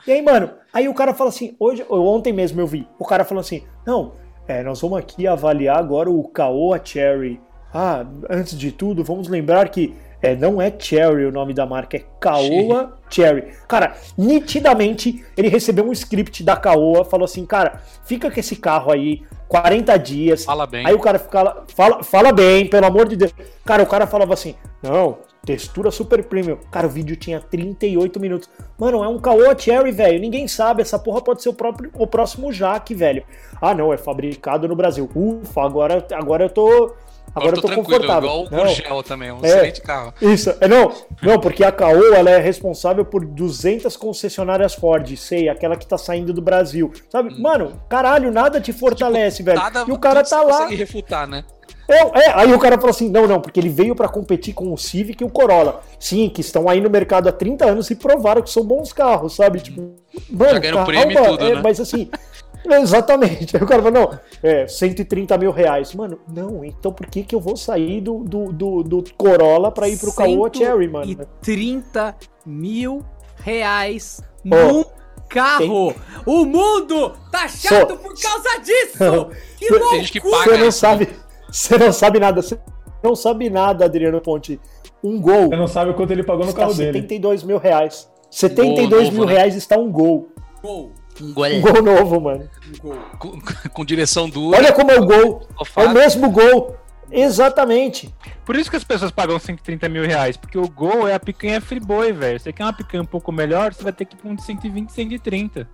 E 0.07 0.11
aí, 0.11 0.21
mano, 0.23 0.49
aí 0.73 0.89
o 0.89 0.93
cara 0.93 1.13
fala 1.13 1.29
assim, 1.29 1.55
hoje, 1.59 1.85
ou 1.87 2.03
ontem 2.07 2.33
mesmo 2.33 2.59
eu 2.59 2.65
vi, 2.65 2.87
o 2.97 3.05
cara 3.05 3.23
falou 3.23 3.41
assim, 3.41 3.61
não, 3.85 4.13
é, 4.47 4.63
nós 4.63 4.81
vamos 4.81 4.97
aqui 4.97 5.27
avaliar 5.27 5.77
agora 5.77 6.09
o 6.09 6.23
Caoa 6.29 6.81
Cherry. 6.83 7.39
Ah, 7.71 8.07
antes 8.27 8.57
de 8.57 8.71
tudo, 8.71 9.03
vamos 9.03 9.27
lembrar 9.27 9.69
que 9.69 9.93
é, 10.21 10.35
não 10.35 10.61
é 10.61 10.73
Cherry 10.77 11.25
o 11.25 11.31
nome 11.31 11.53
da 11.53 11.65
marca, 11.65 11.97
é 11.97 12.03
Caoa 12.19 12.93
Cherry. 13.09 13.53
Cara, 13.67 13.95
nitidamente 14.17 15.23
ele 15.37 15.47
recebeu 15.47 15.85
um 15.85 15.91
script 15.91 16.43
da 16.43 16.55
Caoa, 16.55 17.05
falou 17.05 17.25
assim, 17.25 17.45
cara, 17.45 17.81
fica 18.05 18.31
com 18.31 18.39
esse 18.39 18.55
carro 18.55 18.91
aí 18.91 19.21
40 19.47 19.97
dias. 19.97 20.45
Fala 20.45 20.65
bem. 20.65 20.85
Aí 20.85 20.93
o 20.93 20.99
cara 20.99 21.19
fica 21.19 21.41
lá, 21.41 21.63
fala, 21.73 22.03
fala 22.03 22.31
bem, 22.31 22.67
pelo 22.67 22.85
amor 22.85 23.07
de 23.07 23.15
Deus. 23.15 23.33
Cara, 23.65 23.83
o 23.83 23.87
cara 23.87 24.07
falava 24.07 24.33
assim, 24.33 24.55
não, 24.81 25.19
textura 25.45 25.91
super 25.91 26.23
premium. 26.23 26.57
Cara, 26.71 26.87
o 26.87 26.89
vídeo 26.89 27.15
tinha 27.15 27.39
38 27.39 28.19
minutos. 28.19 28.49
Mano, 28.77 29.03
é 29.03 29.07
um 29.07 29.19
Caoa 29.19 29.57
Cherry, 29.57 29.91
velho. 29.91 30.19
Ninguém 30.19 30.47
sabe, 30.47 30.81
essa 30.81 30.99
porra 30.99 31.21
pode 31.21 31.41
ser 31.41 31.49
o, 31.49 31.53
próprio, 31.53 31.89
o 31.93 32.07
próximo 32.07 32.51
Jaque, 32.51 32.93
velho. 32.93 33.23
Ah, 33.61 33.73
não, 33.73 33.93
é 33.93 33.97
fabricado 33.97 34.67
no 34.67 34.75
Brasil. 34.75 35.09
Ufa, 35.15 35.61
agora, 35.61 36.05
agora 36.13 36.45
eu 36.45 36.49
tô... 36.49 36.93
Agora 37.35 37.55
eu 37.55 37.61
tô, 37.61 37.69
confortável. 37.69 38.29
Igual 38.29 38.43
o. 38.45 38.49
Gurgel 38.49 39.03
também, 39.03 39.31
um 39.31 39.43
É. 39.43 39.47
excelente 39.47 39.81
carro. 39.81 40.13
Isso, 40.21 40.55
é, 40.59 40.67
não, 40.67 40.91
não, 41.21 41.39
porque 41.39 41.63
a 41.63 41.71
Caoa 41.71 42.15
ela 42.15 42.29
é 42.29 42.39
responsável 42.39 43.05
por 43.05 43.23
200 43.25 43.95
concessionárias 43.95 44.73
Ford, 44.73 45.15
sei, 45.15 45.47
aquela 45.49 45.75
que 45.75 45.85
tá 45.85 45.97
saindo 45.97 46.33
do 46.33 46.41
Brasil. 46.41 46.91
Sabe? 47.09 47.39
Mano, 47.39 47.79
caralho, 47.87 48.31
nada 48.31 48.59
te 48.59 48.73
fortalece, 48.73 49.43
velho. 49.43 49.59
Nada 49.59 49.85
e 49.87 49.91
o 49.91 49.99
cara 49.99 50.23
tá 50.23 50.41
lá. 50.41 50.59
consegue 50.59 50.75
refutar, 50.75 51.27
né? 51.27 51.43
É, 51.89 51.99
é, 51.99 52.33
aí 52.33 52.53
o 52.53 52.59
cara 52.59 52.75
falou 52.75 52.89
assim: 52.89 53.09
não, 53.09 53.25
não, 53.27 53.39
porque 53.39 53.59
ele 53.59 53.69
veio 53.69 53.95
pra 53.95 54.09
competir 54.09 54.53
com 54.53 54.73
o 54.73 54.77
Civic 54.77 55.23
e 55.23 55.25
o 55.25 55.29
Corolla. 55.29 55.81
Sim, 55.97 56.27
que 56.27 56.41
estão 56.41 56.67
aí 56.67 56.81
no 56.81 56.89
mercado 56.89 57.29
há 57.29 57.31
30 57.31 57.65
anos 57.65 57.89
e 57.89 57.95
provaram 57.95 58.41
que 58.41 58.49
são 58.49 58.63
bons 58.63 58.91
carros, 58.91 59.35
sabe? 59.35 59.61
Tipo, 59.61 59.95
mano, 60.29 60.53
Já 60.53 60.59
ganharam 60.59 60.85
prêmio 60.85 61.17
e 61.17 61.25
tudo, 61.25 61.45
é, 61.45 61.55
né? 61.55 61.61
Mas 61.63 61.79
assim. 61.79 62.09
Exatamente. 62.75 63.55
Aí 63.57 63.63
o 63.63 63.67
cara 63.67 63.81
falou, 63.81 63.99
não, 64.11 64.19
é 64.43 64.67
130 64.67 65.37
mil 65.37 65.51
reais. 65.51 65.93
Mano, 65.93 66.19
não, 66.33 66.63
então 66.65 66.91
por 66.91 67.07
que 67.07 67.23
que 67.23 67.33
eu 67.35 67.39
vou 67.39 67.55
sair 67.55 68.01
do, 68.01 68.19
do, 68.23 68.51
do, 68.51 68.83
do 68.83 69.03
Corolla 69.17 69.71
pra 69.71 69.87
ir 69.89 69.97
pro 69.97 70.13
Caoa 70.13 70.49
Cherry, 70.53 70.87
mano? 70.87 71.09
E 71.11 71.17
30 71.41 72.15
mil 72.45 73.03
reais 73.37 74.21
Ó, 74.45 74.55
num 74.73 74.85
carro. 75.29 75.93
O 76.25 76.45
mundo 76.45 77.13
tá 77.31 77.47
chato 77.47 77.89
Só- 77.91 77.95
por 77.97 78.13
causa 78.21 78.59
disso. 78.63 79.29
Que 79.57 79.67
tem 79.69 79.79
Tem 79.79 79.99
gente 79.99 80.11
que 80.11 80.19
loucura. 80.19 80.43
paga 80.45 80.51
Você 80.55 80.57
não 80.61 80.67
isso. 80.69 80.79
sabe, 80.79 81.09
você 81.51 81.77
não 81.77 81.91
sabe 81.93 82.19
nada, 82.19 82.41
você 82.41 82.59
não 83.03 83.15
sabe 83.15 83.49
nada, 83.49 83.85
Adriano 83.85 84.21
Ponte. 84.21 84.59
Um 85.03 85.21
gol 85.21 85.49
Você 85.49 85.55
não 85.55 85.67
sabe 85.67 85.93
quanto 85.93 86.11
ele 86.11 86.23
pagou 86.23 86.45
no 86.45 86.53
carro 86.53 86.73
dele. 86.73 86.93
72 86.93 87.43
mil 87.43 87.57
reais. 87.57 88.09
72 88.31 88.89
Gol 88.89 88.99
novo, 89.03 89.11
mil 89.13 89.25
né? 89.25 89.33
reais 89.33 89.55
está 89.55 89.77
um 89.77 89.91
gol. 89.91 90.27
Gol, 90.61 90.91
Um 91.21 91.33
gol 91.33 91.45
Um 91.45 91.61
gol 91.61 91.81
novo, 91.81 92.21
mano. 92.21 92.49
um 92.67 92.77
gol. 92.79 92.97
com, 93.17 93.39
com 93.69 93.85
direção 93.85 94.29
dura. 94.29 94.57
Olha 94.57 94.73
como 94.73 94.91
é 94.91 94.99
o 94.99 95.05
gol. 95.05 95.47
É 95.75 95.83
o 95.83 95.89
mesmo 95.89 96.29
gol. 96.29 96.75
Exatamente. 97.11 98.13
Por 98.45 98.55
isso 98.55 98.69
que 98.69 98.75
as 98.75 98.83
pessoas 98.83 99.11
pagam 99.11 99.39
130 99.39 99.87
mil 99.89 100.05
reais, 100.05 100.35
porque 100.35 100.57
o 100.57 100.67
Gol 100.67 101.07
é 101.07 101.13
a 101.13 101.19
picanha 101.19 101.61
Friboi, 101.61 102.11
velho. 102.11 102.39
Você 102.39 102.51
quer 102.51 102.63
uma 102.63 102.73
picanha 102.73 103.03
um 103.03 103.05
pouco 103.05 103.31
melhor, 103.31 103.73
você 103.73 103.83
vai 103.83 103.93
ter 103.93 104.05
que 104.05 104.15
ir 104.15 104.19
pra 104.19 104.29
um 104.29 104.35
de 104.35 104.43
120, 104.43 104.91
130. 104.91 105.69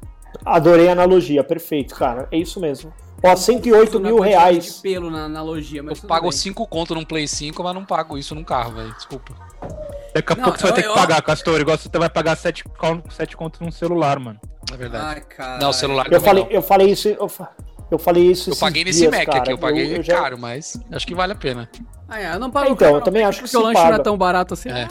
Adorei 0.46 0.90
a 0.90 0.92
analogia, 0.92 1.44
perfeito, 1.44 1.96
cara. 1.96 2.28
É 2.32 2.38
isso 2.38 2.60
mesmo. 2.60 2.94
Ó, 3.26 3.36
108 3.36 4.00
Na 4.00 4.10
mil 4.10 4.20
reais. 4.20 4.80
pelo 4.82 5.10
na 5.10 5.26
analogia, 5.26 5.82
mas 5.82 6.02
Eu 6.02 6.08
pago 6.10 6.24
bem. 6.30 6.32
5 6.34 6.68
conto 6.68 6.94
num 6.94 7.06
Play 7.06 7.28
5, 7.28 7.64
mas 7.64 7.74
não 7.74 7.86
pago 7.86 8.18
isso 8.18 8.36
num 8.36 8.44
carro, 8.44 8.74
velho. 8.74 8.94
Desculpa. 8.94 9.34
Daqui 10.14 10.34
a 10.34 10.36
Não, 10.36 10.44
pouco 10.44 10.58
você 10.60 10.64
vai 10.64 10.72
eu- 10.72 10.76
ter 10.76 10.82
que 10.84 10.88
eu- 10.90 10.94
pagar, 10.94 11.22
Castor. 11.22 11.60
Igual 11.62 11.78
você 11.78 11.90
vai 11.98 12.10
pagar 12.10 12.36
7, 12.36 12.64
sete 13.10 13.38
contos 13.38 13.62
num 13.62 13.72
celular, 13.72 14.20
mano. 14.20 14.40
É 14.72 14.76
verdade. 14.78 15.06
Ai, 15.06 15.22
cara. 15.22 15.60
não, 15.60 15.70
o 15.70 15.74
celular 15.74 16.06
Eu 16.12 16.20
falei, 16.22 16.44
não. 16.44 16.52
eu 16.52 16.62
falei 16.62 16.92
isso. 16.92 17.08
Eu, 17.08 17.30
fa- 17.30 17.50
eu 17.90 17.98
falei 17.98 18.30
isso. 18.30 18.50
Eu 18.52 18.56
paguei 18.58 18.84
nesse 18.84 19.00
dias, 19.00 19.12
Mac 19.12 19.26
cara. 19.26 19.38
aqui, 19.40 19.52
eu 19.54 19.58
paguei 19.58 20.04
já- 20.04 20.16
caro, 20.22 20.38
mas 20.38 20.78
acho 20.92 21.08
que 21.08 21.16
vale 21.16 21.32
a 21.34 21.36
pena. 21.36 21.70
Ah, 22.10 22.20
é, 22.22 22.36
eu 22.36 22.40
não 22.40 22.52
pago 22.52 22.66
Então, 22.66 22.76
caro, 22.76 22.98
eu 22.98 23.02
também 23.02 23.24
acho 23.24 23.40
que 23.42 23.46
porque 23.46 23.58
o 23.58 23.62
lanche 23.62 23.76
não 23.80 23.84
paga. 23.86 23.96
é 23.96 24.04
tão 24.04 24.18
barato 24.18 24.54
assim. 24.54 24.70
É. 24.70 24.88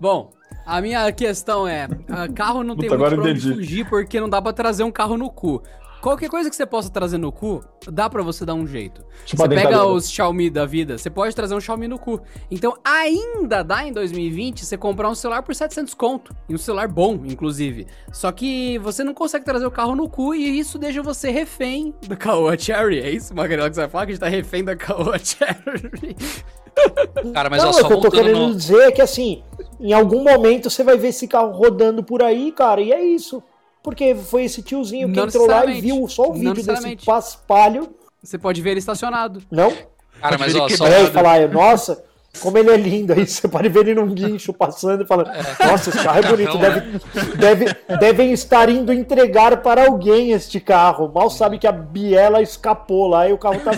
Bom, 0.00 0.30
a 0.66 0.80
minha 0.80 1.10
questão 1.12 1.66
é: 1.66 1.88
ah, 2.08 2.28
carro 2.32 2.62
não 2.62 2.76
tem 2.76 2.88
Puta, 2.88 2.98
muito 3.00 3.20
pra 3.22 3.30
onde 3.30 3.40
fugir 3.40 3.88
porque 3.88 4.20
não 4.20 4.28
dá 4.28 4.40
pra 4.40 4.52
trazer 4.52 4.82
um 4.84 4.90
carro 4.92 5.16
no 5.16 5.30
cu. 5.30 5.62
Qualquer 6.08 6.30
coisa 6.30 6.48
que 6.48 6.56
você 6.56 6.64
possa 6.64 6.88
trazer 6.88 7.18
no 7.18 7.30
cu, 7.30 7.62
dá 7.86 8.08
pra 8.08 8.22
você 8.22 8.42
dar 8.42 8.54
um 8.54 8.66
jeito. 8.66 9.04
Tipo 9.26 9.42
você 9.42 9.48
pega 9.50 9.84
os 9.84 10.10
Xiaomi 10.10 10.48
da 10.48 10.64
vida, 10.64 10.96
você 10.96 11.10
pode 11.10 11.36
trazer 11.36 11.54
um 11.54 11.60
Xiaomi 11.60 11.86
no 11.86 11.98
cu. 11.98 12.18
Então, 12.50 12.78
ainda 12.82 13.62
dá 13.62 13.86
em 13.86 13.92
2020 13.92 14.64
você 14.64 14.78
comprar 14.78 15.10
um 15.10 15.14
celular 15.14 15.42
por 15.42 15.54
700 15.54 15.92
conto. 15.92 16.34
E 16.48 16.54
um 16.54 16.58
celular 16.58 16.88
bom, 16.88 17.20
inclusive. 17.26 17.86
Só 18.10 18.32
que 18.32 18.78
você 18.78 19.04
não 19.04 19.12
consegue 19.12 19.44
trazer 19.44 19.66
o 19.66 19.70
carro 19.70 19.94
no 19.94 20.08
cu 20.08 20.34
e 20.34 20.58
isso 20.58 20.78
deixa 20.78 21.02
você 21.02 21.30
refém 21.30 21.94
da 22.08 22.16
Caoa 22.16 22.56
Cherry. 22.56 23.00
É 23.00 23.10
isso, 23.10 23.34
Magrela, 23.34 23.68
que 23.68 23.74
você 23.74 23.82
vai 23.82 23.90
falar? 23.90 24.06
Que 24.06 24.12
a 24.12 24.14
gente 24.14 24.20
tá 24.22 24.28
refém 24.28 24.64
da 24.64 24.74
Caoa 24.74 25.18
Cherry. 25.18 26.16
Cara, 27.34 27.50
mas 27.50 27.62
não, 27.62 27.68
ó, 27.68 27.70
o 27.70 27.74
só 27.74 27.86
que 27.86 27.92
eu 27.92 28.00
tô 28.00 28.10
querendo 28.10 28.48
no... 28.48 28.54
dizer 28.54 28.88
é 28.88 28.92
que 28.92 29.02
assim, 29.02 29.42
em 29.78 29.92
algum 29.92 30.22
momento 30.22 30.70
você 30.70 30.82
vai 30.82 30.96
ver 30.96 31.08
esse 31.08 31.28
carro 31.28 31.50
rodando 31.50 32.02
por 32.02 32.22
aí, 32.22 32.50
cara, 32.50 32.80
e 32.80 32.92
é 32.92 33.04
isso. 33.04 33.42
Porque 33.88 34.14
foi 34.14 34.44
esse 34.44 34.60
tiozinho 34.60 35.08
que 35.08 35.16
Não 35.16 35.24
entrou 35.24 35.46
lá 35.46 35.64
e 35.64 35.80
viu 35.80 36.06
só 36.08 36.28
o 36.28 36.34
vídeo 36.34 36.62
desse 36.62 36.96
paspalho. 37.06 37.88
Você 38.22 38.36
pode 38.36 38.60
ver 38.60 38.72
ele 38.72 38.80
estacionado. 38.80 39.42
Não? 39.50 39.72
Cara, 40.20 40.36
mas 40.36 40.54
ó, 40.54 40.68
só... 40.68 40.84
falar, 41.10 41.48
nossa, 41.48 42.04
como 42.40 42.56
ele 42.58 42.70
é 42.70 42.76
lindo. 42.76 43.12
Aí 43.12 43.26
você 43.26 43.48
pode 43.48 43.68
ver 43.68 43.80
ele 43.80 43.94
num 43.94 44.14
guincho 44.14 44.52
passando 44.52 45.02
e 45.02 45.06
falando, 45.06 45.30
nossa, 45.66 45.90
esse 45.90 45.98
carro 46.02 46.18
é 46.18 46.22
bonito. 46.22 46.54
Não, 46.54 46.60
Deve, 46.60 47.00
deve, 47.36 47.76
devem 47.98 48.32
estar 48.32 48.68
indo 48.68 48.92
entregar 48.92 49.56
para 49.62 49.86
alguém 49.86 50.32
este 50.32 50.60
carro. 50.60 51.10
Mal 51.12 51.30
sabe 51.30 51.58
que 51.58 51.66
a 51.66 51.72
Biela 51.72 52.40
escapou 52.42 53.08
lá 53.08 53.28
e 53.28 53.32
o 53.32 53.38
carro 53.38 53.60
tá 53.60 53.72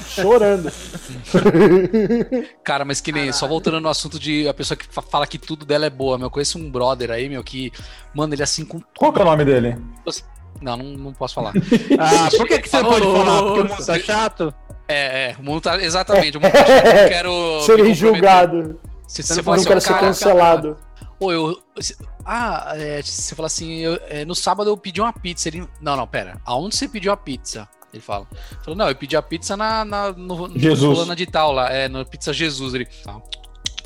chorando. 0.00 0.72
Cara, 2.64 2.84
mas 2.84 3.00
que 3.00 3.12
nem, 3.12 3.32
só 3.32 3.46
voltando 3.46 3.80
no 3.80 3.88
assunto 3.88 4.18
de 4.18 4.48
a 4.48 4.54
pessoa 4.54 4.76
que 4.76 4.86
fa- 4.88 5.02
fala 5.02 5.26
que 5.26 5.38
tudo 5.38 5.64
dela 5.64 5.86
é 5.86 5.90
boa, 5.90 6.18
meu, 6.18 6.26
eu 6.26 6.30
conheço 6.30 6.58
um 6.58 6.70
brother 6.70 7.10
aí, 7.10 7.28
meu, 7.28 7.42
que, 7.44 7.72
mano, 8.14 8.34
ele 8.34 8.42
é 8.42 8.44
assim 8.44 8.64
com 8.64 8.80
Qual 8.96 9.12
que 9.12 9.20
é 9.20 9.22
o 9.22 9.26
nome 9.26 9.44
dele? 9.44 9.76
Não, 10.60 10.76
não, 10.76 10.84
não 10.84 11.12
posso 11.12 11.34
falar. 11.34 11.52
Ah, 11.98 12.28
por 12.36 12.46
que, 12.48 12.58
que 12.58 12.68
você 12.68 12.80
não 12.82 12.90
pode 12.90 13.04
Falou. 13.04 13.24
falar? 13.24 13.42
Porque 13.42 13.60
o 13.60 13.64
mundo 13.68 13.86
tá 13.86 13.98
chato? 13.98 14.54
É, 14.88 15.30
é, 15.30 15.36
o 15.38 15.42
mundo 15.42 15.60
tá. 15.60 15.80
Exatamente, 15.82 16.38
o 16.38 16.40
mundo 16.40 16.52
tá 16.52 16.58
eu 16.68 17.02
não 17.02 17.08
quero. 17.08 17.60
Serem 17.66 17.94
julgado. 17.94 18.80
Se 19.08 19.22
Você 19.22 19.36
não 19.36 19.42
fala 19.44 19.56
Não 19.56 19.60
assim, 19.60 19.68
quero 19.68 19.80
ser 19.80 19.88
cara, 19.88 20.00
cancelado. 20.00 20.76
Pô, 21.18 21.32
eu. 21.32 21.58
se- 21.80 21.96
Ah, 22.24 22.72
é, 22.76 23.00
você 23.02 23.34
fala 23.34 23.46
assim, 23.46 23.78
eu- 23.78 23.98
é, 24.08 24.24
no 24.24 24.34
sábado 24.34 24.68
eu 24.70 24.76
pedi 24.76 25.00
uma 25.00 25.12
pizza. 25.12 25.48
Ele. 25.48 25.66
Não, 25.80 25.96
não, 25.96 26.06
pera. 26.06 26.40
Aonde 26.44 26.76
você 26.76 26.88
pediu 26.88 27.12
a 27.12 27.16
pizza? 27.16 27.68
Ele 27.92 28.02
fala. 28.02 28.26
Falou, 28.62 28.76
não, 28.76 28.88
eu 28.88 28.94
pedi 28.94 29.16
a 29.16 29.22
pizza 29.22 29.56
na. 29.56 29.84
na 29.84 30.12
no, 30.12 30.50
Jesus. 30.58 31.16
de 31.16 31.26
tal 31.26 31.52
lá. 31.52 31.70
É, 31.72 31.88
no 31.88 32.04
Pizza 32.04 32.32
Jesus. 32.32 32.74
Ele. 32.74 32.84
tá. 33.04 33.16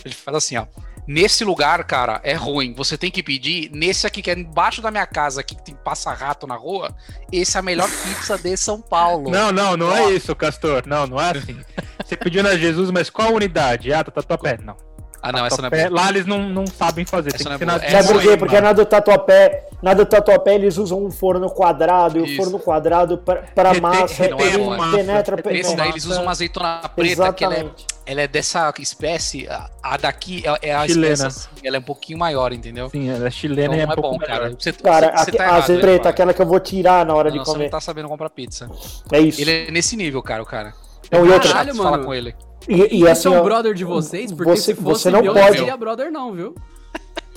Ele 0.05 0.15
faz 0.15 0.37
assim, 0.37 0.57
ó. 0.57 0.67
Nesse 1.07 1.45
lugar, 1.45 1.85
cara, 1.85 2.21
é 2.23 2.35
ruim. 2.35 2.73
Você 2.75 2.97
tem 2.97 3.11
que 3.11 3.23
pedir 3.23 3.71
nesse 3.73 4.07
aqui, 4.07 4.23
que 4.23 4.31
é 4.31 4.35
embaixo 4.35 4.81
da 4.81 4.91
minha 4.91 5.07
casa, 5.07 5.41
aqui 5.41 5.55
que 5.55 5.65
tem 5.65 5.75
passa-rato 5.75 6.47
na 6.47 6.55
rua. 6.55 6.95
Esse 7.33 7.57
é 7.57 7.61
a 7.61 7.63
melhor 7.63 7.89
pizza 7.89 8.39
de 8.39 8.57
São 8.57 8.81
Paulo. 8.81 9.31
Não, 9.31 9.51
não, 9.51 9.77
não 9.77 9.89
Ó. 9.89 9.97
é 9.97 10.13
isso, 10.13 10.35
Castor. 10.35 10.85
Não, 10.87 11.07
não 11.07 11.21
é 11.21 11.31
assim. 11.31 11.59
Você 12.05 12.17
pediu 12.17 12.43
na 12.43 12.57
Jesus, 12.57 12.91
mas 12.91 13.11
qual 13.11 13.33
unidade? 13.33 13.93
Ah, 13.93 14.05
tá 14.05 14.11
Tatuapé. 14.11 14.59
Não. 14.63 14.77
Ah, 15.23 15.33
não, 15.33 15.45
essa 15.45 15.61
não 15.61 15.69
é. 15.71 15.89
Lá 15.91 16.09
eles 16.09 16.25
não, 16.27 16.49
não 16.49 16.67
sabem 16.67 17.05
fazer. 17.05 17.35
Essa 17.35 17.39
Tem 17.39 17.47
não 17.47 17.53
é 17.53 17.59
que 17.59 17.65
ser 17.65 17.67
na 17.67 17.99
Essa 17.99 18.03
Sabe 18.09 18.19
por 18.19 18.23
quê? 18.31 18.37
Porque 18.37 18.61
na 18.61 18.73
do 18.73 18.87
Tatuapé, 18.87 19.69
na 19.83 19.93
do 19.95 20.07
Tatuapé 20.07 20.55
eles 20.55 20.79
usam 20.79 21.05
um 21.05 21.11
forno 21.11 21.51
quadrado, 21.51 22.19
e 22.19 22.23
o 22.23 22.37
forno 22.37 22.59
quadrado 22.59 23.19
pra, 23.19 23.37
pra 23.55 23.73
Retém- 23.73 23.81
massa, 23.83 24.23
retém 24.23 24.47
ele 24.47 24.65
massa, 24.77 24.97
penetra... 24.97 25.43
Esse 25.53 25.77
daí 25.77 25.91
eles 25.91 26.05
usam 26.07 26.23
uma 26.23 26.31
azeitona 26.31 26.81
preta, 26.97 27.33
que 27.35 27.45
ela 27.45 27.55
é, 27.55 27.59
Exatamente. 27.59 27.87
ela 28.07 28.21
é 28.23 28.27
dessa 28.27 28.73
espécie. 28.79 29.47
a- 29.83 29.97
daqui 29.99 30.43
é, 30.63 30.69
é 30.71 30.75
a 30.75 30.87
Chilena. 30.87 31.13
espécie 31.13 31.27
assim, 31.27 31.49
ela 31.67 31.77
é 31.77 31.81
um 31.81 31.83
pouquinho 31.83 32.19
maior, 32.19 32.53
entendeu? 32.53 32.89
Sim, 32.89 33.11
ela 33.11 33.27
é 33.27 33.31
chilena 33.31 33.75
Então 33.75 33.77
e 33.77 33.81
é 33.81 33.87
não 33.87 33.91
um 33.91 33.93
é 33.93 33.97
pouco 33.97 34.19
bom, 34.19 34.25
cara. 34.25 34.51
Você, 34.59 34.73
Cara, 34.73 35.17
você, 35.19 35.25
você 35.25 35.31
a, 35.31 35.35
tá 35.39 35.45
a 35.45 35.47
errado, 35.59 35.69
né, 35.75 35.79
preta, 35.81 35.99
cara? 35.99 36.11
aquela 36.11 36.35
que 36.35 36.41
eu 36.43 36.47
vou 36.47 36.61
tirar 36.61 37.05
na 37.05 37.15
hora 37.15 37.29
Não, 37.31 37.37
de 37.39 37.45
você 37.45 37.53
comer. 37.53 37.65
não 37.65 37.71
tá 37.71 37.81
sabendo 37.81 38.09
comprar 38.09 38.31
pizza. 38.31 38.71
É 39.13 39.21
isso. 39.21 39.41
Ele 39.41 39.67
é 39.69 39.71
nesse 39.71 39.97
nível, 39.97 40.23
cara, 40.23 40.43
o 40.43 40.47
cara. 40.47 40.73
Não, 41.13 41.27
e 41.27 41.31
outra, 41.31 41.51
Caralho, 41.53 41.75
Fala 41.75 41.91
mano. 41.93 42.05
com 42.05 42.15
ele. 42.15 42.35
E, 42.69 43.01
e 43.01 43.09
assim, 43.09 43.29
é 43.29 43.31
um 43.31 43.41
ó, 43.41 43.43
brother 43.43 43.75
de 43.75 43.85
vocês? 43.85 44.33
Porque 44.33 44.51
você- 44.57 44.63
se 44.63 44.75
fosse 44.75 45.03
você 45.05 45.11
não 45.11 45.23
meu, 45.23 45.33
pode- 45.33 45.47
não 45.47 45.53
seria 45.55 45.77
brother 45.77 46.11
não, 46.13 46.33
viu? 46.33 46.55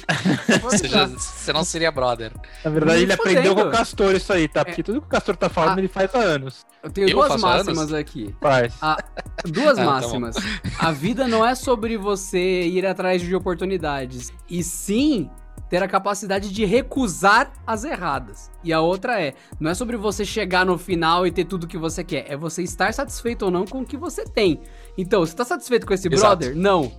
Você, 0.63 0.87
já- 0.89 1.07
você 1.07 1.53
não 1.53 1.63
seria 1.63 1.89
brother. 1.89 2.33
Na 2.63 2.69
verdade, 2.69 3.03
ele 3.03 3.13
aprendeu 3.13 3.55
com 3.55 3.61
o 3.61 3.71
Castor 3.71 4.13
isso 4.13 4.33
aí, 4.33 4.49
tá? 4.49 4.65
Porque 4.65 4.83
tudo 4.83 4.99
que 4.99 5.07
o 5.07 5.09
Castor 5.09 5.35
tá 5.37 5.47
falando, 5.47 5.77
Ah. 5.77 5.79
ele 5.79 5.87
faz 5.87 6.13
há 6.13 6.17
anos. 6.19 6.65
Eu 6.83 6.89
tenho 6.89 7.07
Eu 7.07 7.15
duas 7.15 7.41
máximas 7.41 7.77
anos? 7.77 7.93
aqui. 7.93 8.35
Faz. 8.41 8.73
Ah, 8.81 8.97
duas 9.45 9.77
Ah, 9.79 9.81
tá 9.81 9.85
máximas. 9.85 10.35
A 10.77 10.91
vida 10.91 11.25
não 11.25 11.45
é 11.45 11.55
sobre 11.55 11.95
você 11.97 12.63
ir 12.63 12.85
atrás 12.85 13.21
de 13.21 13.33
oportunidades, 13.33 14.33
e 14.49 14.61
sim 14.61 15.29
ter 15.69 15.81
a 15.81 15.87
capacidade 15.87 16.51
de 16.51 16.65
recusar 16.65 17.51
as 17.65 17.83
erradas. 17.85 18.51
E 18.63 18.73
a 18.73 18.81
outra 18.81 19.21
é, 19.21 19.33
não 19.59 19.71
é 19.71 19.73
sobre 19.73 19.95
você 19.95 20.25
chegar 20.25 20.65
no 20.65 20.77
final 20.77 21.25
e 21.25 21.31
ter 21.31 21.45
tudo 21.45 21.65
que 21.65 21.77
você 21.77 22.03
quer, 22.03 22.25
é 22.29 22.35
você 22.35 22.61
estar 22.61 22.93
satisfeito 22.93 23.45
ou 23.45 23.51
não 23.51 23.65
com 23.65 23.79
o 23.81 23.85
que 23.85 23.95
você 23.97 24.25
tem. 24.25 24.59
Então, 24.97 25.21
você 25.25 25.35
tá 25.35 25.43
satisfeito 25.43 25.87
com 25.87 25.93
esse 25.93 26.07
Exato. 26.07 26.37
brother? 26.37 26.55
Não. 26.55 26.91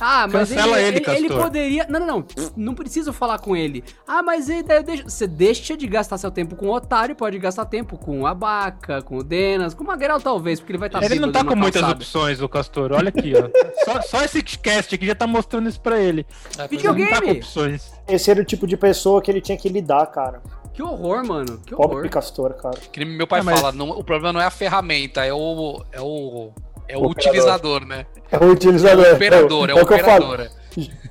Ah, 0.00 0.26
mas 0.30 0.50
ele, 0.50 0.60
Cancela 0.60 0.80
ele, 0.80 0.86
ele, 0.98 1.10
ele 1.10 1.28
Castor. 1.28 1.42
poderia. 1.44 1.86
Não, 1.88 2.00
não, 2.00 2.06
não. 2.06 2.26
Não 2.56 2.74
preciso 2.74 3.12
falar 3.12 3.38
com 3.38 3.56
ele. 3.56 3.82
Ah, 4.06 4.22
mas 4.22 4.48
ele, 4.48 4.62
daí 4.62 4.78
eu 4.78 4.82
deixo- 4.82 5.04
você 5.08 5.26
deixa 5.26 5.76
de 5.76 5.86
gastar 5.86 6.18
seu 6.18 6.30
tempo 6.30 6.56
com 6.56 6.66
o 6.66 6.72
otário 6.74 7.12
e 7.12 7.16
pode 7.16 7.38
gastar 7.38 7.64
tempo 7.66 7.96
com 7.96 8.20
o 8.22 8.26
Abaca, 8.26 9.00
com 9.02 9.16
o 9.18 9.22
Denas, 9.22 9.72
com 9.72 9.84
o 9.84 9.86
Magrel 9.86 10.20
talvez, 10.20 10.58
porque 10.60 10.72
ele 10.72 10.78
vai 10.78 10.88
estar 10.88 11.02
Ele 11.02 11.18
não 11.20 11.30
tá 11.32 11.44
com 11.44 11.54
muitas 11.56 11.82
opções, 11.88 12.42
o 12.42 12.48
Castor. 12.48 12.92
Olha 12.92 13.08
aqui, 13.08 13.32
ó. 13.36 13.48
Só, 13.84 14.00
só 14.02 14.22
esse 14.24 14.42
cast 14.42 14.94
aqui 14.94 15.06
já 15.06 15.14
tá 15.14 15.26
mostrando 15.26 15.68
isso 15.68 15.80
pra 15.80 15.98
ele. 16.00 16.26
É, 16.58 16.66
pois 16.66 16.72
Ele 16.72 16.82
não 16.82 16.94
tá 16.94 16.98
com 16.98 17.04
Videogame. 17.04 17.38
opções. 17.38 17.92
Esse 18.08 18.30
era 18.30 18.40
o 18.40 18.44
tipo 18.44 18.66
de 18.66 18.76
pessoa 18.78 19.20
que 19.22 19.30
ele 19.30 19.40
tinha 19.42 19.58
que 19.58 19.68
lidar, 19.68 20.06
cara. 20.06 20.42
Que 20.72 20.82
horror, 20.82 21.24
mano. 21.24 21.58
Que 21.64 21.74
Pobre 21.76 21.96
horror. 21.98 22.08
Castor, 22.10 22.54
cara. 22.54 22.76
é. 22.82 22.88
Que 22.88 23.04
meu 23.04 23.26
pai 23.26 23.40
É, 23.40 23.42
mas- 23.42 23.60
fala, 23.60 23.72
não- 23.72 23.90
o 23.90 24.02
problema 24.02 24.32
não 24.32 24.40
é 24.40 24.46
a 24.46 24.50
ferramenta, 24.50 25.24
é 25.24 25.32
o. 25.32 25.84
É 25.92 26.00
o. 26.00 26.50
É 26.88 26.96
o 26.96 27.04
Operador. 27.04 27.10
utilizador, 27.10 27.86
né? 27.86 28.06
É 28.30 28.36
o 28.38 28.50
utilizador. 28.50 29.04
É 29.06 29.12
o 29.12 29.14
operador, 29.14 29.70
é 29.70 29.74
o 29.74 29.82
o 29.82 29.86
que 29.86 29.94
eu 29.94 29.98
falo. 30.00 30.24
operador. 30.26 30.50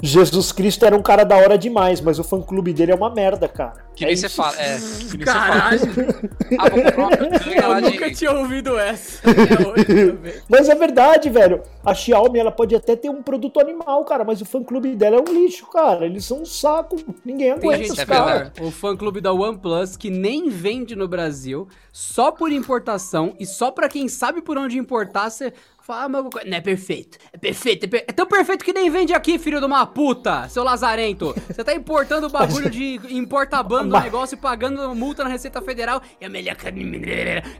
Jesus 0.02 0.52
Cristo 0.52 0.86
era 0.86 0.96
um 0.96 1.02
cara 1.02 1.24
da 1.24 1.36
hora 1.38 1.58
demais, 1.58 2.02
mas 2.02 2.20
o 2.20 2.24
fã-clube 2.24 2.74
dele 2.74 2.92
é 2.92 2.96
uma 2.96 3.10
merda, 3.10 3.48
cara. 3.48 3.84
Que 3.96 4.04
É 4.04 4.08
nem 4.08 4.16
você 4.16 4.26
isso. 4.26 4.36
fala. 4.36 4.56
É, 4.60 4.76
que 4.76 5.18
nem 5.18 5.26
você 5.26 5.26
fala. 5.26 5.46
Caralho, 5.48 5.82
Ah, 6.60 6.70
vou 6.70 6.84
comprar 6.84 7.08
uma 7.08 7.18
picanha 7.18 7.68
lá 7.68 7.80
eu 7.80 7.92
nunca 7.92 8.10
de. 8.10 8.16
tinha 8.16 8.32
ouvido 8.32 8.78
essa. 8.78 9.22
É. 10.24 10.42
Mas 10.50 10.70
é 10.70 10.76
verdade, 10.76 11.30
velho. 11.30 11.62
A 11.86 11.94
Xiaomi, 11.94 12.40
ela 12.40 12.52
pode 12.52 12.76
até 12.76 12.96
ter 12.96 13.10
um 13.10 13.22
produto 13.22 13.60
animal, 13.60 14.04
cara, 14.06 14.24
mas 14.24 14.42
o 14.42 14.46
fã-clube 14.46 14.96
dela 14.96 15.18
é 15.18 15.20
um 15.20 15.34
lixo, 15.34 15.66
cara. 15.68 16.06
Eles 16.06 16.26
são 16.26 16.42
um 16.42 16.46
saco. 16.46 16.96
Ninguém 17.26 17.54
Tem 17.58 17.70
aguenta 17.70 17.78
gente, 17.84 17.92
os 17.92 18.00
é 18.00 18.06
verdade. 18.06 18.52
o 18.62 18.72
fã 18.72 18.96
clube 18.96 19.22
da 19.22 19.34
OnePlus 19.34 19.96
que 19.98 20.10
nem 20.10 20.50
vende 20.50 20.96
no 20.96 21.08
Brasil, 21.08 21.68
só 21.92 22.32
por 22.32 22.52
importação 22.52 23.34
e 23.40 23.46
só 23.46 23.72
pra 23.72 23.88
quem 23.90 24.08
sabe 24.08 24.42
por 24.42 24.58
onde 24.58 24.78
importar, 24.78 25.30
você 25.30 25.54
fala, 25.86 26.04
ah, 26.06 26.10
não 26.10 26.30
é 26.58 26.62
perfeito. 26.62 27.18
É 27.32 27.38
perfeito, 27.38 27.84
é, 27.84 27.88
per- 27.88 28.06
é 28.08 28.12
tão 28.12 28.26
perfeito 28.26 28.64
que 28.64 28.72
nem 28.74 28.90
vende 28.90 29.14
aqui, 29.14 29.38
filho 29.38 29.60
de 29.60 29.66
uma 29.66 29.86
puta, 29.86 30.48
seu 30.50 30.64
lazarento. 30.64 31.36
Você 31.48 31.64
tá 31.64 31.74
importando 31.74 32.28
o 32.28 32.30
bagulho 32.30 32.70
de 32.70 33.00
importabando 33.10 33.90
o 33.90 33.92
Mas- 33.92 34.04
negócio 34.06 34.36
e 34.36 34.38
pagando 34.38 34.94
multa 34.96 35.24
na 35.24 35.30
Receita 35.30 35.62
Federal. 35.62 36.02
É 36.22 36.26
a 36.26 36.30
melhor. 36.30 36.56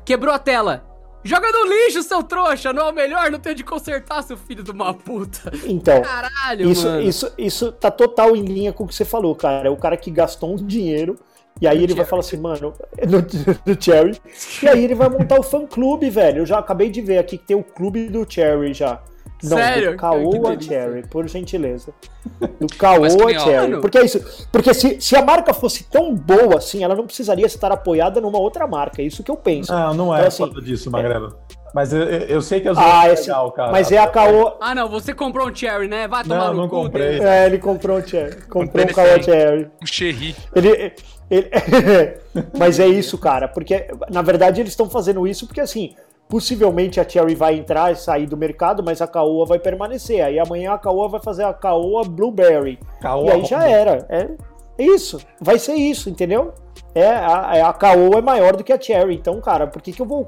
Quebrou 0.06 0.34
a 0.34 0.40
tela. 0.40 0.90
Joga 1.26 1.50
no 1.54 1.66
lixo, 1.66 2.04
seu 2.04 2.22
trouxa! 2.22 2.74
Não 2.74 2.88
é 2.88 2.92
o 2.92 2.94
melhor, 2.94 3.32
não 3.32 3.40
tem 3.40 3.56
de 3.56 3.64
consertar, 3.64 4.22
seu 4.24 4.36
filho 4.36 4.62
de 4.62 4.72
uma 4.72 4.94
puta. 4.94 5.54
Então, 5.66 6.02
Caralho, 6.02 6.70
isso, 6.70 6.86
mano. 6.86 7.02
isso, 7.02 7.32
isso 7.38 7.72
tá 7.72 7.90
total 7.90 8.36
em 8.36 8.44
linha 8.44 8.74
com 8.74 8.84
o 8.84 8.88
que 8.88 8.94
você 8.94 9.06
falou, 9.06 9.34
cara. 9.34 9.68
É 9.68 9.72
o 9.72 9.78
cara 9.78 9.96
que 9.96 10.12
gastou 10.12 10.52
um 10.54 10.56
dinheiro. 10.58 11.18
E 11.62 11.68
aí 11.68 11.84
ele 11.84 11.94
vai 11.94 12.06
falar 12.06 12.22
assim, 12.22 12.38
mano, 12.38 12.74
no, 13.08 13.74
no 13.74 13.82
Cherry. 13.82 14.20
E 14.62 14.68
aí 14.68 14.84
ele 14.84 14.96
vai 14.96 15.10
montar 15.10 15.40
o 15.40 15.44
fã-clube, 15.44 16.10
velho. 16.10 16.40
Eu 16.40 16.46
já 16.46 16.60
acabei 16.60 16.90
de 16.90 17.02
ver 17.02 17.18
aqui 17.20 17.38
que 17.38 17.46
tem 17.46 17.56
o 17.56 17.64
clube 17.64 18.10
do 18.10 18.26
Cherry 18.30 18.74
já. 18.74 19.02
Não, 19.44 19.58
Sério? 19.58 19.92
do 19.92 19.98
Caoa. 19.98 20.60
Cherry, 20.60 21.08
por 21.08 21.28
gentileza. 21.28 21.94
Do 22.60 22.68
Caoa 22.78 23.10
Cherry. 23.10 23.82
Porque 23.82 23.98
é 23.98 24.06
isso. 24.06 24.48
Porque 24.52 24.74
se, 24.74 25.02
se 25.02 25.16
a 25.16 25.22
marca 25.22 25.54
fosse 25.54 25.84
tão 25.84 26.16
boa 26.16 26.58
assim, 26.58 26.84
ela 26.84 26.96
não 26.96 27.06
precisaria 27.06 27.46
estar 27.46 27.72
apoiada 27.72 28.22
numa 28.22 28.40
outra 28.40 28.66
marca. 28.66 29.02
É 29.02 29.06
isso 29.06 29.22
que 29.24 29.30
eu 29.30 29.36
penso. 29.36 29.72
Não, 29.72 29.94
não 29.94 30.16
é 30.16 30.26
Então, 30.28 30.46
assim, 30.48 30.62
disso, 30.62 30.90
Magrelo. 30.90 31.36
Mas 31.74 31.92
eu, 31.92 32.04
eu, 32.04 32.42
sei 32.42 32.62
que 32.62 32.68
as 32.70 32.78
Ah, 32.78 33.10
é 33.10 33.14
esse, 33.14 33.24
legal, 33.30 33.52
cara. 33.52 33.72
mas 33.72 33.92
é 33.92 33.98
a 33.98 34.08
Caoa. 34.08 34.58
Ah, 34.62 34.76
não, 34.76 34.88
você 34.88 35.12
comprou 35.14 35.50
um 35.50 35.56
Cherry, 35.56 35.88
né? 35.88 36.08
Vai 36.08 36.24
tomar 36.24 36.46
Não, 36.48 36.54
no 36.54 36.62
não 36.62 36.70
cu, 36.70 36.84
comprei. 36.84 37.14
Deus. 37.14 37.26
É, 37.26 37.46
ele 37.48 37.58
comprou 37.58 37.98
um 37.98 38.08
Cherry. 38.08 38.36
Comprou 38.44 38.86
Comprei 38.86 39.06
um 39.06 39.10
aí. 39.16 39.24
Cherry. 39.24 39.72
Um 39.82 39.86
cherry. 39.86 40.36
Ele, 40.56 40.94
ele- 41.32 41.50
Mas 42.58 42.80
é 42.80 42.88
isso, 42.88 43.18
cara, 43.18 43.48
porque 43.48 43.88
na 44.10 44.22
verdade 44.22 44.62
eles 44.62 44.72
estão 44.74 44.90
fazendo 44.90 45.28
isso 45.28 45.48
porque 45.48 45.62
assim, 45.62 45.96
possivelmente 46.28 47.00
a 47.00 47.08
Cherry 47.08 47.36
vai 47.36 47.56
entrar 47.56 47.92
e 47.92 47.96
sair 47.96 48.26
do 48.26 48.38
mercado, 48.38 48.84
mas 48.84 49.02
a 49.02 49.08
Caoa 49.08 49.46
vai 49.46 49.60
permanecer. 49.60 50.24
Aí 50.24 50.40
amanhã 50.40 50.74
a 50.74 50.78
Caoa 50.78 51.10
vai 51.10 51.22
fazer 51.22 51.44
a 51.44 51.54
Caoa 51.54 52.04
Blueberry. 52.04 52.80
Caoa 53.00 53.26
e 53.26 53.32
aí 53.32 53.46
já 53.46 53.68
era. 53.68 54.06
É 54.10 54.30
isso, 54.78 55.20
vai 55.40 55.60
ser 55.60 55.76
isso, 55.76 56.10
entendeu? 56.10 56.54
É, 56.96 57.08
a, 57.08 57.70
a 57.70 57.74
Caoa 57.74 58.18
é 58.18 58.22
maior 58.22 58.56
do 58.56 58.64
que 58.64 58.74
a 58.74 58.80
Cherry. 58.80 59.16
Então, 59.16 59.40
cara, 59.40 59.68
por 59.68 59.82
que, 59.82 59.92
que 59.92 60.02
eu 60.02 60.06
vou 60.06 60.28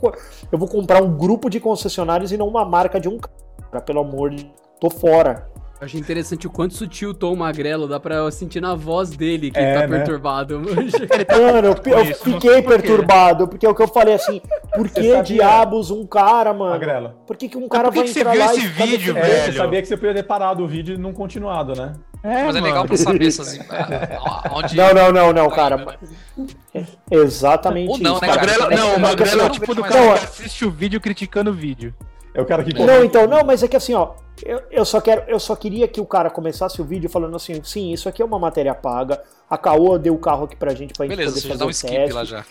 eu 0.52 0.58
vou 0.58 0.68
comprar 0.68 1.02
um 1.02 1.16
grupo 1.16 1.50
de 1.50 1.60
concessionários 1.60 2.32
e 2.32 2.38
não 2.38 2.48
uma 2.48 2.66
marca 2.66 3.00
de 3.00 3.10
um 3.10 3.18
cara? 3.18 3.84
Pelo 3.84 4.02
amor 4.02 4.30
de 4.32 4.52
tô 4.80 4.90
fora. 4.90 5.48
Eu 5.80 5.86
achei 5.86 6.00
interessante 6.00 6.48
o 6.48 6.50
quanto 6.50 6.74
sutil 6.74 7.10
o 7.10 7.14
Tom 7.14 7.36
Magrelo, 7.36 7.86
dá 7.86 8.00
pra 8.00 8.32
sentir 8.32 8.62
na 8.62 8.74
voz 8.76 9.10
dele 9.10 9.52
que 9.52 9.60
É, 9.60 9.72
ele 9.72 9.82
tá 9.82 9.88
né? 9.88 9.98
perturbado. 9.98 10.62
Mano, 10.64 11.68
eu, 11.68 11.92
eu 11.94 12.04
isso, 12.06 12.24
fiquei 12.24 12.62
por 12.62 12.70
perturbado, 12.72 13.46
porque 13.48 13.66
é 13.66 13.70
o 13.70 13.76
que 13.76 13.82
eu 13.84 13.88
falei 13.90 14.14
assim, 14.14 14.42
por 14.74 14.88
Você 14.88 14.94
que 15.02 15.08
sabia- 15.10 15.22
diabos 15.24 15.92
um 15.92 16.06
cara, 16.08 16.54
mano? 16.54 16.72
Magrelo. 16.72 17.14
Por 17.28 17.36
que, 17.36 17.50
que 17.50 17.58
um 17.58 17.68
cara 17.68 17.86
por 17.86 17.92
que 17.94 18.00
vai 18.00 18.08
que 18.08 18.14
você 18.14 18.20
entrar 18.22 18.32
viu 18.32 18.46
lá 18.46 18.54
esse 18.56 18.66
e 18.66 18.70
ficar 18.70 18.86
vídeo, 18.86 19.14
defendendo? 19.14 19.32
É, 19.32 19.36
você 19.36 19.42
velho? 19.48 19.58
sabia 19.58 19.82
que 19.82 19.88
você 19.90 19.98
podia 19.98 20.14
ter 20.14 20.24
parado 20.24 20.64
o 20.64 20.68
vídeo 20.68 20.96
e 20.96 20.98
não 20.98 21.12
continuado, 21.12 21.74
né? 21.76 21.94
É, 22.24 22.28
Mas 22.46 22.56
é 22.56 22.62
mano. 22.62 22.66
legal 22.66 22.86
pra 22.86 22.98
saber 22.98 23.28
essas. 23.28 23.60
Onde. 24.52 24.76
Não, 24.78 24.94
não, 24.94 25.12
não, 25.12 25.34
não, 25.34 25.50
Tá 25.50 25.56
cara. 25.56 25.78
né? 25.78 25.96
É 27.12 27.16
Exatamente 27.16 27.92
Ou 27.92 27.98
não, 28.00 28.14
isso. 28.14 28.22
né, 28.22 28.28
cara? 28.30 28.42
Magrelo, 28.42 28.70
não, 28.72 28.96
o 28.96 29.00
Magrelo 29.00 29.42
é 29.42 29.46
o 29.46 29.50
tipo 29.50 29.76
do 29.76 29.82
mas- 29.82 29.92
cara 29.94 30.18
que 30.20 30.24
assiste 30.26 30.66
o 30.66 30.72
vídeo 30.72 31.00
criticando 31.02 31.52
o 31.52 31.54
vídeo. 31.54 31.94
É 32.36 32.42
o 32.42 32.46
cara 32.46 32.64
que 32.64 32.74
Não, 32.74 33.04
então, 33.04 33.26
não, 33.26 33.44
mas 33.46 33.64
é 33.64 33.68
que 33.68 33.78
assim, 33.78 33.94
ó, 33.94 34.10
eu, 34.44 34.62
eu 34.70 34.84
só 34.84 35.00
quero, 35.00 35.24
eu 35.28 35.40
só 35.40 35.56
queria 35.56 35.88
que 35.88 36.02
o 36.02 36.06
cara 36.06 36.30
começasse 36.30 36.82
o 36.82 36.86
vídeo 36.86 37.10
falando 37.10 37.34
assim, 37.36 37.64
sim, 37.64 37.94
isso 37.94 38.10
aqui 38.10 38.22
é 38.22 38.26
uma 38.26 38.38
matéria 38.38 38.76
paga, 38.76 39.22
a 39.50 39.58
Caoa 39.58 39.98
deu 39.98 40.14
o 40.14 40.20
carro 40.20 40.44
aqui 40.44 40.56
pra 40.56 40.74
gente 40.74 40.94
pra 40.94 41.06
gente 41.06 41.16
Beleza, 41.16 41.32
poder 41.32 41.42
você 41.42 41.48
já 41.48 41.54
fazer 41.54 41.60
dá 41.60 41.66
um 41.66 41.68
o 41.68 41.72
skip 41.72 41.94
teste. 41.96 42.14
lá 42.14 42.24
já. 42.26 42.46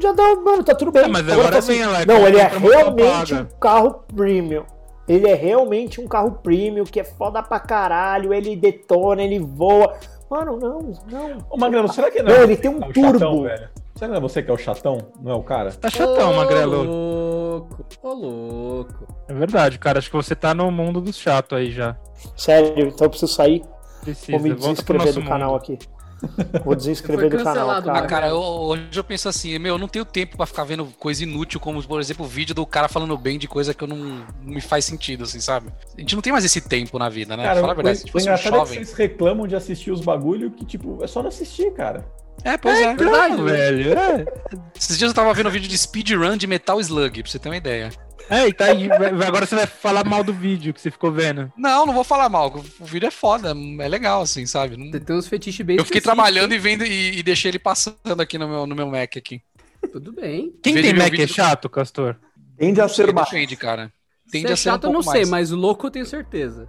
Já 0.00 0.12
dá, 0.12 0.34
mano, 0.36 0.64
tá 0.64 0.74
tudo 0.74 0.90
bem. 0.90 1.04
É, 1.04 1.08
mas 1.08 1.28
agora 1.28 1.52
tá 1.52 1.58
assim, 1.58 1.74
vem 1.74 1.86
lá, 1.86 2.04
Não, 2.06 2.26
ele 2.26 2.38
é 2.38 2.48
realmente 2.48 3.34
um 3.34 3.44
carro 3.60 4.04
premium. 4.14 4.64
Ele 5.06 5.28
é 5.28 5.34
realmente 5.34 6.00
um 6.00 6.08
carro 6.08 6.40
premium 6.42 6.84
que 6.84 6.98
é 6.98 7.04
foda 7.04 7.42
pra 7.42 7.60
caralho, 7.60 8.32
ele 8.32 8.56
detona, 8.56 9.22
ele 9.22 9.38
voa. 9.38 9.94
Mano, 10.30 10.56
não, 10.56 10.92
não. 11.10 11.38
Ô, 11.50 11.58
Magrelo, 11.58 11.92
será 11.92 12.10
que 12.10 12.22
não? 12.22 12.32
Não, 12.32 12.40
é 12.40 12.44
ele 12.44 12.56
tem 12.56 12.70
um 12.70 12.82
é 12.82 12.88
o 12.88 12.92
turbo. 12.92 13.18
Chatão, 13.18 13.42
velho? 13.42 13.68
Será 13.94 14.06
que 14.08 14.12
não 14.12 14.16
é 14.16 14.20
você 14.20 14.42
que 14.42 14.50
é 14.50 14.54
o 14.54 14.58
chatão? 14.58 14.98
Não 15.22 15.32
é 15.32 15.34
o 15.36 15.42
cara? 15.42 15.70
Tá 15.72 15.88
chatão, 15.88 16.32
Ô, 16.32 16.36
Magrelo. 16.36 16.82
louco, 16.82 17.86
ô 18.02 18.08
louco. 18.12 19.06
É 19.28 19.34
verdade, 19.34 19.78
cara. 19.78 19.98
Acho 19.98 20.10
que 20.10 20.16
você 20.16 20.34
tá 20.34 20.52
no 20.52 20.70
mundo 20.70 21.00
dos 21.00 21.16
chatos 21.16 21.56
aí 21.56 21.70
já. 21.70 21.96
Sério, 22.36 22.88
então 22.88 23.06
eu 23.06 23.10
preciso 23.10 23.32
sair. 23.32 23.62
Precisa. 24.02 24.32
Vou 24.32 24.40
me 24.40 24.52
desinscrever 24.54 25.12
do 25.14 25.22
canal 25.22 25.52
mundo. 25.52 25.58
aqui. 25.62 25.78
Vou 26.64 26.74
desinscrever 26.74 27.30
do 27.30 27.36
canal, 27.44 27.82
cara. 27.82 27.98
Ah, 27.98 28.06
cara, 28.06 28.28
eu- 28.28 28.38
hoje 28.40 28.88
eu 28.96 29.04
penso 29.04 29.28
assim, 29.28 29.58
meu, 29.60 29.74
eu 29.74 29.78
não 29.78 29.86
tenho 29.88 30.04
tempo 30.04 30.36
pra 30.36 30.46
ficar 30.46 30.64
vendo 30.64 30.86
coisa 30.98 31.22
inútil, 31.22 31.60
como, 31.60 31.80
por 31.86 32.00
exemplo, 32.00 32.24
o 32.24 32.28
vídeo 32.28 32.54
do 32.54 32.66
cara 32.66 32.88
falando 32.88 33.16
bem 33.16 33.38
de 33.38 33.46
coisa 33.46 33.72
que 33.74 33.84
eu 33.84 33.88
não, 33.88 33.96
não 33.96 34.24
me 34.54 34.60
faz 34.60 34.84
sentido, 34.84 35.22
assim, 35.24 35.38
sabe? 35.38 35.68
A 35.96 36.00
gente 36.00 36.14
não 36.16 36.22
tem 36.22 36.32
mais 36.32 36.44
esse 36.44 36.60
tempo 36.60 36.98
na 36.98 37.08
vida, 37.08 37.36
né? 37.36 37.44
Cara, 37.44 37.60
Fala 37.60 37.72
a 37.72 37.76
verdade, 37.76 37.98
o, 37.98 38.00
se 38.00 38.08
o 38.08 38.12
fosse 38.12 38.24
um 38.24 38.32
engraçado 38.32 38.46
é 38.46 38.50
que 38.50 38.56
jovem. 38.58 38.74
vocês 38.84 38.92
reclamam 38.94 39.46
de 39.46 39.54
assistir 39.54 39.90
os 39.92 40.00
bagulho 40.00 40.50
que, 40.50 40.64
tipo, 40.64 40.98
é 41.04 41.06
só 41.06 41.22
não 41.22 41.28
assistir, 41.28 41.72
cara. 41.72 42.04
É, 42.42 42.56
pois 42.56 42.78
é. 42.80 42.94
Verdade, 42.94 43.36
Não, 43.36 43.44
velho. 43.44 43.98
É. 43.98 44.24
Esses 44.76 44.98
dias 44.98 45.10
eu 45.10 45.14
tava 45.14 45.32
vendo 45.32 45.48
um 45.48 45.52
vídeo 45.52 45.68
de 45.68 45.78
speedrun 45.78 46.36
de 46.36 46.46
Metal 46.46 46.78
Slug, 46.80 47.22
pra 47.22 47.30
você 47.30 47.38
ter 47.38 47.48
uma 47.48 47.56
ideia. 47.56 47.90
É, 48.30 48.48
e 48.48 48.52
tá 48.54 48.66
aí. 48.66 48.88
Agora 49.26 49.44
você 49.46 49.54
vai 49.54 49.66
falar 49.66 50.04
mal 50.04 50.24
do 50.24 50.32
vídeo 50.32 50.72
que 50.72 50.80
você 50.80 50.90
ficou 50.90 51.12
vendo. 51.12 51.52
Não, 51.56 51.84
não 51.86 51.92
vou 51.94 52.04
falar 52.04 52.28
mal, 52.28 52.54
o 52.80 52.84
vídeo 52.84 53.06
é 53.06 53.10
foda, 53.10 53.54
é 53.80 53.88
legal, 53.88 54.22
assim, 54.22 54.46
sabe? 54.46 54.76
Não- 54.76 54.90
tem 54.90 55.16
uns 55.16 55.26
fetiches 55.26 55.64
bem 55.64 55.76
Eu 55.76 55.84
fiquei 55.84 56.00
trabalhando 56.00 56.52
e 56.54 56.58
vendo 56.58 56.84
e, 56.84 57.18
e 57.18 57.22
deixei 57.22 57.50
ele 57.50 57.58
passando 57.58 58.20
aqui 58.20 58.38
no 58.38 58.48
meu, 58.48 58.66
no 58.66 58.74
meu 58.74 58.86
Mac 58.86 59.16
aqui. 59.16 59.42
Tudo 59.92 60.12
bem. 60.12 60.54
Quem 60.62 60.74
Veja 60.74 60.88
tem 60.88 60.98
Mac 60.98 61.12
é 61.18 61.26
do- 61.26 61.32
chato, 61.32 61.68
Castor? 61.68 62.16
Tende 62.56 62.80
a 62.80 62.88
ser 62.88 63.12
Depende, 63.12 63.56
cara. 63.56 63.92
Tende 64.30 64.46
Se 64.46 64.50
é 64.50 64.54
a 64.54 64.56
ser 64.56 64.68
um 64.68 64.72
chato, 64.72 64.84
eu 64.84 64.92
não 64.92 65.02
sei, 65.02 65.12
mais. 65.26 65.28
mas 65.30 65.50
louco 65.50 65.86
eu 65.86 65.90
tenho 65.90 66.06
certeza. 66.06 66.66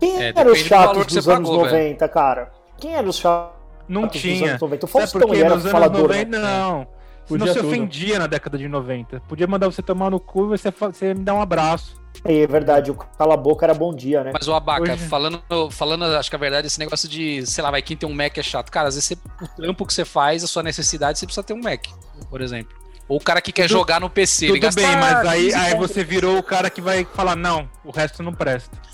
Quem 0.00 0.22
É, 0.22 0.32
eram 0.34 0.52
os 0.52 0.58
chatos 0.60 1.04
que 1.04 1.12
você 1.12 1.18
dos 1.18 1.28
anos 1.28 1.48
pagou, 1.50 1.64
90, 1.66 2.08
cara? 2.08 2.50
Quem 2.78 2.94
eram 2.94 3.08
os 3.08 3.16
chatos 3.18 3.57
Não 3.88 4.06
dos 4.06 4.20
tinha. 4.20 4.50
anos 4.50 4.60
90? 4.60 4.84
O 4.84 4.88
Faustão, 4.88 5.20
por 5.20 5.30
quê? 5.30 5.36
ele 5.36 5.44
era 5.44 5.54
Nos 5.54 5.64
anos 5.64 5.72
falador, 5.72 6.02
90, 6.08 6.30
né? 6.30 6.38
não. 6.38 6.86
Senão 7.26 7.38
Podia 7.40 7.52
se 7.52 7.58
tudo. 7.58 7.68
ofendia 7.68 8.18
na 8.18 8.26
década 8.26 8.56
de 8.56 8.66
90. 8.68 9.20
Podia 9.28 9.46
mandar 9.46 9.66
você 9.66 9.82
tomar 9.82 10.10
no 10.10 10.18
cu 10.18 10.44
e 10.46 10.48
você, 10.58 10.70
você 10.70 11.12
me 11.14 11.20
dar 11.22 11.34
um 11.34 11.42
abraço. 11.42 11.94
É 12.24 12.46
verdade, 12.46 12.90
o 12.90 12.94
cala 12.94 13.34
a 13.34 13.36
boca 13.36 13.66
era 13.66 13.74
bom 13.74 13.94
dia, 13.94 14.24
né? 14.24 14.30
Mas 14.32 14.48
o 14.48 14.54
Abaca, 14.54 14.94
Hoje- 14.94 15.06
falando, 15.08 15.40
falando, 15.70 16.04
acho 16.04 16.30
que 16.30 16.34
a 16.36 16.38
verdade, 16.38 16.66
esse 16.66 16.78
negócio 16.78 17.06
de, 17.08 17.46
sei 17.46 17.62
lá, 17.62 17.70
vai, 17.70 17.82
quem 17.82 17.96
tem 17.96 18.08
um 18.08 18.14
Mac 18.14 18.36
é 18.38 18.42
chato. 18.42 18.70
Cara, 18.72 18.88
às 18.88 18.94
vezes 18.94 19.08
você, 19.08 19.44
o 19.44 19.48
trampo 19.56 19.84
que 19.86 19.92
você 19.92 20.04
faz, 20.06 20.42
a 20.42 20.46
sua 20.46 20.62
necessidade, 20.62 21.18
você 21.18 21.26
precisa 21.26 21.44
ter 21.44 21.52
um 21.52 21.60
Mac, 21.62 21.84
por 22.30 22.40
exemplo. 22.40 22.74
Ou 23.08 23.16
o 23.16 23.20
cara 23.20 23.40
que 23.40 23.50
quer 23.52 23.62
Tudo- 23.68 23.78
jogar 23.78 24.00
no 24.00 24.10
PC, 24.10 24.44
ele 24.46 24.52
Tudo 24.54 24.62
gasta 24.62 24.80
bem, 24.80 24.96
mas 24.96 25.26
aí, 25.26 25.44
15 25.46 25.56
aí 25.56 25.74
você 25.76 26.04
virou 26.04 26.36
o 26.38 26.42
cara 26.42 26.68
que 26.68 26.80
vai 26.80 27.04
falar, 27.14 27.34
não, 27.36 27.68
o 27.84 27.90
resto 27.90 28.22
não 28.22 28.32
presta. 28.34 28.76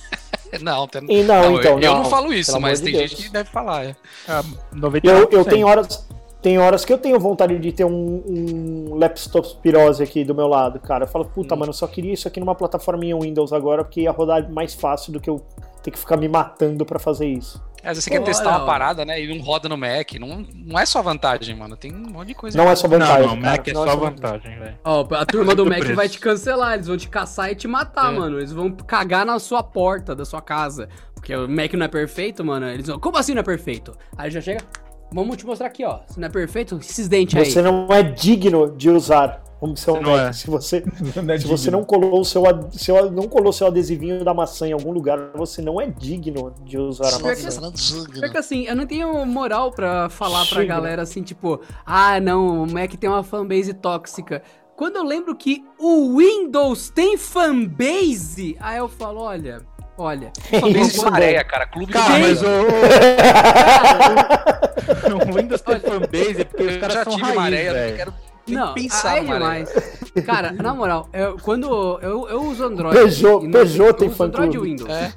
Não, 0.62 0.86
tem... 0.86 1.02
E 1.10 1.24
não, 1.24 1.50
não, 1.50 1.58
então, 1.58 1.72
eu, 1.72 1.80
eu 1.80 1.90
não, 1.94 2.02
não 2.04 2.10
falo 2.10 2.32
isso, 2.32 2.60
mas 2.60 2.78
de 2.78 2.84
tem 2.84 2.94
Deus. 2.94 3.10
gente 3.10 3.24
que 3.24 3.28
deve 3.32 3.50
falar. 3.50 3.86
É. 3.86 3.96
Ah, 4.28 4.40
Eu, 4.72 4.78
99%. 4.80 5.32
eu 5.32 5.44
tenho 5.44 5.66
horas. 5.66 6.06
Tem 6.40 6.58
horas 6.60 6.84
que 6.84 6.92
eu 6.92 6.98
tenho 6.98 7.18
vontade 7.18 7.58
de 7.58 7.72
ter 7.72 7.84
um, 7.84 8.22
um 8.24 8.94
laptop 8.96 9.56
pirose 9.60 10.00
aqui 10.00 10.22
do 10.24 10.32
meu 10.32 10.46
lado, 10.46 10.78
cara. 10.78 11.04
Eu 11.04 11.08
falo, 11.08 11.24
puta, 11.24 11.56
Hum. 11.56 11.58
mano, 11.58 11.70
eu 11.70 11.74
só 11.74 11.88
queria 11.88 12.12
isso 12.12 12.28
aqui 12.28 12.38
numa 12.38 12.54
plataforma 12.54 13.04
em 13.04 13.18
Windows 13.18 13.52
agora, 13.52 13.82
porque 13.82 14.02
ia 14.02 14.12
rodar 14.12 14.48
mais 14.48 14.74
fácil 14.74 15.12
do 15.12 15.18
que 15.20 15.28
eu 15.28 15.44
ter 15.82 15.90
que 15.90 15.98
ficar 15.98 16.16
me 16.16 16.28
matando 16.28 16.86
pra 16.86 17.00
fazer 17.00 17.26
isso. 17.26 17.60
Às 17.84 17.88
vezes 17.90 18.04
você 18.04 18.10
quer 18.10 18.20
Pô, 18.20 18.24
testar 18.24 18.48
olha, 18.48 18.58
uma 18.58 18.66
parada, 18.66 19.04
né? 19.04 19.22
E 19.22 19.28
não 19.36 19.44
roda 19.44 19.68
no 19.68 19.76
Mac. 19.76 20.12
Não, 20.18 20.44
não 20.54 20.78
é 20.78 20.86
só 20.86 21.02
vantagem, 21.02 21.54
mano. 21.54 21.76
Tem 21.76 21.92
um 21.94 22.10
monte 22.10 22.28
de 22.28 22.34
coisa. 22.34 22.56
Não 22.56 22.68
é 22.70 22.74
só 22.74 22.88
vantagem. 22.88 23.26
não, 23.28 23.40
cara, 23.40 23.50
Mac 23.56 23.68
é 23.68 23.72
não 23.72 23.84
só 23.84 23.96
vantagem, 23.96 24.58
velho. 24.58 24.78
Ó, 24.84 25.06
a 25.14 25.26
turma 25.26 25.54
do 25.54 25.66
Mac 25.66 25.78
preço. 25.80 25.94
vai 25.94 26.08
te 26.08 26.18
cancelar, 26.18 26.74
eles 26.74 26.86
vão 26.86 26.96
te 26.96 27.08
caçar 27.08 27.50
e 27.50 27.54
te 27.54 27.68
matar, 27.68 28.12
É. 28.12 28.16
mano. 28.16 28.38
Eles 28.38 28.52
vão 28.52 28.70
cagar 28.70 29.26
na 29.26 29.38
sua 29.38 29.62
porta 29.62 30.14
da 30.14 30.24
sua 30.24 30.40
casa. 30.40 30.88
Porque 31.14 31.34
o 31.36 31.48
Mac 31.48 31.72
não 31.74 31.84
é 31.86 31.88
perfeito, 31.88 32.44
mano. 32.44 32.66
Eles 32.68 32.86
vão, 32.86 32.98
como 32.98 33.16
assim 33.18 33.34
não 33.34 33.40
é 33.40 33.44
perfeito? 33.44 33.96
Aí 34.16 34.30
já 34.30 34.40
chega, 34.40 34.60
vamos 35.12 35.36
te 35.36 35.44
mostrar 35.46 35.66
aqui, 35.66 35.84
ó. 35.84 36.00
Se 36.06 36.18
não 36.18 36.26
é 36.26 36.30
perfeito, 36.30 36.76
esses 36.80 37.08
dentes 37.08 37.36
aí. 37.38 37.50
Você 37.50 37.62
não 37.62 37.86
é 37.90 38.02
digno 38.02 38.74
de 38.76 38.90
usar 38.90 39.42
seu 39.76 39.94
Você 39.94 40.00
não 40.00 40.10
Mac. 40.12 40.28
é. 40.28 40.32
Se 40.32 40.46
você, 40.48 40.84
Não 41.22 41.34
é 41.34 41.38
se 41.38 41.46
você 41.46 41.70
não 41.70 41.84
colou 41.84 42.20
o 42.20 42.24
seu, 42.24 42.42
não 43.10 43.28
colou 43.28 43.52
seu 43.52 43.66
adesivinho 43.66 44.24
da 44.24 44.32
maçã 44.34 44.66
em 44.68 44.72
algum 44.72 44.90
lugar, 44.92 45.30
você 45.34 45.60
não 45.62 45.80
é 45.80 45.86
digno 45.86 46.52
de 46.64 46.76
usar 46.78 47.08
a 47.14 47.18
Pior 47.18 47.34
que 47.36 47.42
maçã. 47.44 47.72
Pior 48.12 48.30
que 48.30 48.38
assim, 48.38 48.64
eu 48.66 48.74
não 48.76 48.86
tenho 48.86 49.24
moral 49.26 49.70
pra 49.70 50.08
falar 50.08 50.44
pra 50.46 50.60
Chega. 50.60 50.74
galera 50.74 51.02
assim, 51.02 51.22
tipo, 51.22 51.60
ah, 51.86 52.18
não, 52.20 52.64
o 52.64 52.70
Mac 52.70 52.92
tem 52.94 53.08
uma 53.08 53.22
fanbase 53.22 53.72
tóxica. 53.74 54.42
Quando 54.76 54.96
eu 54.96 55.04
lembro 55.04 55.36
que 55.36 55.64
o 55.78 56.18
Windows 56.18 56.90
tem 56.90 57.16
fanbase, 57.16 58.56
aí 58.60 58.78
eu 58.78 58.88
falo, 58.88 59.20
olha, 59.20 59.60
olha. 59.96 60.32
Fanbase 60.50 60.98
de 60.98 61.04
Maréia, 61.04 61.44
cara. 61.44 61.66
Clube 61.68 61.86
de 61.86 61.92
Cara, 61.92 62.08
Maréia. 62.10 62.28
mas 62.28 62.42
o. 62.42 62.46
o 65.30 65.34
Windows 65.36 65.60
tem 65.60 65.78
fanbase 65.80 66.40
é 66.40 66.44
porque 66.44 66.62
os 66.64 66.76
caras 66.78 66.94
já 66.94 67.04
são 67.04 67.12
tive 67.12 67.22
raiz, 67.24 67.36
Maréia, 67.36 67.72
velho. 67.72 67.96
quero 67.96 68.14
nem 68.46 68.56
Não, 68.56 68.74
pensar 68.74 69.12
aí 69.12 69.28
é 69.28 69.32
demais. 69.32 69.68
Cara, 70.26 70.52
na 70.52 70.74
moral, 70.74 71.08
eu, 71.12 71.36
quando 71.42 71.66
eu, 72.02 72.28
eu 72.28 72.42
uso 72.42 72.64
Android. 72.64 72.96
Peugeot- 72.96 73.44
não- 73.44 73.50
Peugeot 73.50 73.86
eu 73.88 73.94
tem 73.94 74.08
uso 74.08 74.22
Android 74.22 74.50
e 74.50 74.52
fã-clube. 74.58 74.70
Windows. 74.70 74.90
É. 74.90 75.12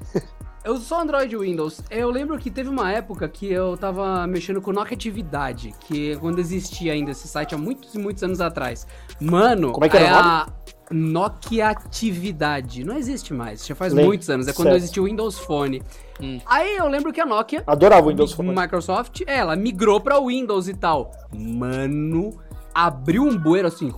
Eu 0.66 0.74
uso 0.74 0.84
só 0.84 1.02
Android 1.02 1.34
e 1.34 1.38
Windows. 1.38 1.82
Eu 1.90 2.10
lembro 2.10 2.38
que 2.38 2.52
teve 2.52 2.68
uma 2.68 2.92
época 2.92 3.28
que 3.30 3.50
eu 3.50 3.78
tava 3.78 4.28
mexendo 4.28 4.62
com 4.62 4.74
Nokia 4.74 4.96
Atividade, 4.96 5.74
que 5.82 6.12
é 6.12 6.16
quando 6.18 6.40
existia 6.40 6.92
ainda 6.92 7.12
esse 7.12 7.26
site 7.28 7.56
há 7.56 7.58
muitos 7.58 7.96
e 7.96 7.98
muitos 7.98 8.22
anos 8.22 8.42
atrás. 8.42 8.86
Mano, 9.22 9.72
Como 9.72 9.86
é 9.86 9.90
que 9.90 9.96
era 9.96 10.14
o 10.14 10.18
a 10.20 10.48
Nokia 10.92 11.70
Atividade. 11.70 12.84
Não 12.84 12.98
existe 12.98 13.34
mais, 13.34 13.66
já 13.66 13.76
faz 13.76 13.94
muitos 13.94 14.30
anos. 14.30 14.46
É 14.48 14.52
quando 14.54 14.68
certo. 14.68 14.78
existiu 14.78 15.04
o 15.04 15.06
Windows 15.06 15.38
Phone. 15.40 15.82
Hum. 16.22 16.40
Aí 16.46 16.76
eu 16.76 16.88
lembro 16.88 17.14
que 17.14 17.22
a 17.22 17.26
Nokia 17.26 17.64
Adorava 17.66 18.06
o 18.06 18.10
Windows 18.10 18.34
Phone. 18.34 18.54
Microsoft, 18.54 19.22
é, 19.26 19.38
ela 19.38 19.56
migrou 19.56 20.02
pra 20.02 20.20
Windows 20.20 20.68
e 20.68 20.74
tal. 20.74 21.12
Mano, 21.34 22.38
abriu 22.86 23.24
um 23.24 23.36
bueiro 23.36 23.68
assim, 23.68 23.92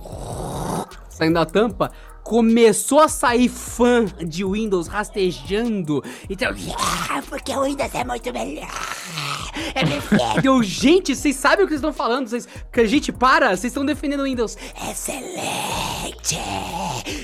saindo 1.10 1.34
da 1.34 1.44
tampa, 1.44 1.92
começou 2.24 3.00
a 3.00 3.08
sair 3.08 3.48
fã 3.48 4.06
de 4.26 4.42
Windows 4.44 4.86
rastejando. 4.86 6.02
Então, 6.30 6.48
ah, 7.10 7.22
porque 7.28 7.52
o 7.54 7.64
Windows 7.64 7.94
é 7.94 8.04
muito 8.04 8.32
melhor. 8.32 8.70
É. 9.74 10.46
Eu, 10.46 10.62
gente, 10.62 11.14
vocês 11.14 11.36
sabem 11.36 11.64
o 11.64 11.68
que 11.68 11.74
estão 11.74 11.92
falando? 11.92 12.28
Vocês, 12.28 12.48
gente, 12.84 13.12
para, 13.12 13.48
vocês 13.50 13.64
estão 13.64 13.84
defendendo 13.84 14.20
o 14.20 14.24
Windows. 14.24 14.56
Excelente. 14.90 16.38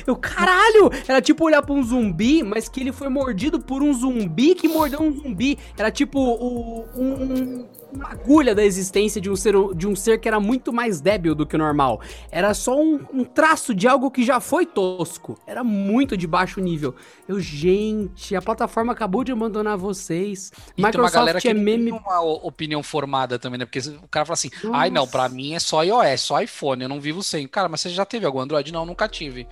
Eu, 0.07 0.17
caralho, 0.17 0.91
era 1.09 1.23
tipo 1.23 1.45
olhar 1.45 1.63
pra 1.63 1.75
um 1.75 1.83
zumbi, 1.83 2.43
mas 2.43 2.69
que 2.69 2.81
ele 2.81 2.93
foi 2.93 3.09
mordido 3.09 3.59
por 3.61 3.83
um 3.83 3.93
zumbi 3.95 4.55
que 4.55 4.69
mordeu 4.69 5.01
um 5.01 5.13
zumbi. 5.13 5.59
Era 5.79 5.91
tipo 5.91 6.19
o, 6.21 6.85
um- 6.95 7.03
um- 7.03 7.67
uma 7.97 8.11
agulha 8.11 8.55
da 8.55 8.65
existência 8.65 9.21
de 9.21 9.31
um, 9.31 9.37
ser, 9.37 9.55
de 9.75 9.87
um 9.87 9.97
ser 9.97 10.21
que 10.21 10.29
era 10.29 10.39
muito 10.39 10.73
mais 10.73 11.01
débil 11.01 11.35
do 11.35 11.47
que 11.47 11.57
o 11.57 11.59
normal. 11.59 12.01
Era 12.31 12.55
só 12.55 12.81
um, 12.81 13.05
um 13.13 13.25
traço 13.25 13.75
de 13.75 13.89
algo 13.89 14.11
que 14.11 14.25
já 14.25 14.41
foi 14.41 14.67
tosco. 14.67 15.39
Era 15.47 15.65
muito 15.65 16.17
de 16.17 16.27
baixo 16.27 16.61
nível. 16.61 16.95
Eu, 17.27 17.41
gente, 17.41 18.37
a 18.37 18.43
plataforma 18.43 18.93
acabou 18.93 19.25
de 19.25 19.33
abandonar 19.33 19.77
vocês. 19.77 20.53
E 20.77 20.83
tem 20.83 21.01
uma 21.01 21.11
galera 21.11 21.39
Microsoft 21.39 21.43
que 21.43 21.49
é 21.49 21.55
não 21.55 21.63
meme. 21.63 21.91
tem 21.91 22.01
uma 22.01 22.21
opinião 22.21 22.83
formada 22.83 23.39
também, 23.39 23.59
né? 23.59 23.65
Porque 23.65 23.81
o 23.81 24.09
cara 24.09 24.25
fala 24.27 24.35
assim, 24.35 24.51
ai 24.73 24.91
não, 24.91 25.07
pra 25.07 25.29
mim 25.29 25.55
é 25.55 25.59
só 25.59 25.83
iOS, 25.83 26.21
só 26.21 26.41
iPhone, 26.41 26.83
eu 26.83 26.89
não 26.89 27.01
vivo 27.01 27.23
sem. 27.23 27.47
Cara, 27.49 27.69
mas 27.69 27.81
você 27.81 27.91
já 27.91 28.05
teve 28.05 28.27
algum 28.27 28.41
Android? 28.41 28.73
Não, 28.73 28.87
nunca 28.87 29.09
tive. 29.09 29.47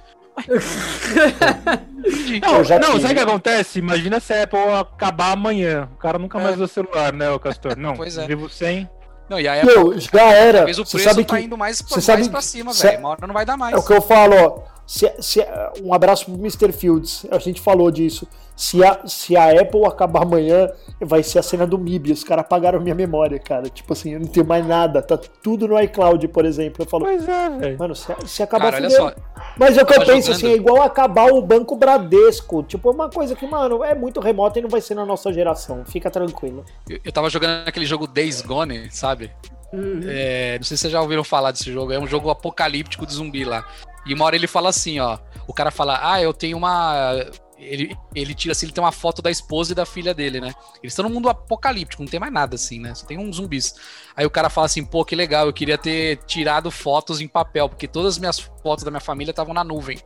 Não, 2.42 2.58
não 2.58 2.64
sabe 3.00 3.12
o 3.12 3.14
que 3.14 3.20
acontece? 3.20 3.78
Imagina 3.78 4.20
se 4.20 4.32
a 4.32 4.42
Apple 4.44 4.58
acabar 4.80 5.32
amanhã. 5.32 5.88
O 5.94 5.96
cara 5.96 6.18
nunca 6.18 6.38
É. 6.38 6.42
mais 6.42 6.56
usa 6.56 6.66
celular, 6.66 7.12
né, 7.12 7.30
o 7.30 7.38
Castor? 7.38 7.76
Não, 7.76 7.94
Pois 7.94 8.18
é. 8.18 8.26
vivo 8.26 8.48
sem. 8.48 8.88
Não, 9.28 9.40
e 9.40 9.48
aí 9.48 9.64
Meu, 9.64 9.98
já 9.98 10.22
era. 10.32 10.58
talvez 10.58 10.78
o 10.78 10.84
Você 10.84 10.98
preço 10.98 11.08
sabe 11.08 11.24
tá 11.24 11.36
que 11.38 11.44
indo 11.44 11.56
mais, 11.56 11.80
mais 11.90 12.04
sabe 12.04 12.28
pra 12.28 12.40
que- 12.40 12.44
cima, 12.46 12.72
velho. 12.72 12.98
Uma 12.98 13.08
hora 13.10 13.26
não 13.26 13.32
vai 13.34 13.46
dar 13.46 13.56
mais. 13.56 13.74
É 13.74 13.78
o 13.78 13.82
que 13.82 13.92
eu 13.92 14.02
falo, 14.02 14.34
ó. 14.36 14.73
Se, 14.86 15.10
se- 15.20 15.46
um 15.82 15.94
abraço 15.94 16.26
pro 16.26 16.34
Mr. 16.34 16.70
Fields. 16.72 17.26
A 17.30 17.38
gente 17.38 17.60
falou 17.60 17.90
disso. 17.90 18.26
Se 18.56 18.84
a, 18.84 19.04
se 19.06 19.36
a 19.36 19.50
Apple 19.60 19.84
acabar 19.84 20.22
amanhã, 20.22 20.70
vai 21.00 21.24
ser 21.24 21.40
a 21.40 21.42
cena 21.42 21.66
do 21.66 21.76
MIB. 21.76 22.12
Os 22.12 22.22
caras 22.22 22.44
apagaram 22.44 22.78
minha 22.80 22.94
memória, 22.94 23.36
cara. 23.38 23.68
Tipo 23.68 23.94
assim, 23.94 24.12
eu 24.12 24.20
não 24.20 24.28
tenho 24.28 24.46
mais 24.46 24.64
nada. 24.64 25.02
Tá 25.02 25.16
tudo 25.16 25.66
no 25.66 25.80
iCloud, 25.80 26.28
por 26.28 26.44
exemplo. 26.44 26.84
Eu 26.84 26.88
falo, 26.88 27.04
Pois 27.04 27.26
é, 27.28 27.50
velho. 27.50 27.78
mano, 27.78 27.96
se, 27.96 28.14
se 28.26 28.42
acabar 28.44 28.66
Cara, 28.70 28.76
olha 28.76 28.90
só. 28.90 29.12
Mas 29.58 29.76
é 29.76 29.82
o 29.82 29.86
que 29.86 29.94
eu 29.94 29.98
penso, 30.06 30.28
jogando. 30.28 30.36
assim, 30.36 30.48
é 30.52 30.54
igual 30.54 30.82
acabar 30.82 31.32
o 31.32 31.42
Banco 31.42 31.74
Bradesco. 31.74 32.62
Tipo, 32.62 32.90
é 32.90 32.92
uma 32.92 33.08
coisa 33.10 33.34
que, 33.34 33.44
mano, 33.46 33.82
é 33.82 33.92
muito 33.94 34.20
remota 34.20 34.58
e 34.60 34.62
não 34.62 34.68
vai 34.68 34.80
ser 34.80 34.94
na 34.94 35.04
nossa 35.04 35.32
geração. 35.32 35.84
Fica 35.86 36.08
tranquilo. 36.10 36.64
Eu, 36.88 37.00
eu 37.06 37.10
tava 37.10 37.28
jogando 37.30 37.66
aquele 37.66 37.86
jogo 37.86 38.06
Days 38.06 38.40
Gone, 38.40 38.88
sabe? 38.92 39.32
Uhum. 39.72 40.02
É, 40.06 40.58
não 40.58 40.64
sei 40.64 40.76
se 40.76 40.82
vocês 40.82 40.92
já 40.92 41.00
ouviram 41.00 41.24
falar 41.24 41.50
desse 41.50 41.72
jogo. 41.72 41.90
É 41.92 41.98
um 41.98 42.06
jogo 42.06 42.30
apocalíptico 42.30 43.04
de 43.04 43.14
zumbi 43.14 43.44
lá. 43.44 43.66
E 44.06 44.14
uma 44.14 44.24
hora 44.24 44.36
ele 44.36 44.46
fala 44.46 44.68
assim, 44.68 45.00
ó. 45.00 45.18
O 45.46 45.52
cara 45.52 45.70
fala, 45.70 45.98
ah, 46.02 46.20
eu 46.20 46.32
tenho 46.32 46.56
uma. 46.56 47.26
Ele, 47.56 47.96
ele 48.14 48.34
tira 48.34 48.52
assim, 48.52 48.66
ele 48.66 48.72
tem 48.72 48.82
uma 48.82 48.92
foto 48.92 49.22
da 49.22 49.30
esposa 49.30 49.72
e 49.72 49.74
da 49.74 49.86
filha 49.86 50.12
dele, 50.12 50.40
né? 50.40 50.52
Eles 50.82 50.92
estão 50.92 51.08
num 51.08 51.14
mundo 51.14 51.28
apocalíptico, 51.28 52.02
não 52.02 52.10
tem 52.10 52.18
mais 52.18 52.32
nada 52.32 52.56
assim, 52.56 52.80
né? 52.80 52.94
Só 52.94 53.06
tem 53.06 53.18
uns 53.18 53.36
zumbis. 53.36 53.74
Aí 54.16 54.26
o 54.26 54.30
cara 54.30 54.50
fala 54.50 54.66
assim, 54.66 54.84
pô, 54.84 55.04
que 55.04 55.14
legal, 55.14 55.46
eu 55.46 55.52
queria 55.52 55.78
ter 55.78 56.18
tirado 56.26 56.70
fotos 56.70 57.20
em 57.20 57.28
papel, 57.28 57.68
porque 57.68 57.86
todas 57.86 58.14
as 58.14 58.18
minhas 58.18 58.38
fotos 58.62 58.84
da 58.84 58.90
minha 58.90 59.00
família 59.00 59.30
estavam 59.30 59.54
na 59.54 59.62
nuvem. 59.62 59.98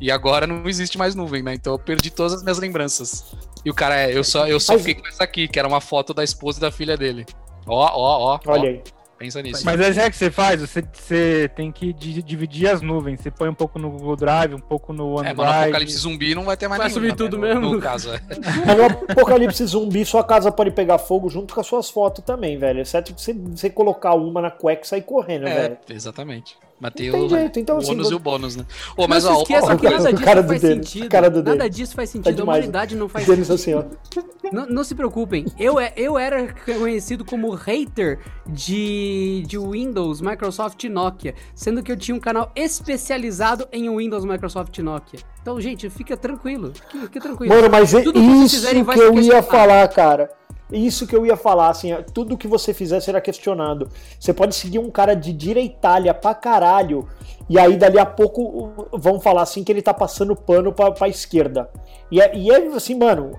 E 0.00 0.10
agora 0.10 0.46
não 0.46 0.66
existe 0.68 0.98
mais 0.98 1.14
nuvem, 1.14 1.42
né? 1.42 1.54
Então 1.54 1.74
eu 1.74 1.78
perdi 1.78 2.10
todas 2.10 2.32
as 2.32 2.42
minhas 2.42 2.58
lembranças. 2.58 3.34
E 3.64 3.70
o 3.70 3.74
cara 3.74 3.96
é, 4.00 4.16
eu 4.16 4.24
só, 4.24 4.46
eu 4.46 4.58
só 4.58 4.78
fiquei 4.78 4.94
com 4.94 5.06
essa 5.06 5.24
aqui, 5.24 5.48
que 5.48 5.58
era 5.58 5.68
uma 5.68 5.80
foto 5.80 6.12
da 6.12 6.24
esposa 6.24 6.58
e 6.58 6.60
da 6.60 6.72
filha 6.72 6.96
dele. 6.96 7.26
Ó, 7.66 7.76
ó, 7.76 8.34
ó. 8.34 8.40
Olha 8.46 8.82
ó. 8.84 8.95
Pensa 9.18 9.40
nisso. 9.40 9.64
Mas 9.64 9.80
aí 9.80 9.94
sabe 9.94 10.08
o 10.08 10.10
que 10.10 10.16
você 10.16 10.30
faz? 10.30 10.60
Você, 10.60 10.84
você 10.92 11.50
tem 11.56 11.72
que 11.72 11.92
di- 11.92 12.22
dividir 12.22 12.68
as 12.68 12.82
nuvens. 12.82 13.20
Você 13.20 13.30
põe 13.30 13.48
um 13.48 13.54
pouco 13.54 13.78
no 13.78 13.90
Google 13.90 14.14
Drive, 14.16 14.52
um 14.54 14.58
pouco 14.60 14.92
no 14.92 15.04
É, 15.16 15.20
OneDrive. 15.20 15.36
mas 15.36 15.46
no 15.56 15.62
Apocalipse 15.62 15.96
Zumbi 15.96 16.34
não 16.34 16.44
vai 16.44 16.56
ter 16.56 16.68
mais 16.68 16.80
Vai 16.82 16.90
subir 16.90 17.14
tudo 17.16 17.38
né, 17.38 17.54
no- 17.54 17.60
mesmo? 17.60 17.74
No 17.76 17.80
caso, 17.80 18.12
é. 18.12 18.20
Mas 18.66 18.76
no 18.76 18.84
apocalipse 19.12 19.64
zumbi, 19.64 20.04
sua 20.04 20.22
casa 20.22 20.52
pode 20.52 20.70
pegar 20.70 20.98
fogo 20.98 21.30
junto 21.30 21.54
com 21.54 21.60
as 21.60 21.66
suas 21.66 21.88
fotos 21.88 22.22
também, 22.24 22.58
velho. 22.58 22.80
Exceto 22.80 23.14
que 23.14 23.20
você, 23.22 23.32
você 23.32 23.70
colocar 23.70 24.14
uma 24.14 24.42
na 24.42 24.50
cueca 24.50 24.82
e 24.84 24.86
sair 24.88 25.02
correndo, 25.02 25.46
É, 25.46 25.54
velho. 25.62 25.76
exatamente. 25.88 26.56
Mas 26.78 26.92
tem 26.92 27.06
Não 27.10 27.12
tem 27.20 27.24
o, 27.24 27.28
jeito, 27.30 27.58
então, 27.58 27.76
o 27.76 27.78
assim, 27.78 27.92
ônus 27.92 28.10
e 28.10 28.14
o 28.14 28.18
bônus, 28.18 28.54
né? 28.56 28.66
Ô, 28.96 29.02
Não 29.02 29.08
mas 29.08 29.22
se 29.24 29.28
ó, 29.30 29.40
esqueça 29.40 29.72
ó, 29.72 29.76
que 29.76 29.84
nada 29.88 30.10
o 30.10 30.12
disso 30.12 30.24
cara 30.24 30.42
do 30.42 30.48
faz 30.48 30.60
Denis, 30.62 30.88
sentido. 30.88 31.08
cara 31.08 31.30
do 31.30 31.42
nada 31.42 31.70
disso 31.70 31.94
faz 31.94 32.10
sentido. 32.10 32.40
a 32.40 32.44
humanidade 32.44 32.94
não 32.94 33.08
faz 33.08 33.26
Denis 33.26 33.46
sentido. 33.46 33.78
assim, 33.78 34.22
ó. 34.44 34.50
Não, 34.52 34.66
não 34.66 34.84
se 34.84 34.94
preocupem, 34.94 35.46
eu, 35.58 35.80
é- 35.80 35.92
eu 35.96 36.18
era 36.18 36.52
conhecido 36.52 37.24
como 37.24 37.50
hater 37.54 38.20
de, 38.46 39.42
de 39.46 39.58
Windows, 39.58 40.20
Microsoft 40.20 40.84
e 40.84 40.88
Nokia, 40.90 41.34
sendo 41.54 41.82
que 41.82 41.90
eu 41.90 41.96
tinha 41.96 42.14
um 42.14 42.20
canal 42.20 42.52
especializado 42.54 43.66
em 43.72 43.88
Windows, 43.96 44.24
Microsoft 44.24 44.76
e 44.76 44.82
Nokia. 44.82 45.20
Então, 45.46 45.60
gente, 45.60 45.88
fica 45.88 46.16
tranquilo, 46.16 46.72
fique, 46.74 46.98
fique 46.98 47.20
tranquilo. 47.20 47.54
Mano, 47.54 47.70
mas 47.70 47.94
é 47.94 48.02
Tudo 48.02 48.20
que 48.20 48.26
isso 48.26 48.56
fizerem 48.56 48.84
que 48.84 48.98
eu 48.98 49.16
ia 49.20 49.40
falar, 49.40 49.86
cara. 49.86 50.28
Isso 50.72 51.06
que 51.06 51.14
eu 51.14 51.24
ia 51.24 51.36
falar, 51.36 51.68
assim, 51.68 51.96
tudo 52.12 52.36
que 52.36 52.48
você 52.48 52.74
fizer 52.74 52.98
será 52.98 53.20
questionado. 53.20 53.88
Você 54.18 54.34
pode 54.34 54.56
seguir 54.56 54.80
um 54.80 54.90
cara 54.90 55.14
de 55.14 55.32
direitalha 55.32 56.12
pra 56.12 56.34
caralho, 56.34 57.06
e 57.48 57.60
aí 57.60 57.76
dali 57.76 57.96
a 57.96 58.04
pouco 58.04 58.88
vão 58.92 59.20
falar 59.20 59.42
assim 59.42 59.62
que 59.62 59.70
ele 59.70 59.82
tá 59.82 59.94
passando 59.94 60.34
pano 60.34 60.72
pra, 60.72 60.90
pra 60.90 61.06
esquerda. 61.06 61.70
E 62.10 62.20
é, 62.20 62.36
e 62.36 62.50
é 62.50 62.66
assim, 62.74 62.96
mano, 62.96 63.38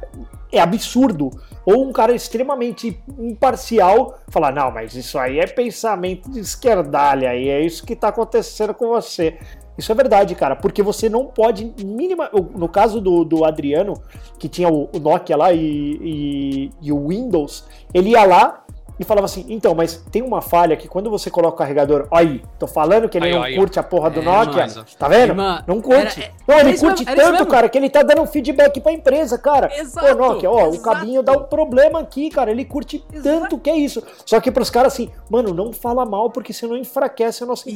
é 0.49 0.61
absurdo. 0.61 1.29
Ou 1.65 1.89
um 1.89 1.91
cara 1.91 2.15
extremamente 2.15 2.97
imparcial 3.19 4.17
falar, 4.29 4.53
não, 4.53 4.71
mas 4.71 4.95
isso 4.95 5.19
aí 5.19 5.39
é 5.39 5.45
pensamento 5.45 6.31
de 6.31 6.39
esquerdalha, 6.39 7.35
e 7.35 7.49
é 7.49 7.59
isso 7.59 7.85
que 7.85 7.97
tá 7.97 8.07
acontecendo 8.07 8.73
com 8.73 8.87
você. 8.87 9.37
Isso 9.77 9.91
é 9.91 9.95
verdade, 9.95 10.33
cara, 10.33 10.55
porque 10.55 10.81
você 10.81 11.07
não 11.07 11.25
pode 11.25 11.73
mínima. 11.83 12.29
No 12.55 12.67
caso 12.67 12.99
do, 12.99 13.23
do 13.23 13.45
Adriano, 13.45 13.93
que 14.39 14.49
tinha 14.49 14.69
o, 14.69 14.89
o 14.91 14.99
Nokia 14.99 15.37
lá 15.37 15.53
e, 15.53 15.59
e, 15.61 16.71
e 16.81 16.91
o 16.91 17.07
Windows, 17.09 17.65
ele 17.93 18.09
ia 18.09 18.25
lá 18.25 18.63
e 18.99 19.03
falava 19.03 19.25
assim: 19.25 19.45
então, 19.49 19.73
mas 19.75 19.97
tem 20.11 20.21
uma 20.21 20.41
falha 20.41 20.75
que 20.75 20.87
quando 20.87 21.09
você 21.09 21.29
coloca 21.29 21.55
o 21.55 21.57
carregador, 21.57 22.07
ó 22.11 22.17
aí, 22.17 22.41
tô 22.59 22.67
falando 22.67 23.07
que 23.07 23.17
ele 23.17 23.27
Aí, 23.27 23.31
não 23.33 23.39
ó, 23.39 23.43
aí, 23.43 23.55
curte 23.55 23.79
a 23.79 23.83
porra 23.83 24.09
do 24.09 24.19
É, 24.21 24.23
Nokia, 24.23 24.63
mas, 24.63 24.77
ó. 24.77 24.83
tá 24.97 25.07
vendo? 25.07 25.29
Irmã, 25.31 25.63
não 25.67 25.81
curte. 25.81 26.21
era- 26.21 26.33
não, 26.47 26.55
era 26.55 26.67
ele 26.67 26.75
isso 26.75 26.85
curte 26.85 27.05
mesmo, 27.05 27.21
tanto, 27.21 27.45
cara, 27.45 27.69
que 27.69 27.77
ele 27.77 27.89
tá 27.89 28.01
dando 28.03 28.25
feedback 28.27 28.79
pra 28.81 28.91
empresa, 28.91 29.37
cara. 29.37 29.69
Exato, 29.77 30.07
Pô, 30.07 30.15
Nokia, 30.15 30.49
ó, 30.49 30.65
o 30.69 30.73
exato. 30.75 30.81
cabinho 30.83 31.21
dá 31.23 31.33
um 31.33 31.43
problema 31.43 31.99
aqui, 31.99 32.29
cara, 32.29 32.49
ele 32.51 32.65
curte 32.65 33.03
Exato. 33.13 33.39
tanto 33.41 33.57
que 33.59 33.69
é 33.69 33.77
isso. 33.77 34.01
Só 34.25 34.39
que 34.39 34.51
pros 34.51 34.69
caras 34.69 34.93
assim, 34.93 35.09
mano, 35.29 35.53
não 35.53 35.71
fala 35.71 36.05
mal 36.05 36.29
porque 36.29 36.51
senão 36.53 36.75
enfraquece 36.77 37.43
a 37.43 37.45
nossa 37.45 37.69
E 37.69 37.73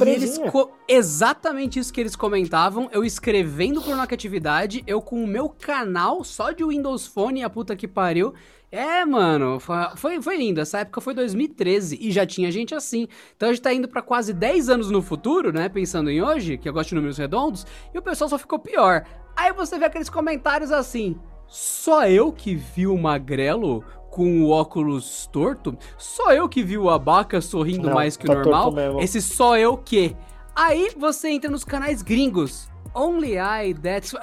co- 0.52 0.72
exatamente 0.88 1.80
isso 1.80 1.92
que 1.94 2.00
eles 2.02 2.16
comentavam, 2.16 2.90
eu 2.92 3.04
escrevendo 3.04 3.82
por 3.82 3.96
Nokia 3.96 4.16
Atividade, 4.16 4.84
eu 4.88 5.02
com 5.02 5.24
o 5.24 5.28
meu 5.28 5.50
canal 5.50 6.24
só 6.24 6.52
de 6.52 6.64
Windows 6.64 7.06
Phone, 7.08 7.44
a 7.44 7.50
puta 7.50 7.76
que 7.76 7.88
pariu, 7.88 8.34
É, 8.72 9.04
mano, 9.04 9.60
foi, 9.96 10.22
foi, 10.22 10.38
lindo. 10.38 10.62
Essa 10.62 10.80
época 10.80 11.02
foi 11.02 11.14
2013 11.14 11.98
e 12.00 12.10
já 12.10 12.26
tinha 12.26 12.50
gente 12.50 12.74
assim. 12.74 13.06
Então 13.36 13.50
a 13.50 13.52
gente 13.52 13.62
tá 13.62 13.74
indo 13.74 13.88
pra 13.88 14.02
quase 14.02 14.32
10 14.32 14.70
anos 14.70 14.90
no 14.90 15.02
futuro, 15.02 15.52
né? 15.52 15.68
Pensando 15.68 16.10
em 16.10 16.22
hoje, 16.22 16.58
que 16.58 16.70
eu 16.70 16.74
gosto 16.74 16.90
de 16.90 16.96
números 16.96 17.18
redondos, 17.18 17.66
e 17.94 17.98
o 17.98 18.02
pessoal 18.02 18.30
só 18.30 18.38
ficou 18.38 18.58
pior. 18.58 19.04
Aí 19.36 19.52
você 19.52 19.78
vê 19.78 19.86
aqueles 19.86 20.10
comentários 20.10 20.72
assim: 20.72 21.18
só 21.48 22.08
eu 22.08 22.32
que 22.32 22.56
vi 22.56 22.88
o 22.88 22.98
magrelo 22.98 23.84
com 24.10 24.42
o 24.42 24.50
óculos 24.50 25.28
torto? 25.28 25.78
Só 25.98 26.32
eu 26.32 26.48
que 26.48 26.64
vi 26.64 26.78
o 26.78 26.90
abaca 26.90 27.42
sorrindo 27.42 27.88
Não, 27.88 27.96
mais 27.96 28.16
que 28.16 28.26
o 28.26 28.28
tá 28.28 28.36
normal? 28.36 28.64
torto 28.64 28.76
mesmo. 28.78 29.02
Esse 29.02 29.22
só 29.22 29.58
eu 29.58 29.78
que. 29.78 30.16
Aí 30.56 30.92
você 30.98 31.30
entra 31.30 31.52
nos 31.52 31.66
canais 31.66 32.02
gringos. 32.02 32.70
Only 32.94 33.38
I, 33.38 33.74
that's. 33.74 34.14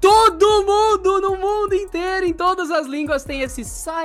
Todo 0.00 0.64
mundo 0.64 1.20
no 1.20 1.36
mundo 1.36 1.74
inteiro, 1.74 2.26
em 2.26 2.32
todas 2.32 2.70
as 2.70 2.86
línguas, 2.86 3.24
tem 3.24 3.42
esse 3.42 3.62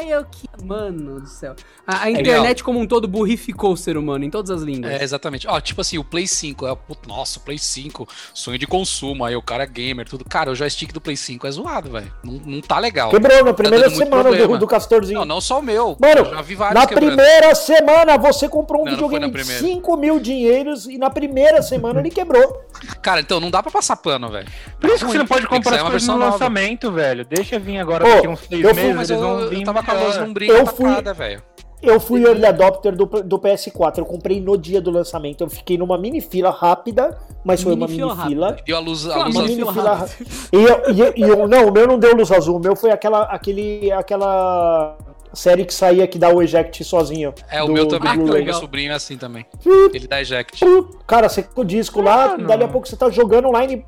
eu 0.08 0.26
que. 0.26 0.48
Mano 0.64 1.20
do 1.20 1.28
céu. 1.28 1.56
A, 1.86 2.04
a 2.04 2.12
internet 2.12 2.64
como 2.64 2.80
um 2.80 2.88
todo 2.88 3.08
burrificou 3.08 3.74
o 3.74 3.78
ser 3.78 3.98
humano 3.98 4.24
em 4.24 4.30
todas 4.30 4.50
as 4.50 4.62
línguas. 4.62 4.94
É, 4.94 5.04
exatamente. 5.04 5.48
Ó, 5.48 5.60
tipo 5.60 5.82
assim, 5.82 5.98
o 5.98 6.04
Play 6.04 6.26
5, 6.28 6.66
é, 6.66 6.78
nossa, 7.06 7.40
o 7.40 7.42
Play 7.42 7.58
5, 7.58 8.08
sonho 8.34 8.58
de 8.58 8.66
consumo, 8.66 9.26
aí 9.26 9.36
o 9.36 9.42
cara 9.42 9.64
é 9.64 9.68
gamer, 9.68 10.08
tudo. 10.08 10.24
Cara, 10.24 10.52
o 10.52 10.56
joystick 10.56 10.94
do 10.94 11.02
Play 11.02 11.18
5 11.18 11.46
é 11.46 11.52
zoado, 11.52 11.92
velho. 11.92 12.14
Não, 12.24 12.34
não 12.34 12.62
tá 12.62 12.80
legal. 12.80 13.10
Quebrou 13.10 13.44
na 13.44 13.54
primeira 13.54 13.90
dando 13.90 13.96
muito 13.96 14.10
semana 14.10 14.48
do, 14.48 14.58
do 14.58 14.68
Castorzinho. 14.68 15.20
Não, 15.20 15.26
não 15.26 15.42
só 15.42 15.60
o 15.60 15.62
meu. 15.62 15.98
Mano, 16.00 16.22
eu 16.22 16.26
já 16.26 16.42
vi 16.42 16.56
vários 16.56 16.80
Na 16.82 16.88
quebrando. 16.88 17.16
primeira 17.16 17.56
semana 17.56 18.18
você 18.18 18.48
comprou 18.48 18.82
um 18.82 18.86
Não, 18.86 18.92
não 18.92 18.98
videogame 18.98 19.22
na 19.22 19.28
de 19.28 19.34
primeira. 19.34 19.62
5 19.62 19.98
mil 19.98 20.20
dinheiros 20.20 20.86
e 20.86 20.98
na 20.98 21.10
primeira 21.10 21.62
semana 21.62 22.00
ele 22.00 22.10
quebrou. 22.10 22.64
Cara, 23.02 23.20
então 23.20 23.40
não 23.40 23.52
dá 23.52 23.62
pra 23.62 23.72
passar 23.72 23.98
pano, 24.04 24.30
velho. 24.30 24.48
Por 24.80 24.90
isso 24.90 25.06
que 25.06 25.12
você 25.12 25.18
não 25.18 25.26
pode 25.26 25.48
comprar 25.48 25.76
as 25.78 25.82
coisas 25.84 26.08
no 26.08 26.18
lançamento, 26.18 26.92
velho. 26.92 27.26
Deixa 27.26 27.58
vir 27.58 27.80
agora 27.80 28.04
daqui 28.04 28.28
uns 28.28 28.40
seis 28.42 28.64
eu 28.64 28.74
fui, 28.76 28.84
meses, 28.84 28.96
Mas 28.98 29.10
eles 29.10 29.22
eu, 29.24 29.28
vão 29.30 29.40
eu 29.42 29.50
vir 29.50 29.64
tava 29.64 29.82
com 29.84 29.92
a 29.92 29.94
luz 29.94 30.16
Eu 30.50 30.66
fui- 30.68 31.14
velho. 31.16 31.44
Eu 31.82 32.00
fui 32.00 32.24
early 32.26 32.46
adopter 32.46 32.96
do, 32.96 33.06
do 33.06 33.38
PS4, 33.38 33.98
eu 33.98 34.06
comprei 34.06 34.40
no 34.40 34.58
dia 34.58 34.80
do 34.80 34.90
lançamento, 34.90 35.42
eu 35.44 35.50
fiquei 35.50 35.78
numa 35.78 35.98
mini 35.98 36.22
fila 36.22 36.50
rápida, 36.50 37.18
mas 37.44 37.62
foi 37.62 37.74
uma 37.74 37.88
Mini 37.88 38.00
fila. 38.00 38.56
Deu 38.66 38.78
a 38.78 38.80
luz, 38.80 39.06
a 39.06 39.26
luz 39.26 39.36
mini 39.36 39.62
azul. 39.64 39.74
fila 39.74 40.08
fila. 40.08 40.30
E, 40.54 40.64
eu, 40.64 40.94
e, 40.94 41.00
eu- 41.02 41.14
e 41.18 41.22
eu- 41.24 41.46
não, 41.46 41.68
o 41.68 41.72
meu 41.74 41.86
não 41.86 42.00
deu 42.00 42.16
luz 42.16 42.32
azul, 42.32 42.56
o 42.56 42.60
meu 42.62 42.74
foi 42.74 42.90
aquela, 42.90 43.24
aquele, 43.24 43.92
aquela 43.92 44.98
série 45.34 45.66
que 45.66 45.74
saía 45.74 46.06
que 46.08 46.18
dá 46.20 46.30
o 46.30 46.42
eject 46.42 46.84
sozinho. 46.84 47.34
É, 47.50 47.62
o 47.64 47.68
do- 47.68 47.74
meu 47.74 47.86
do 47.86 48.00
também, 48.00 48.20
o 48.20 48.44
meu 48.46 48.54
sobrinho 48.54 48.92
é 48.92 48.96
assim 48.96 49.18
também. 49.18 49.46
Ele 49.94 50.08
dá 50.08 50.22
eject. 50.22 50.64
Cara, 51.08 51.28
você 51.30 51.44
com 51.44 51.62
o 51.62 51.66
disco 51.66 52.02
lá, 52.02 52.30
Mano. 52.30 52.48
dali 52.48 52.64
a 52.64 52.68
pouco 52.68 52.88
você 52.88 52.96
tá 52.96 53.10
jogando 53.10 53.48
online, 53.48 53.86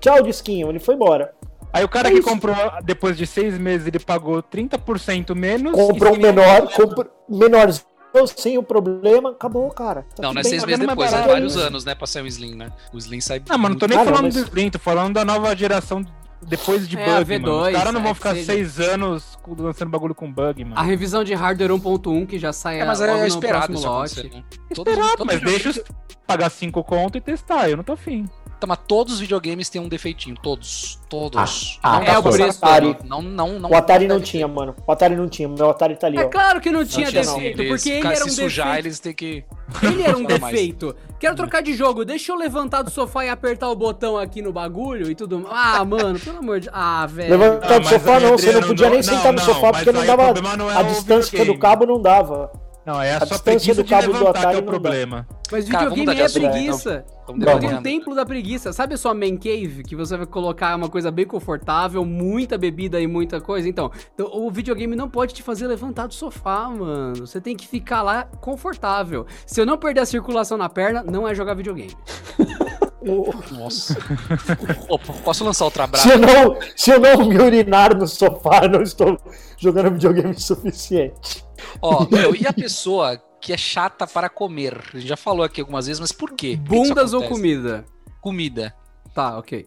tchau, 0.00 0.22
disquinho, 0.22 0.68
ele 0.68 0.78
foi 0.78 0.94
embora. 0.94 1.32
Aí 1.72 1.84
o 1.84 1.88
cara 1.88 2.08
É 2.08 2.10
que 2.12 2.18
isso. 2.18 2.28
comprou 2.28 2.54
depois 2.82 3.16
de 3.16 3.26
seis 3.26 3.56
meses, 3.56 3.86
ele 3.86 4.00
pagou 4.00 4.42
30% 4.42 5.34
menos. 5.36 5.72
Comprou 5.72 6.14
um 6.14 6.18
menor, 6.18 6.62
comprou 6.74 7.06
menorzinho, 7.28 7.84
sem 8.36 8.58
o 8.58 8.62
problema, 8.62 9.30
acabou, 9.30 9.68
cara. 9.70 10.04
Tá 10.16 10.22
Não, 10.24 10.34
não 10.34 10.40
é 10.40 10.42
seis 10.44 10.64
meses 10.64 10.84
mais 10.84 10.88
depois, 10.98 11.12
é 11.12 11.26
vários 11.28 11.56
anos, 11.56 11.84
né, 11.84 11.94
pra 11.94 12.08
sair 12.08 12.22
o 12.24 12.26
Slim, 12.26 12.56
né? 12.56 12.72
O 12.92 12.98
Slim 12.98 13.20
sai. 13.20 13.40
Não, 13.48 13.56
mas 13.56 13.70
não 13.70 13.78
tô 13.78 13.86
nem 13.86 13.96
Ah, 13.96 14.04
não, 14.04 14.12
falando 14.12 14.24
mas- 14.24 14.34
do 14.34 14.40
Slim, 14.40 14.68
tô 14.70 14.80
falando 14.80 15.14
da 15.14 15.24
nova 15.24 15.54
geração 15.54 16.04
depois 16.42 16.88
de 16.88 16.96
É, 16.98 17.18
bug, 17.24 17.38
mano. 17.38 17.58
Os 17.60 17.66
V2, 17.68 17.72
caras 17.72 17.92
não 17.92 18.00
é 18.00 18.02
vão 18.04 18.12
que 18.12 18.18
ficar 18.18 18.34
seja. 18.34 18.46
seis 18.46 18.80
anos 18.80 19.38
lançando 19.58 19.90
bagulho 19.90 20.14
com 20.14 20.30
bug, 20.32 20.64
mano. 20.64 20.78
A 20.78 20.82
revisão 20.82 21.22
de 21.24 21.34
hardware 21.34 21.70
1.1 21.72 22.26
que 22.26 22.38
já 22.38 22.52
sai 22.52 22.80
É, 22.80 22.84
mas 22.84 23.00
logo 23.00 23.12
é 23.12 23.20
no 23.20 23.26
esperado 23.26 23.66
próximo 23.72 23.78
isso 23.78 23.88
lote. 23.88 24.36
né? 24.36 24.42
Todos- 24.74 24.92
Esperado, 24.92 25.16
todos 25.18 25.34
mas 25.34 25.42
deixa 25.42 25.70
os 25.70 25.82
pagar 26.26 26.50
cinco 26.50 26.82
conto 26.84 27.18
e 27.18 27.20
testar, 27.20 27.68
eu 27.68 27.76
não 27.76 27.84
tô 27.84 27.92
afim. 27.92 28.28
Tá, 28.60 28.66
mas 28.66 28.78
todos 28.86 29.14
os 29.14 29.20
videogames 29.20 29.70
têm 29.70 29.80
um 29.80 29.88
defeitinho, 29.88 30.36
todos, 30.36 31.00
todos. 31.08 31.78
Ah, 31.82 31.98
não 32.00 32.06
ah, 32.06 32.10
é 32.12 32.18
o 32.18 32.22
preço. 32.22 32.58
Atari. 32.62 32.94
Não, 33.06 33.22
não, 33.22 33.58
não. 33.58 33.70
O 33.70 33.74
Atari 33.74 34.06
não 34.06 34.20
tinha, 34.20 34.46
mano. 34.46 34.76
O 34.86 34.92
Atari 34.92 35.16
não 35.16 35.30
tinha. 35.30 35.48
Meu 35.48 35.70
Atari 35.70 35.96
tá 35.96 36.06
ali, 36.08 36.18
É 36.18 36.26
ó. 36.26 36.28
claro 36.28 36.60
que 36.60 36.70
não 36.70 36.84
tinha 36.84 37.06
tinha, 37.08 37.22
não. 37.22 37.34
defeito, 37.36 37.62
Eles- 37.62 37.82
porque 37.82 37.90
ele 37.96 38.06
era 38.08 38.24
um 38.24 38.28
se 38.28 38.34
sujar, 38.34 38.66
defeito. 38.66 38.86
eles 38.86 39.00
têm 39.00 39.14
que. 39.14 39.44
Ele 39.82 40.02
era 40.02 40.14
um 40.18 40.20
Não 40.20 40.26
defeito. 40.26 40.94
Quero 41.18 41.34
trocar 41.36 41.62
de 41.62 41.72
jogo, 41.72 42.04
deixa 42.04 42.32
eu 42.32 42.36
levantar 42.36 42.82
do 42.82 42.90
sofá 42.90 43.24
e 43.24 43.30
apertar 43.30 43.70
o 43.70 43.74
botão 43.74 44.18
aqui 44.18 44.42
no 44.42 44.52
bagulho 44.52 45.10
e 45.10 45.14
tudo. 45.14 45.46
Ah, 45.50 45.82
mano, 45.82 46.18
pelo 46.20 46.38
amor 46.38 46.60
de. 46.60 46.68
Ah, 46.70 47.06
velho. 47.06 47.30
Levantar 47.38 47.78
do 47.80 47.88
sofá 47.88 48.20
não, 48.20 48.32
você 48.32 48.52
não 48.52 48.62
podia 48.68 48.88
nem 48.90 48.96
não, 48.98 49.02
sentar 49.02 49.32
no 49.32 49.38
não, 49.38 49.44
sofá 49.46 49.72
porque 49.72 49.90
não 49.90 50.04
dava. 50.04 50.24
problema 50.34 50.56
não 50.58 50.70
é 50.70 50.76
A 50.76 50.82
distância 50.82 51.30
videogame. 51.30 51.54
do 51.54 51.58
cabo 51.58 51.86
não 51.86 51.98
dava. 52.00 52.52
Não, 52.84 53.00
é 53.00 53.12
A 53.14 53.18
a 53.18 53.26
sua 53.26 53.38
preguiça 53.38 53.74
do 53.82 53.88
cabo 53.88 54.06
do 54.08 54.12
levantar 54.18 54.32
que 54.32 54.38
é 54.38 54.48
Atari 54.50 54.56
o 54.68 54.72
não 54.72 54.78
dá. 54.80 55.26
Mas 55.50 55.68
Cara, 55.68 55.90
videogame 55.90 56.20
é 56.20 56.28
preguiça. 56.28 57.04
É 57.28 57.32
devagar. 57.32 57.78
um 57.78 57.82
templo 57.82 58.14
da 58.14 58.24
preguiça. 58.24 58.72
Sabe 58.72 58.94
a 58.94 58.96
sua 58.96 59.14
man 59.14 59.36
cave? 59.36 59.82
Que 59.82 59.96
você 59.96 60.16
vai 60.16 60.26
colocar 60.26 60.76
uma 60.76 60.88
coisa 60.88 61.10
bem 61.10 61.26
confortável, 61.26 62.04
muita 62.04 62.56
bebida 62.56 63.00
e 63.00 63.06
muita 63.06 63.40
coisa. 63.40 63.68
Então, 63.68 63.90
então, 64.14 64.30
o 64.32 64.50
videogame 64.50 64.94
não 64.94 65.08
pode 65.08 65.34
te 65.34 65.42
fazer 65.42 65.66
levantar 65.66 66.06
do 66.06 66.14
sofá, 66.14 66.68
mano. 66.68 67.26
Você 67.26 67.40
tem 67.40 67.56
que 67.56 67.66
ficar 67.66 68.02
lá 68.02 68.24
confortável. 68.40 69.26
Se 69.44 69.60
eu 69.60 69.66
não 69.66 69.76
perder 69.76 70.00
a 70.00 70.06
circulação 70.06 70.56
na 70.56 70.68
perna, 70.68 71.02
não 71.02 71.26
é 71.26 71.34
jogar 71.34 71.54
videogame. 71.54 71.96
Nossa. 73.50 73.96
Pô, 74.86 74.98
posso 74.98 75.42
lançar 75.42 75.64
outra 75.64 75.86
brava? 75.86 76.06
Se 76.06 76.12
eu, 76.12 76.18
não, 76.18 76.58
se 76.76 76.90
eu 76.90 77.00
não 77.00 77.26
me 77.26 77.38
urinar 77.38 77.96
no 77.96 78.06
sofá, 78.06 78.60
eu 78.64 78.68
não 78.68 78.82
estou 78.82 79.18
jogando 79.56 79.92
videogame 79.92 80.38
suficiente. 80.38 81.44
Ó, 81.80 82.06
meu, 82.10 82.34
e 82.34 82.46
a 82.46 82.52
pessoa 82.52 83.18
que 83.40 83.52
é 83.52 83.56
chata 83.56 84.06
para 84.06 84.28
comer? 84.28 84.80
A 84.92 84.96
gente 84.98 85.08
já 85.08 85.16
falou 85.16 85.42
aqui 85.44 85.60
algumas 85.60 85.86
vezes, 85.86 86.00
mas 86.00 86.12
por 86.12 86.32
quê? 86.32 86.58
Por 86.66 86.76
Bundas 86.88 87.12
ou 87.12 87.22
comida? 87.24 87.84
Comida. 88.20 88.74
Tá, 89.14 89.38
ok. 89.38 89.66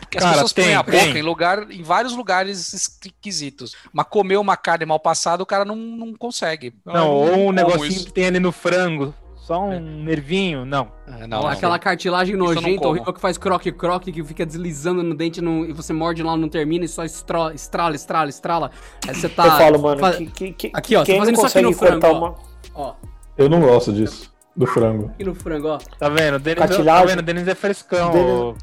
Porque 0.00 0.16
as 0.16 0.24
Cara, 0.24 0.32
pessoas 0.34 0.52
põem 0.54 0.64
tem, 0.64 0.74
a 0.74 0.82
boca 0.82 0.98
tem. 0.98 1.18
em 1.18 1.22
lugar, 1.22 1.70
em 1.70 1.82
vários 1.82 2.14
lugares 2.16 2.72
esquisitos. 2.72 3.74
Mas 3.92 4.06
comer 4.08 4.38
uma 4.38 4.56
carne 4.56 4.86
mal 4.86 4.98
passada, 5.00 5.42
o 5.42 5.46
cara 5.46 5.64
não, 5.64 5.76
não 5.76 6.14
consegue. 6.14 6.74
Não, 6.86 6.94
Eu 6.94 7.10
ou 7.42 7.48
um 7.48 7.52
negocinho 7.52 7.86
isso. 7.86 8.06
que 8.06 8.12
tem 8.12 8.26
ali 8.26 8.40
no 8.40 8.50
frango, 8.50 9.12
só 9.36 9.60
um 9.62 10.02
nervinho, 10.04 10.64
não. 10.64 10.90
É, 11.06 11.26
não, 11.26 11.42
não. 11.42 11.46
aquela 11.48 11.78
cartilagem 11.78 12.34
não 12.34 12.46
nojenta, 12.46 12.78
como. 12.78 12.90
horrível, 12.90 13.12
que 13.12 13.20
faz 13.20 13.36
croque-croque, 13.36 14.10
que 14.10 14.24
fica 14.24 14.46
deslizando 14.46 15.02
no 15.02 15.14
dente 15.14 15.40
não- 15.42 15.64
e 15.66 15.72
você 15.74 15.92
morde 15.92 16.22
lá, 16.22 16.34
não 16.36 16.48
termina 16.48 16.84
e 16.86 16.88
só 16.88 17.04
estro- 17.04 17.50
estrala, 17.52 17.94
estrala, 17.94 18.28
estrala. 18.30 18.70
Aí 19.06 19.14
você 19.14 19.28
tá. 19.28 19.44
eu 19.44 19.50
falo, 19.52 19.78
mano, 19.82 20.00
fa- 20.00 20.12
que, 20.14 20.26
que, 20.26 20.52
que, 20.52 20.70
Aqui, 20.74 20.96
ó, 20.96 21.04
quem 21.04 21.18
fazendo 21.18 21.36
não 21.36 21.44
isso 21.46 21.58
aqui 21.58 21.66
no 21.66 21.72
frango, 21.74 22.06
ó. 22.06 22.12
uma... 22.12 22.34
Ó, 22.78 22.94
Eu 23.36 23.48
não 23.48 23.60
gosto 23.60 23.92
disso, 23.92 24.32
do 24.56 24.66
frango. 24.66 25.06
aqui 25.14 25.24
no 25.24 25.34
frango, 25.34 25.68
ó. 25.68 25.78
Tá 25.98 26.08
vendo? 26.08 26.36
O 26.36 26.38
Denis, 26.38 26.60
tá 26.60 26.68
Cartilagem. 26.68 27.06
vendo? 27.08 27.18
O 27.18 27.22
Denis 27.22 27.48
é 27.48 27.54
frescão, 27.54 28.10
Denis- 28.12 28.30
ô. 28.32 28.54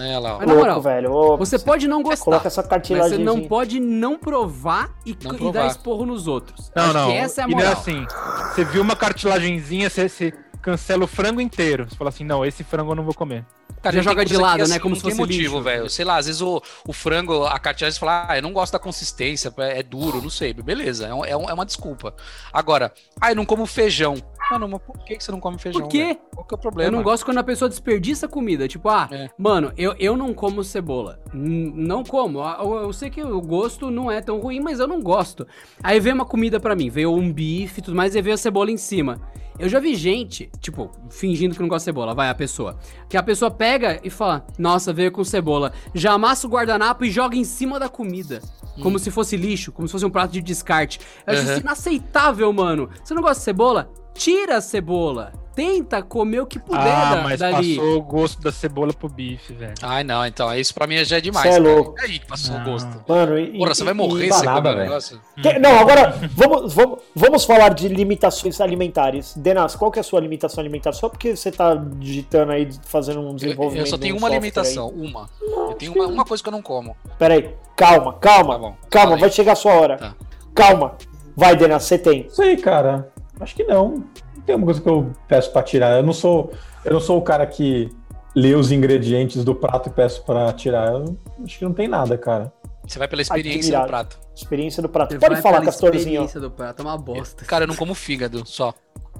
É 0.00 0.18
lá, 0.18 0.36
ó. 0.36 0.38
Mas 0.38 0.46
na 0.46 0.52
Louco, 0.54 0.60
moral, 0.60 0.80
velho. 0.80 1.12
Ô, 1.12 1.36
Você 1.36 1.58
pode 1.58 1.86
não 1.86 2.02
gostar. 2.02 2.24
Coloca 2.24 2.46
essa 2.48 2.62
Mas 2.62 2.70
cartilagem. 2.70 3.18
você 3.18 3.22
não 3.22 3.42
pode 3.46 3.78
não 3.78 4.18
provar 4.18 4.90
e, 5.04 5.16
Não 5.22 5.34
e 5.34 5.36
provar. 5.36 5.52
dar 5.52 5.66
esporro 5.66 6.06
nos 6.06 6.26
outros. 6.26 6.72
Não, 6.74 6.84
Acho 6.84 6.94
não. 6.94 7.06
que 7.08 7.16
essa 7.18 7.42
é 7.42 7.44
a 7.44 7.48
e 7.48 7.50
não 7.50 7.58
é 7.60 7.62
moral. 7.64 7.72
assim. 7.78 8.06
Você 8.54 8.64
viu 8.64 8.80
uma 8.80 8.96
cartilagenzinha, 8.96 9.90
você, 9.90 10.08
você 10.08 10.32
cancela 10.62 11.04
o 11.04 11.06
frango 11.06 11.42
inteiro. 11.42 11.86
Você 11.90 11.94
fala 11.96 12.08
assim, 12.08 12.24
não, 12.24 12.42
esse 12.44 12.64
frango 12.64 12.92
eu 12.92 12.96
não 12.96 13.04
vou 13.04 13.12
comer. 13.14 13.44
Cara, 13.82 13.96
Já 13.96 14.02
joga 14.02 14.24
de 14.24 14.36
lado, 14.36 14.62
que, 14.62 14.68
né, 14.70 14.78
como 14.78 14.94
não 14.94 14.96
se 14.96 15.02
tem 15.02 15.10
fosse 15.16 15.20
motivo, 15.20 15.60
velho. 15.60 15.90
Sei 15.90 16.04
lá, 16.04 16.16
às 16.16 16.26
vezes 16.26 16.40
o, 16.40 16.62
o 16.86 16.92
frango, 16.92 17.44
a 17.44 17.58
cartilagem 17.58 17.98
fala, 17.98 18.26
ah, 18.28 18.38
eu 18.38 18.42
não 18.42 18.52
gosto 18.52 18.72
da 18.72 18.78
consistência, 18.78 19.52
é, 19.58 19.80
é 19.80 19.82
duro, 19.82 20.22
não 20.22 20.30
sei. 20.30 20.52
Beleza, 20.52 21.06
é, 21.08 21.12
um- 21.14 21.24
é 21.24 21.36
um- 21.36 21.50
é 21.50 21.52
uma 21.52 21.66
desculpa. 21.66 22.14
Agora, 22.52 22.92
ah, 23.20 23.32
eu 23.32 23.36
não 23.36 23.44
como 23.44 23.66
feijão. 23.66 24.14
Mano, 24.52 24.68
mas 24.68 24.80
por 24.82 24.98
que 25.04 25.18
você 25.20 25.30
não 25.32 25.40
come 25.40 25.58
feijão? 25.58 25.82
Por 25.82 25.88
quê? 25.88 26.04
velho? 26.04 26.18
Qual 26.34 26.46
que 26.46 26.54
é 26.54 26.56
o 26.56 26.60
problema? 26.60 26.88
Eu 26.88 26.92
não 26.92 27.02
gosto 27.02 27.24
quando 27.24 27.38
a 27.38 27.44
pessoa 27.44 27.68
desperdiça 27.68 28.28
comida. 28.28 28.68
Tipo, 28.68 28.88
ah, 28.88 29.08
É. 29.10 29.28
mano, 29.38 29.72
eu, 29.76 29.94
eu 29.98 30.16
não 30.16 30.32
como 30.34 30.62
cebola. 30.64 31.18
N- 31.32 31.72
não 31.74 32.02
como. 32.04 32.40
Ah, 32.42 32.58
Eu, 32.62 32.74
eu 32.74 32.92
sei 32.92 33.08
que 33.10 33.22
o 33.22 33.40
gosto 33.40 33.90
não 33.90 34.10
é 34.10 34.20
tão 34.20 34.38
ruim, 34.40 34.60
mas 34.60 34.78
eu 34.80 34.86
não 34.86 35.00
gosto. 35.00 35.46
Aí 35.82 35.98
veio 36.00 36.14
uma 36.14 36.24
comida 36.26 36.58
pra 36.60 36.74
mim, 36.76 36.90
veio 36.90 37.12
um 37.12 37.32
bife 37.32 37.80
e 37.80 37.82
tudo 37.82 37.96
mais, 37.96 38.14
e 38.14 38.22
veio 38.22 38.34
a 38.34 38.38
cebola 38.38 38.70
em 38.70 38.76
cima. 38.76 39.20
Eu 39.58 39.68
já 39.68 39.78
vi 39.78 39.94
gente, 39.94 40.50
tipo, 40.60 40.90
fingindo 41.10 41.54
que 41.54 41.60
não 41.60 41.68
gosta 41.68 41.82
de 41.82 41.94
cebola, 41.94 42.14
vai 42.14 42.28
a 42.30 42.34
pessoa. 42.34 42.78
Que 43.08 43.16
a 43.18 43.22
pessoa 43.22 43.50
pega 43.50 44.00
e 44.02 44.08
fala, 44.08 44.46
nossa, 44.58 44.92
veio 44.94 45.12
com 45.12 45.22
cebola. 45.22 45.72
Já 45.94 46.12
amassa 46.12 46.46
o 46.46 46.50
guardanapo 46.50 47.04
e 47.04 47.10
joga 47.10 47.36
em 47.36 47.44
cima 47.44 47.78
da 47.78 47.88
comida. 47.88 48.40
Como 48.82 48.98
se 48.98 49.10
fosse 49.10 49.36
lixo, 49.36 49.70
como 49.70 49.86
se 49.86 49.92
fosse 49.92 50.06
um 50.06 50.10
prato 50.10 50.32
de 50.32 50.40
descarte. 50.40 50.98
Eu 51.26 51.34
acho 51.34 51.42
Uhum. 51.44 51.50
isso 51.52 51.60
inaceitável, 51.60 52.50
mano. 52.52 52.88
Você 53.04 53.12
não 53.12 53.20
gosta 53.22 53.36
de 53.40 53.44
cebola? 53.44 53.92
Tira 54.14 54.56
a 54.58 54.60
cebola. 54.60 55.32
Tenta 55.54 56.02
comer 56.02 56.40
o 56.40 56.46
que 56.46 56.58
puder 56.58 56.80
ah, 56.80 57.14
da- 57.16 57.22
mas 57.24 57.38
dali. 57.40 57.76
passou 57.76 57.98
o 57.98 58.02
gosto 58.02 58.40
da 58.40 58.50
cebola 58.50 58.90
pro 58.94 59.06
bife, 59.06 59.52
velho. 59.52 59.74
Ai, 59.82 60.02
não, 60.02 60.24
então, 60.24 60.54
isso 60.56 60.72
pra 60.72 60.86
mim 60.86 61.04
já 61.04 61.18
é 61.18 61.20
demais. 61.20 61.42
Cê 61.42 61.60
é 61.60 61.62
cara. 61.62 61.74
louco. 61.74 61.94
E 62.00 62.04
aí 62.06 62.18
que 62.18 62.26
passou 62.26 62.54
Não. 62.54 62.62
o 62.62 62.64
gosto? 62.70 63.04
Mano, 63.06 63.38
e, 63.38 63.58
Porra, 63.58 63.74
você 63.74 63.84
vai 63.84 63.92
e- 63.92 63.96
morrer 63.96 64.26
e- 64.28 64.32
se 64.32 64.44
comer 64.46 64.76
negócio. 64.76 65.20
Que- 65.42 65.58
Não, 65.58 65.78
agora 65.78 66.14
vamos, 66.34 66.72
vamos, 66.72 66.98
vamos 67.14 67.44
falar 67.44 67.68
de 67.74 67.86
limitações 67.88 68.62
alimentares. 68.62 69.34
Denas, 69.36 69.76
qual 69.76 69.90
que 69.90 69.98
é 69.98 70.00
a 70.00 70.02
sua 70.02 70.20
limitação 70.20 70.58
alimentar? 70.62 70.92
Só 70.94 71.10
porque 71.10 71.36
você 71.36 71.52
tá 71.52 71.74
digitando 71.74 72.52
aí, 72.52 72.70
fazendo 72.86 73.20
um 73.20 73.28
Eu, 73.28 73.34
desenvolvimento. 73.34 73.86
eu 73.86 73.90
só 73.90 73.98
tenho 73.98 74.14
um 74.14 74.18
uma 74.18 74.30
limitação, 74.30 74.88
uma. 74.88 75.28
Eu 75.42 75.74
tenho 75.74 75.92
uma, 75.92 76.06
uma 76.06 76.24
coisa 76.24 76.42
que 76.42 76.48
eu 76.48 76.52
não 76.52 76.62
como. 76.62 76.96
Aí. 77.04 77.10
Pera 77.18 77.34
aí, 77.34 77.54
calma, 77.76 78.14
calma, 78.14 78.54
Tá 78.54 78.58
bom, 78.58 78.76
calma, 78.90 79.14
aí. 79.16 79.20
vai 79.20 79.30
chegar 79.30 79.52
a 79.52 79.56
sua 79.56 79.74
hora. 79.74 79.98
Tá. 79.98 80.14
Calma. 80.54 80.96
Vai, 81.36 81.54
Denas, 81.56 81.82
você 81.84 81.98
tem. 81.98 82.22
Não 82.24 82.30
sei, 82.30 82.56
cara. 82.56 83.12
Acho 83.40 83.54
que 83.54 83.64
não. 83.64 84.04
Não 84.36 84.42
tem 84.44 84.54
uma 84.56 84.64
coisa 84.64 84.80
que 84.80 84.88
eu 84.88 85.12
peço 85.28 85.52
pra 85.52 85.62
tirar. 85.62 85.96
Eu 85.96 86.02
não 86.02 86.12
sou, 86.12 86.52
eu 86.84 86.92
não 86.92 87.00
sou 87.00 87.18
o 87.18 87.22
cara 87.22 87.46
que 87.46 87.88
lê 88.34 88.54
os 88.54 88.72
ingredientes 88.72 89.44
do 89.44 89.54
prato 89.54 89.88
e 89.88 89.92
peço 89.92 90.24
pra 90.24 90.52
tirar. 90.52 90.92
Eu 90.92 91.16
acho 91.44 91.58
que 91.58 91.64
não 91.64 91.72
tem 91.72 91.88
nada, 91.88 92.16
cara. 92.16 92.52
Você 92.86 92.98
vai 92.98 93.06
pela 93.06 93.22
experiência 93.22 93.78
Admirado. 93.78 93.86
do 93.86 93.88
prato. 93.88 94.20
Experiência 94.34 94.82
do 94.82 94.88
prato. 94.88 95.12
Você 95.12 95.18
Pode 95.18 95.40
falar, 95.40 95.62
Castorzinho. 95.62 95.98
experiência 96.00 96.40
do 96.40 96.50
prato, 96.50 96.80
é 96.80 96.84
uma 96.84 96.98
bosta. 96.98 97.44
Cara, 97.44 97.64
eu 97.64 97.68
não 97.68 97.76
como 97.76 97.94
fígado 97.94 98.44
só. 98.46 98.74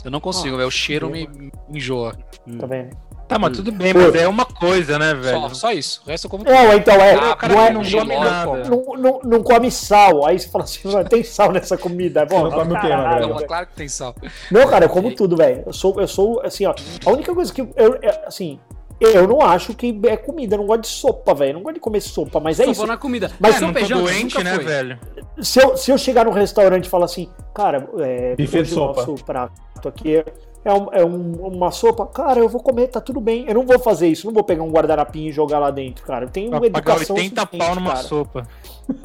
Eu 0.05 0.11
não 0.11 0.21
consigo, 0.21 0.57
velho. 0.57 0.69
O 0.69 0.71
cheiro 0.71 1.09
me 1.11 1.29
me 1.29 1.53
enjoa. 1.71 2.13
Tá 2.59 2.67
vendo? 2.67 2.97
Tá, 3.29 3.39
mas 3.39 3.57
tudo 3.57 3.73
bem, 3.73 3.95
mas 3.95 4.14
é 4.14 4.29
uma 4.29 4.45
coisa, 4.45 4.99
né, 4.99 5.14
velho? 5.14 5.41
Só, 5.41 5.49
só 5.55 5.73
isso. 5.73 6.03
O 6.07 6.11
resto 6.11 6.27
eu 6.27 6.31
como 6.31 6.47
É, 6.47 6.77
então, 6.77 6.95
é. 6.97 7.14
Ah, 7.14 7.35
cara 7.35 7.55
não, 7.55 7.62
é 7.62 7.70
não 7.70 7.83
come 7.83 8.18
nada. 8.18 8.64
não, 8.68 8.85
não, 8.99 9.20
não 9.25 9.43
come 9.43 9.70
sal. 9.70 10.27
Aí 10.27 10.39
você 10.39 10.49
fala 10.49 10.64
assim, 10.64 10.81
"Mano, 10.89 11.09
tem 11.09 11.25
sal 11.25 11.51
nessa 11.51 11.79
comida. 11.79 12.20
É 12.20 12.27
bom, 12.27 12.45
não 12.45 12.51
come 12.51 12.75
o 12.75 12.81
quê? 12.81 12.89
Não, 12.89 13.35
velho. 13.35 13.47
claro 13.47 13.66
que 13.68 13.75
tem 13.75 13.89
sal. 13.89 14.14
Não, 14.51 14.66
cara, 14.68 14.85
eu 14.85 14.89
como 14.91 15.14
tudo, 15.14 15.37
velho. 15.37 15.62
Eu 15.66 15.73
sou, 15.73 15.99
eu 16.01 16.07
sou, 16.09 16.41
assim, 16.45 16.66
ó. 16.66 16.75
A 17.07 17.11
única 17.11 17.35
coisa 17.35 17.51
que 17.53 17.62
eu, 17.62 17.99
é, 18.03 18.23
assim, 18.27 18.61
eu 19.01 19.27
não 19.27 19.41
acho 19.41 19.73
que 19.75 19.99
é 20.05 20.16
comida. 20.16 20.55
Eu 20.57 20.59
não 20.61 20.66
gosto 20.66 20.83
de 20.83 20.89
sopa, 20.89 21.33
velho. 21.35 21.55
Não 21.55 21.62
gosto 21.62 21.75
de 21.75 21.81
comer 21.81 22.01
sopa, 22.03 22.39
mas 22.39 22.61
é 22.61 22.64
Só 22.64 22.70
isso. 22.70 22.79
vou 22.81 22.87
na 22.89 22.97
comida. 22.99 23.31
Mas 23.41 23.57
É, 23.57 23.61
não 23.61 23.68
sopa 23.73 23.81
tô 23.87 23.95
doente, 23.95 24.25
nunca 24.35 24.45
né, 24.45 24.55
foi. 24.57 24.64
velho? 24.64 24.99
Se 25.41 25.59
eu, 25.62 25.77
se 25.77 25.91
eu 25.91 25.97
chegar 25.97 26.27
num 26.27 26.33
restaurante 26.33 26.85
e 26.85 26.91
falar 26.91 27.07
assim, 27.07 27.31
cara, 27.55 27.89
é, 28.01 28.37
Buffet 28.37 28.62
de 28.62 28.68
sopa. 28.68 29.01
nosso 29.07 29.25
prato 29.25 29.89
aqui 29.89 30.23
é, 30.65 30.73
um- 30.73 30.89
é 30.93 31.05
um- 31.05 31.47
uma 31.49 31.71
sopa, 31.71 32.07
cara, 32.07 32.39
eu 32.41 32.49
vou 32.49 32.63
comer, 32.63 32.89
tá 32.89 33.01
tudo 33.01 33.21
bem. 33.21 33.45
Eu 33.49 33.55
não 33.55 33.67
vou 33.67 33.79
fazer 33.79 34.09
isso, 34.09 34.27
não 34.27 34.33
vou 34.35 34.45
pegar 34.45 34.63
um 34.63 34.71
guardanapinho 34.71 35.29
e 35.29 35.33
jogar 35.33 35.59
lá 35.59 35.71
dentro, 35.71 36.05
cara. 36.05 36.27
Eu 36.27 36.31
tenho 36.31 36.49
uma 36.51 36.61
Pra 36.61 36.71
pagar 36.71 36.93
educação 36.95 37.17
80 37.17 37.41
suficiente, 37.43 37.67
pau 37.67 37.75
numa 37.75 37.93
cara. 37.93 38.03
sopa. 38.03 38.49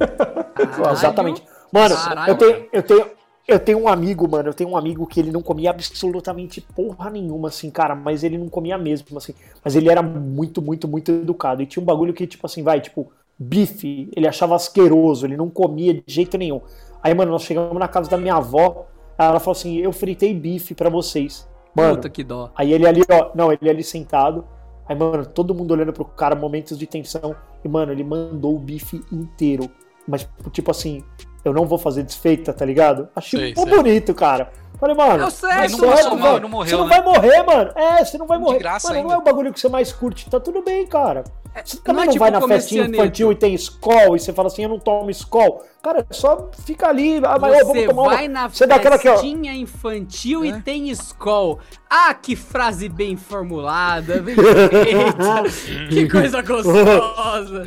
Caralho. 0.56 0.92
Exatamente. 0.94 1.44
Mano, 1.72 1.96
Caralho. 1.96 2.32
eu 2.32 2.38
tenho, 2.38 2.66
eu 2.72 2.84
tenho, 2.84 3.06
eu 3.48 3.60
tenho 3.60 3.80
um 3.80 3.88
amigo, 3.88 4.30
mano, 4.30 4.50
eu 4.50 4.54
tenho 4.54 4.70
um 4.70 4.78
amigo 4.78 5.06
que 5.08 5.20
ele 5.20 5.32
não 5.32 5.42
comia 5.42 5.70
absolutamente 5.70 6.62
porra 6.62 7.10
nenhuma, 7.10 7.48
assim, 7.50 7.70
cara, 7.70 7.96
mas 7.96 8.24
ele 8.24 8.38
não 8.38 8.50
comia 8.50 8.78
mesmo, 8.78 9.18
assim. 9.18 9.34
Mas 9.64 9.76
ele 9.76 9.90
era 9.90 10.02
muito, 10.02 10.62
muito, 10.62 10.88
muito 10.88 11.12
educado. 11.12 11.62
E 11.62 11.66
tinha 11.66 11.82
um 11.82 11.86
bagulho 11.86 12.14
que, 12.14 12.28
tipo 12.28 12.46
assim, 12.46 12.64
vai, 12.64 12.80
tipo, 12.82 13.12
bife, 13.38 14.10
ele 14.16 14.28
achava 14.28 14.56
asqueroso, 14.56 15.26
ele 15.26 15.38
não 15.38 15.50
comia 15.50 15.94
de 15.94 16.04
jeito 16.08 16.38
nenhum. 16.38 16.62
Aí, 17.02 17.14
mano, 17.14 17.32
nós 17.32 17.44
chegamos 17.44 17.78
na 17.80 17.88
casa 17.88 18.10
da 18.10 18.18
minha 18.18 18.36
avó, 18.36 18.86
aí 19.18 19.28
ela 19.28 19.40
falou 19.40 19.54
assim: 19.54 19.78
eu 19.78 19.92
fritei 19.92 20.34
bife 20.34 20.74
pra 20.76 20.90
vocês. 20.90 21.48
Mano, 21.76 21.96
Puta 21.96 22.10
que 22.10 22.24
dó. 22.24 22.52
Aí 22.56 22.74
ele 22.74 22.88
ali, 22.88 23.02
ó, 23.10 23.32
não, 23.36 23.52
ele 23.52 23.70
ali 23.70 23.84
sentado. 23.84 24.46
Aí, 24.88 24.96
mano, 24.96 25.26
todo 25.26 25.54
mundo 25.54 25.72
olhando 25.72 25.94
pro 25.94 26.06
cara, 26.06 26.36
momentos 26.36 26.78
de 26.78 26.88
tensão. 26.88 27.36
E, 27.64 27.68
mano, 27.68 27.92
ele 27.92 28.04
mandou 28.04 28.56
o 28.56 28.60
bife 28.60 29.04
inteiro. 29.12 29.70
Mas, 30.08 30.28
tipo 30.52 30.72
assim, 30.72 31.04
eu 31.44 31.54
não 31.54 31.66
vou 31.66 31.78
fazer 31.78 32.04
desfeita, 32.04 32.54
tá 32.54 32.66
ligado? 32.66 33.10
Achei 33.16 33.54
Sei, 33.54 33.56
sei. 33.56 33.76
bonito, 33.76 34.14
cara. 34.14 34.52
Falei, 34.80 34.96
mano, 34.96 35.24
É 35.24 35.26
o 35.28 35.32
certo, 35.32 35.58
mas 35.58 35.72
não 35.72 35.80
certo, 35.80 35.96
passou 36.04 36.18
mal, 36.18 36.30
velho. 36.34 36.42
não 36.44 36.50
morreu, 36.50 36.70
Você 36.70 36.76
não 36.78 36.88
né? 36.88 36.96
vai 37.02 37.02
morrer, 37.14 37.44
mano. 37.44 37.72
É, 37.76 38.06
você 38.06 38.18
não 38.18 38.28
vai 38.28 38.38
De 38.38 38.44
morrer. 38.44 38.60
graça 38.60 38.88
mano, 38.90 39.00
ainda. 39.00 39.10
não 39.10 39.16
é 39.16 39.22
o 39.22 39.24
bagulho 39.24 39.52
que 39.52 39.60
você 39.60 39.70
mais 39.70 39.92
curte. 39.92 40.30
Tá 40.30 40.40
tudo 40.40 40.62
bem, 40.62 40.86
cara. 40.86 41.24
Você 41.66 41.78
também 41.78 41.96
não 41.96 42.04
é 42.04 42.06
não, 42.06 42.12
tipo 42.14 42.20
vai 42.24 42.30
na 42.30 42.42
festinha 42.48 42.86
infantil 42.86 43.32
e 43.32 43.36
tem 43.36 43.56
escol 43.56 44.16
e 44.16 44.20
você 44.20 44.32
fala 44.32 44.48
assim, 44.48 44.62
eu 44.62 44.70
não 44.70 44.78
tomo 44.78 45.10
escol. 45.10 45.64
Cara, 45.82 46.06
só 46.12 46.52
fica 46.64 46.88
ali. 46.88 47.20
Ah, 47.26 47.40
mas, 47.42 47.66
Você 47.66 47.88
tomar 47.88 48.02
uma- 48.04 48.14
vai 48.14 48.28
na 48.28 48.48
Você 48.48 48.66
aquela 48.66 48.96
aqui, 48.96 49.08
ó. 49.10 49.14
festinha 49.14 49.54
infantil 49.56 50.44
É. 50.44 50.48
e 50.50 50.62
tem 50.62 50.90
escol. 50.90 51.58
Ah, 51.90 52.14
que 52.14 52.36
frase 52.36 52.88
bem 52.88 53.18
formulada, 53.18 54.22
bem 54.22 54.36
feita. 54.36 55.44
que 55.90 56.08
coisa 56.08 56.44
gostosa. 56.44 57.64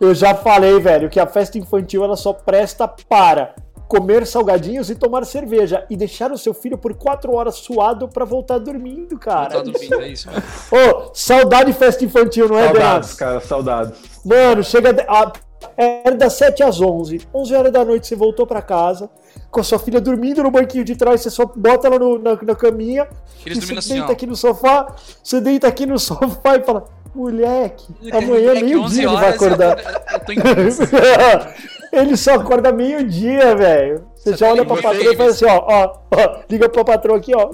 Eu 0.00 0.14
já 0.14 0.34
falei, 0.34 0.80
velho, 0.80 1.10
que 1.10 1.20
a 1.20 1.26
festa 1.26 1.58
infantil 1.58 2.02
ela 2.04 2.16
só 2.16 2.32
presta 2.32 2.88
para 2.88 3.54
comer 3.88 4.26
salgadinhos 4.26 4.90
e 4.90 4.94
tomar 4.94 5.24
cerveja 5.24 5.84
e 5.88 5.96
deixar 5.96 6.32
o 6.32 6.38
seu 6.38 6.52
filho 6.52 6.76
por 6.76 6.94
quatro 6.94 7.34
horas 7.34 7.54
suado 7.56 8.08
pra 8.08 8.24
voltar 8.24 8.58
dormindo, 8.58 9.18
cara. 9.18 9.50
Tá 9.50 9.62
dormindo, 9.62 10.00
é 10.00 10.08
isso, 10.08 10.28
mano. 10.28 10.42
Ô, 10.72 11.10
saudade 11.14 11.72
de 11.72 11.78
festa 11.78 12.04
infantil, 12.04 12.48
não 12.48 12.58
é, 12.58 12.64
Saudades, 12.66 13.14
cara, 13.14 13.40
saudades. 13.40 13.92
Mano, 14.24 14.62
chega. 14.64 14.92
de- 14.92 15.02
a- 15.02 15.32
Era 15.76 16.14
das 16.14 16.34
7 16.34 16.62
às 16.62 16.80
11. 16.80 17.26
11 17.34 17.54
horas 17.54 17.72
da 17.72 17.84
noite 17.84 18.06
você 18.06 18.14
voltou 18.14 18.46
pra 18.46 18.60
casa, 18.62 19.08
com 19.50 19.58
a 19.60 19.64
sua 19.64 19.78
filha 19.78 20.00
dormindo 20.00 20.42
no 20.42 20.50
banquinho 20.50 20.84
de 20.84 20.94
trás, 20.94 21.22
você 21.22 21.30
só 21.30 21.44
bota 21.46 21.86
ela 21.88 21.98
no- 21.98 22.18
na, 22.18 22.38
na 22.40 22.54
caminha, 22.54 23.08
Eles 23.44 23.58
e 23.58 23.66
você 23.66 23.74
assim, 23.78 23.94
deita 23.94 24.08
ó. 24.08 24.12
aqui 24.12 24.26
no 24.26 24.36
sofá, 24.36 24.86
você 25.22 25.40
deita 25.40 25.66
aqui 25.66 25.84
no 25.86 25.98
sofá 25.98 26.56
e 26.56 26.62
fala, 26.62 26.84
moleque, 27.14 27.86
amanhã 28.12 28.52
É 28.52 28.56
que 28.60 28.64
11 28.64 28.64
meio-dia 28.64 29.02
ele 29.04 29.12
vai 29.14 29.16
horas 29.16 29.28
eu- 29.40 29.46
acordar. 29.46 29.78
Eu 30.12 30.20
tô 30.20 30.32
em. 30.32 30.36
ele 31.96 32.16
só 32.16 32.34
acorda 32.34 32.72
meio-dia, 32.72 33.54
velho. 33.56 34.06
Você, 34.14 34.30
Você 34.30 34.36
já 34.36 34.50
olha 34.50 34.64
pra 34.64 34.76
patroa 34.82 35.12
e 35.12 35.16
faz 35.16 35.30
assim, 35.30 35.44
ó, 35.46 35.64
ó, 35.66 35.98
ó, 36.10 36.38
liga 36.50 36.68
pra 36.68 36.84
patroa 36.84 37.16
aqui, 37.18 37.32
ó. 37.34 37.50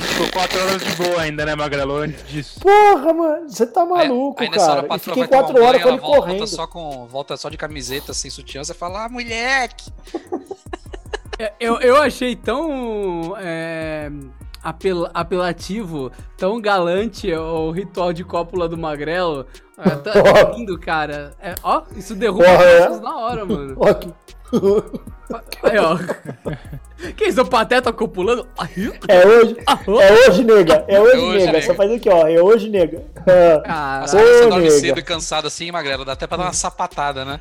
Ficou 0.00 0.30
4 0.32 0.60
horas 0.62 0.82
de 0.84 0.94
boa 0.96 1.20
ainda, 1.22 1.44
né, 1.44 1.54
Magrelo? 1.54 1.96
Antes 1.96 2.26
disso. 2.28 2.60
Porra, 2.60 3.12
mano, 3.12 3.48
você 3.48 3.66
tá 3.66 3.84
maluco, 3.84 4.40
aí, 4.42 4.46
aí 4.48 4.52
nessa 4.52 4.70
hora 4.70 4.74
cara. 4.82 4.86
a 4.86 4.88
patroa 4.98 5.14
fiquei 5.16 5.26
quatro 5.28 5.62
horas 5.64 5.82
com 5.82 5.88
ele 5.88 5.98
volta 5.98 6.16
correndo. 6.20 6.46
só, 6.46 6.66
com, 6.66 7.06
volta 7.06 7.36
só 7.36 7.48
de 7.48 7.56
camiseta, 7.56 8.12
sem 8.14 8.30
sutiã, 8.30 8.62
você 8.62 8.74
fala, 8.74 9.04
ah, 9.04 9.08
moleque! 9.08 9.90
É, 11.38 11.52
Eu, 11.60 11.80
eu 11.80 11.96
achei 11.96 12.34
tão 12.36 13.34
é, 13.38 14.10
apel- 14.62 15.08
apelativo, 15.14 16.10
tão 16.36 16.60
galante 16.60 17.32
o 17.32 17.70
ritual 17.70 18.12
de 18.12 18.24
cópula 18.24 18.68
do 18.68 18.76
Magrelo. 18.78 19.46
É, 19.78 19.90
tá 19.90 20.12
tá 20.22 20.50
lindo, 20.56 20.78
cara. 20.78 21.32
É, 21.40 21.54
ó, 21.62 21.82
isso 21.96 22.14
derruba 22.14 22.44
Porra, 22.44 22.64
é? 22.64 22.80
pessoas 22.82 23.00
na 23.00 23.16
hora, 23.16 23.44
mano. 23.44 23.76
Ó, 23.78 23.94
que- 23.94 24.12
Aí, 25.62 25.78
ó. 25.78 25.96
Que 27.16 27.26
isso, 27.26 27.40
o 27.42 27.46
pateta 27.46 27.92
copulando? 27.92 28.46
É 29.06 29.26
hoje, 29.26 29.56
Ah, 29.66 29.78
é 29.86 30.12
hoje, 30.28 30.42
nega. 30.44 30.84
É 30.88 31.00
hoje, 31.00 31.12
É 31.12 31.18
hoje, 31.18 31.38
nega. 31.38 31.52
nega. 31.52 31.62
Você 31.62 31.74
faz 31.74 31.92
aqui, 31.92 32.08
ó. 32.08 32.26
É 32.26 32.42
hoje, 32.42 32.68
nega. 32.70 33.02
Ah, 33.18 33.22
Caralho. 33.64 34.00
Nossa, 34.00 34.18
você 34.18 34.44
Ô, 34.46 34.48
dorme 34.48 34.64
nega. 34.64 34.70
cedo 34.80 34.98
e 34.98 35.02
cansado 35.02 35.46
assim, 35.46 35.70
Magrelo, 35.70 36.04
dá 36.04 36.12
até 36.14 36.26
pra 36.26 36.38
dar 36.38 36.44
uma 36.44 36.52
sapatada, 36.52 37.24
né? 37.24 37.40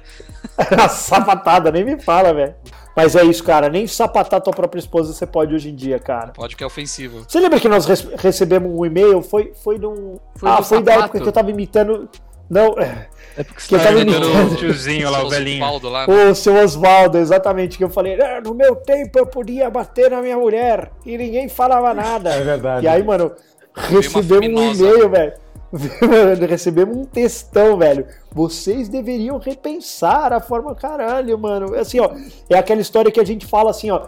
A 0.78 0.90
sapatada, 0.90 1.72
nem 1.72 1.84
me 1.86 2.00
fala, 2.00 2.34
velho. 2.34 2.54
Mas 2.96 3.16
é 3.16 3.24
isso, 3.24 3.44
cara. 3.44 3.70
Nem 3.70 3.86
sapatar 3.88 4.42
tua 4.42 4.52
própria 4.54 4.80
esposa 4.80 5.14
você 5.14 5.26
pode 5.26 5.54
hoje 5.56 5.70
em 5.70 5.76
dia, 5.76 6.00
cara. 6.00 6.34
Pode 6.34 6.56
que 6.56 6.64
é 6.64 6.68
ofensivo. 6.68 7.24
Você 7.28 7.40
lembra 7.40 7.60
que 7.60 7.70
nós 7.70 7.86
recebemos 8.18 8.72
um 8.72 8.84
e-mail? 8.86 9.22
Foi, 9.22 9.54
foi 9.64 9.78
num. 9.78 10.20
Foi 10.36 10.50
ah, 10.50 10.62
foi 10.64 10.82
da 10.82 10.92
sapato. 10.94 11.06
época 11.06 11.20
que 11.22 11.28
eu 11.28 11.32
tava 11.32 11.52
imitando. 11.52 12.10
Não, 12.50 12.80
é, 12.80 13.08
É 13.38 13.44
porque 13.44 13.56
Que 13.56 13.64
você 13.64 13.78
tava 13.78 13.96
tá 13.96 14.02
imitando 14.02 14.54
o 14.54 14.56
tiozinho 14.56 15.10
lá, 15.10 15.24
o 15.24 15.30
velhinho. 15.30 15.64
Osvaldo 15.64 15.90
lá, 15.90 16.08
né? 16.08 16.26
o 16.30 16.36
seu 16.36 16.56
Oswaldo, 16.56 17.18
exatamente. 17.18 17.78
Que 17.78 17.84
eu 17.84 17.90
falei, 17.90 18.20
"Ah, 18.22 18.42
no 18.44 18.54
meu 18.54 18.76
tempo 18.76 19.20
eu 19.20 19.26
podia 19.28 19.70
bater 19.70 20.10
na 20.12 20.22
minha 20.22 20.38
mulher 20.38 20.92
e 21.06 21.18
ninguém 21.18 21.48
falava 21.50 21.94
nada. 21.94 22.30
É 22.32 22.42
verdade. 22.42 22.86
E 22.86 22.90
aí, 22.90 23.04
mano, 23.04 23.32
recebemos 23.76 24.60
um 24.60 24.74
e-mail, 24.74 25.10
velho. 25.10 25.34
Recebemos 26.48 26.98
um 26.98 27.04
textão, 27.06 27.78
velho. 27.78 28.08
Vocês 28.32 28.88
deveriam 28.88 29.38
repensar 29.38 30.32
a 30.32 30.40
forma 30.40 30.74
caralho, 30.74 31.38
mano. 31.38 31.76
Assim, 31.76 32.00
ó, 32.00 32.12
é 32.50 32.58
aquela 32.58 32.80
história 32.80 33.12
que 33.12 33.20
a 33.20 33.26
gente 33.26 33.46
fala 33.46 33.72
assim, 33.72 33.92
ó. 33.92 34.08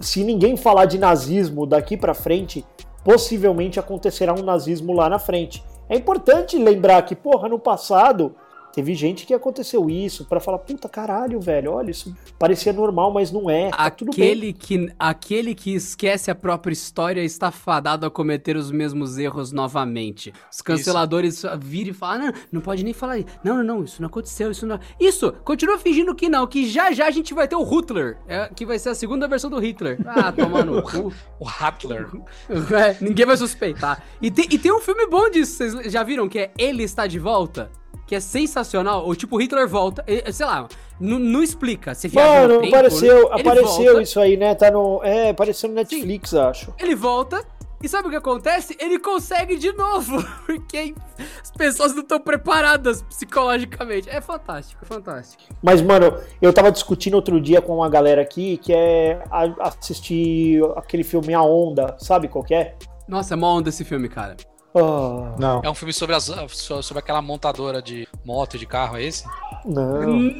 Se 0.00 0.24
ninguém 0.24 0.56
falar 0.56 0.86
de 0.86 0.98
nazismo 0.98 1.64
daqui 1.66 1.96
pra 1.96 2.12
frente, 2.12 2.64
possivelmente 3.04 3.78
acontecerá 3.78 4.34
um 4.34 4.42
nazismo 4.42 4.92
lá 4.92 5.08
na 5.08 5.18
frente. 5.18 5.62
É 5.88 5.96
importante 5.96 6.58
lembrar 6.58 7.02
que, 7.02 7.14
porra, 7.14 7.48
no 7.48 7.58
passado 7.58 8.34
teve 8.76 8.94
gente 8.94 9.24
que 9.24 9.32
aconteceu 9.32 9.88
isso 9.88 10.26
pra 10.26 10.38
falar, 10.38 10.58
puta 10.58 10.86
caralho, 10.86 11.40
velho, 11.40 11.72
olha, 11.72 11.90
isso 11.90 12.14
parecia 12.38 12.74
normal, 12.74 13.10
mas 13.10 13.32
não 13.32 13.48
é. 13.48 13.70
Tá 13.70 13.88
tudo 13.88 14.14
bem. 14.14 14.26
Aquele 14.26 14.52
que, 14.52 14.92
aquele 14.98 15.54
que 15.54 15.74
esquece 15.74 16.30
a 16.30 16.34
própria 16.34 16.74
história 16.74 17.22
está 17.22 17.50
fadado 17.50 18.04
a 18.04 18.10
cometer 18.10 18.54
os 18.54 18.70
mesmos 18.70 19.16
erros 19.16 19.50
novamente. 19.50 20.30
Os 20.52 20.60
canceladores 20.60 21.42
viram 21.58 21.90
e 21.92 21.94
falam: 21.94 22.16
"Ah, 22.16 22.18
não, 22.26 22.32
não 22.52 22.60
pode 22.60 22.84
nem 22.84 22.92
falar 22.92 23.16
isso. 23.16 23.28
Não, 23.42 23.56
não, 23.56 23.64
não, 23.64 23.82
isso 23.84 24.02
não 24.02 24.08
aconteceu, 24.08 24.50
isso 24.50 24.66
não. 24.66 24.78
Isso, 25.00 25.32
continua 25.42 25.78
fingindo 25.78 26.14
que 26.14 26.28
não, 26.28 26.46
que 26.46 26.68
já 26.68 26.92
já 26.92 27.06
a 27.06 27.10
gente 27.10 27.32
vai 27.32 27.48
ter 27.48 27.56
o 27.56 27.64
Hitler, 27.64 28.18
é, 28.28 28.50
que 28.54 28.66
vai 28.66 28.78
ser 28.78 28.90
a 28.90 28.94
segunda 28.94 29.26
versão 29.26 29.48
do 29.48 29.58
Hitler. 29.58 29.98
Ah, 30.06 30.30
tomar 30.30 30.66
no 30.66 30.82
cu. 30.82 31.10
O 31.40 31.46
Hitler. 31.46 32.08
É, 32.76 32.96
ninguém 33.00 33.24
vai 33.24 33.36
suspeitar. 33.36 34.02
E 34.20 34.30
tem, 34.30 34.46
e 34.50 34.58
tem 34.58 34.72
um 34.72 34.80
filme 34.80 35.06
bom 35.06 35.30
disso, 35.30 35.56
vocês 35.56 35.92
já 35.92 36.02
viram? 36.02 36.28
Que 36.28 36.40
é 36.40 36.50
Ele 36.58 36.82
Está 36.82 37.06
de 37.06 37.18
Volta? 37.18 37.70
Que 38.06 38.14
é 38.14 38.20
sensacional. 38.20 39.04
Ou 39.04 39.14
tipo, 39.14 39.36
Hitler 39.40 39.68
volta. 39.68 40.04
Sei 40.32 40.46
lá, 40.46 40.68
não, 41.00 41.42
explica. 41.42 41.92
No 41.92 42.14
Mano, 42.14 42.60
tempo, 42.60 42.74
apareceu, 42.74 43.32
apareceu 43.32 43.84
volta, 43.84 44.02
isso 44.02 44.20
aí, 44.20 44.36
né? 44.36 44.54
Tá 44.54 44.70
no. 44.70 45.02
É, 45.02 45.30
apareceu 45.30 45.68
no 45.68 45.74
Netflix, 45.74 46.34
acho. 46.34 46.72
Ele 46.78 46.94
volta. 46.94 47.44
E 47.82 47.88
sabe 47.88 48.08
o 48.08 48.10
que 48.10 48.16
acontece? 48.16 48.74
Ele 48.80 48.98
consegue 48.98 49.56
de 49.56 49.70
novo. 49.72 50.24
Porque 50.46 50.94
as 51.42 51.50
pessoas 51.50 51.92
não 51.92 52.00
estão 52.00 52.18
preparadas 52.18 53.02
psicologicamente. 53.02 54.08
É 54.08 54.20
fantástico, 54.20 54.82
é 54.82 54.86
fantástico. 54.86 55.42
Mas, 55.62 55.82
mano, 55.82 56.18
eu 56.40 56.52
tava 56.54 56.72
discutindo 56.72 57.14
outro 57.14 57.38
dia 57.38 57.60
com 57.60 57.76
uma 57.76 57.88
galera 57.90 58.22
aqui 58.22 58.56
que 58.56 58.72
é 58.72 59.22
assistir 59.60 60.62
aquele 60.74 61.04
filme 61.04 61.34
A 61.34 61.42
Onda, 61.42 61.94
sabe 61.98 62.28
qual 62.28 62.42
que 62.42 62.54
é? 62.54 62.74
Nossa, 63.06 63.34
é 63.34 63.36
mó 63.36 63.54
onda 63.54 63.68
esse 63.68 63.84
filme, 63.84 64.08
cara. 64.08 64.36
Ah, 64.78 65.34
Não. 65.38 65.60
É 65.64 65.70
um 65.70 65.74
filme 65.74 65.92
sobre, 65.92 66.14
as, 66.14 66.24
so- 66.24 66.82
sobre 66.82 66.98
aquela 67.00 67.22
montadora 67.22 67.80
de 67.80 68.06
moto 68.24 68.56
e 68.56 68.58
de 68.58 68.66
carro, 68.66 68.96
é 68.96 69.02
esse? 69.04 69.24
não. 69.64 70.36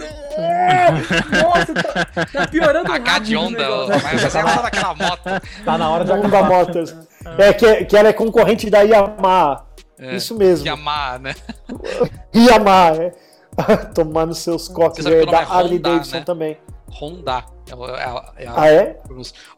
Nossa, 1.33 1.75
tá, 1.75 2.27
tá 2.33 2.47
piorando 2.49 2.91
A 2.93 3.01
K 3.01 3.19
de 3.21 3.37
onda, 3.37 3.65
mas 4.03 4.21
você 4.23 4.43
gosta 4.43 4.63
daquela 4.63 4.95
moto. 4.95 5.23
Tá 5.65 5.79
na 5.79 5.91
hora 5.91 6.05
de 6.05 6.13
Honda 6.13 6.29
acabar. 6.29 6.49
Motors. 6.49 6.95
É 7.39 7.53
que, 7.53 7.85
que 7.87 7.97
ela 7.97 8.09
é 8.09 8.13
concorrente 8.13 8.71
da 8.71 8.83
Yamaha. 8.83 9.65
É, 9.99 10.15
Isso 10.15 10.37
mesmo. 10.37 10.67
Yamaha, 10.67 11.19
né? 11.19 11.35
Yamaha, 12.35 12.97
é. 13.03 13.13
Tomando 13.95 14.35
seus 14.35 14.69
coques 14.69 15.05
nome 15.05 15.25
da 15.27 15.41
é 15.41 15.45
Harley 15.45 15.79
Honda, 15.79 15.89
Davidson 15.91 16.17
né? 16.19 16.23
também. 16.25 16.59
Honda. 16.99 17.45
É, 17.69 18.43
é 18.43 18.45
é 18.45 18.49
Ah, 18.49 18.71
é? 18.71 19.01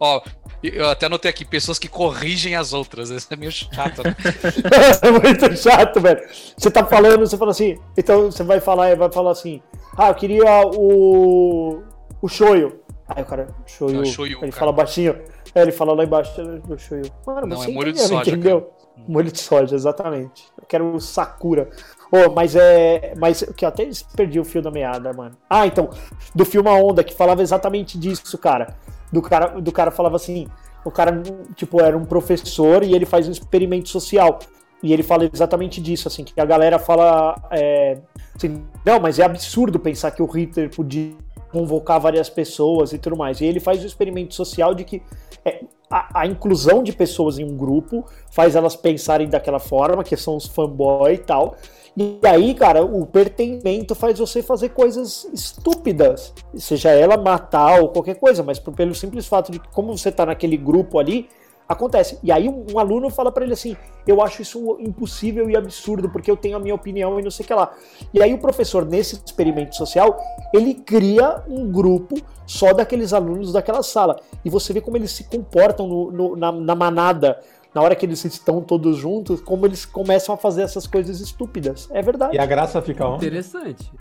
Ó, 0.01 0.22
eu 0.62 0.89
até 0.89 1.07
anotei 1.07 1.30
aqui, 1.30 1.45
pessoas 1.45 1.78
que 1.78 1.89
corrigem 1.89 2.57
as 2.57 2.72
outras. 2.72 3.11
Isso 3.11 3.28
é 3.30 3.36
meio 3.36 3.53
chato, 3.53 4.03
né? 4.03 4.16
é 5.03 5.11
muito 5.11 5.57
chato, 5.57 6.01
velho. 6.01 6.20
Você 6.57 6.70
tá 6.70 6.84
falando, 6.84 7.20
você 7.20 7.36
fala 7.36 7.51
assim, 7.51 7.78
então 7.97 8.30
você 8.30 8.43
vai 8.43 8.61
falar, 8.61 8.97
vai 8.97 9.11
falar 9.11 9.32
assim, 9.32 9.62
ah, 9.97 10.09
eu 10.09 10.14
queria 10.14 10.62
o. 10.66 11.82
o 12.20 12.28
shoyu. 12.28 12.80
Aí 13.09 13.22
o 13.22 13.26
cara, 13.26 13.49
shoyu. 13.66 13.97
Não, 13.97 14.05
shoyu, 14.05 14.39
ele 14.43 14.51
cara. 14.51 14.53
fala 14.53 14.72
baixinho. 14.72 15.18
É, 15.55 15.62
ele 15.62 15.72
fala 15.72 15.95
lá 15.95 16.05
embaixo, 16.05 16.32
o 16.68 16.78
shoyu. 16.78 17.11
Mano, 17.26 17.47
Não, 17.47 17.64
é 17.64 17.68
molho 17.68 17.93
de 17.93 18.01
soja, 18.01 18.30
entendeu? 18.30 18.72
Molho 19.07 19.30
de 19.30 19.41
soja, 19.41 19.74
exatamente. 19.74 20.45
Eu 20.61 20.66
quero 20.66 20.95
o 20.95 21.01
Sakura. 21.01 21.70
Oh, 22.11 22.31
mas 22.31 22.57
é. 22.57 23.15
Mas 23.17 23.43
que 23.57 23.65
eu 23.65 23.69
até 23.69 23.89
perdi 24.17 24.41
o 24.41 24.45
fio 24.45 24.63
da 24.63 24.71
meada, 24.71 25.13
mano. 25.13 25.37
Ah, 25.49 25.67
então, 25.67 25.91
do 26.35 26.45
filme 26.45 26.69
A 26.69 26.75
Onda, 26.75 27.05
que 27.05 27.15
falava 27.15 27.43
exatamente 27.43 27.99
disso, 27.99 28.37
cara. 28.39 28.77
Do 29.13 29.23
cara, 29.23 29.61
do 29.61 29.73
cara 29.73 29.91
falava 29.91 30.17
assim, 30.17 30.47
o 30.85 30.91
cara, 30.91 31.23
tipo, 31.55 31.81
era 31.81 31.97
um 31.97 32.05
professor 32.05 32.83
e 32.83 32.95
ele 32.95 33.07
faz 33.07 33.29
um 33.29 33.33
experimento 33.33 33.89
social. 33.89 34.39
E 34.83 34.93
ele 34.93 35.03
fala 35.03 35.29
exatamente 35.33 35.81
disso, 35.81 36.09
assim, 36.09 36.25
que 36.25 36.41
a 36.41 36.45
galera 36.45 36.79
fala. 36.79 37.35
é, 37.51 37.99
assim, 38.35 38.63
não, 38.85 39.01
mas 39.01 39.19
é 39.19 39.25
absurdo 39.25 39.79
pensar 39.79 40.11
que 40.13 40.23
o 40.23 40.27
Hitler 40.27 40.71
podia 40.75 41.15
convocar 41.51 42.01
várias 42.01 42.29
pessoas 42.31 42.93
e 42.93 42.99
tudo 42.99 43.17
mais. 43.17 43.41
E 43.41 43.45
ele 43.45 43.61
faz 43.61 43.83
o 43.83 43.87
experimento 43.87 44.35
social 44.35 44.75
de 44.75 44.85
que 44.85 45.03
é, 45.45 45.65
a, 45.91 46.21
a 46.21 46.27
inclusão 46.27 46.83
de 46.83 46.93
pessoas 46.93 47.39
em 47.39 47.45
um 47.45 47.57
grupo 47.57 48.05
faz 48.31 48.55
elas 48.55 48.77
pensarem 48.77 49.29
daquela 49.29 49.59
forma, 49.59 50.05
que 50.05 50.17
são 50.17 50.37
os 50.37 50.47
fanboy 50.47 51.15
e 51.15 51.19
tal. 51.19 51.57
E 52.01 52.20
aí, 52.24 52.55
cara, 52.55 52.84
o 52.84 53.05
pertencimento 53.05 53.92
faz 53.92 54.20
você 54.20 54.40
fazer 54.40 54.68
coisas 54.68 55.28
estúpidas. 55.32 56.32
Seja 56.55 56.90
ela 56.90 57.16
matar 57.16 57.80
ou 57.80 57.88
qualquer 57.88 58.14
coisa, 58.14 58.40
mas 58.42 58.61
pelo 58.61 58.94
simples 58.94 59.26
fato 59.26 59.51
de 59.51 59.59
que, 59.59 59.68
como 59.70 59.99
você 59.99 60.12
tá 60.12 60.24
naquele 60.24 60.57
grupo 60.57 61.01
ali, 61.01 61.28
acontece. 61.68 62.16
E 62.22 62.30
aí 62.30 62.49
um, 62.49 62.78
aluno 62.78 63.11
fala 63.11 63.32
pra 63.32 63.42
ele 63.42 63.53
assim: 63.55 63.76
Eu 64.07 64.22
acho 64.22 64.42
isso 64.42 64.76
impossível 64.78 65.51
e 65.51 65.57
absurdo, 65.57 66.09
porque 66.09 66.30
eu 66.30 66.36
tenho 66.36 66.57
a 66.57 66.61
minha 66.61 66.74
opinião 66.74 67.18
e 67.18 67.22
não 67.22 67.32
sei 67.32 67.42
o 67.42 67.46
que 67.49 67.55
lá. 67.55 67.72
E 68.14 68.22
aí 68.22 68.32
o 68.32 68.38
professor, 68.38 68.84
nesse 68.86 69.16
experimento 69.16 69.74
social, 69.74 70.16
ele 70.55 70.74
cria 70.74 71.42
um 71.49 71.68
grupo 71.70 72.14
só 72.46 72.72
daqueles 72.72 73.12
alunos 73.12 73.53
daquela 73.53 73.82
sala. 73.82 74.20
E 74.44 74.49
você 74.49 74.72
vê 74.72 74.80
como 74.80 74.96
eles 74.96 75.11
se 75.11 75.24
comportam 75.24 75.88
no- 75.88 76.12
no- 76.12 76.36
na, 76.36 76.53
na 76.53 76.74
manada. 76.76 77.40
Na 77.75 77.83
hora 77.83 77.95
que 77.95 78.05
eles 78.07 78.25
estão 78.25 78.61
todos 78.62 78.97
juntos, 78.97 79.41
como 79.41 79.66
eles 79.66 79.85
começam 79.85 80.35
a 80.35 80.39
fazer 80.39 80.62
essas 80.62 80.87
coisas 80.87 81.21
estúpidas. 81.21 81.89
É 81.93 82.01
verdade. 82.03 82.35
E 82.35 82.39
a 82.39 82.47
graça 82.47 82.81
fica 82.83 83.07
onde? 83.07 83.27
Interessante. 83.27 83.93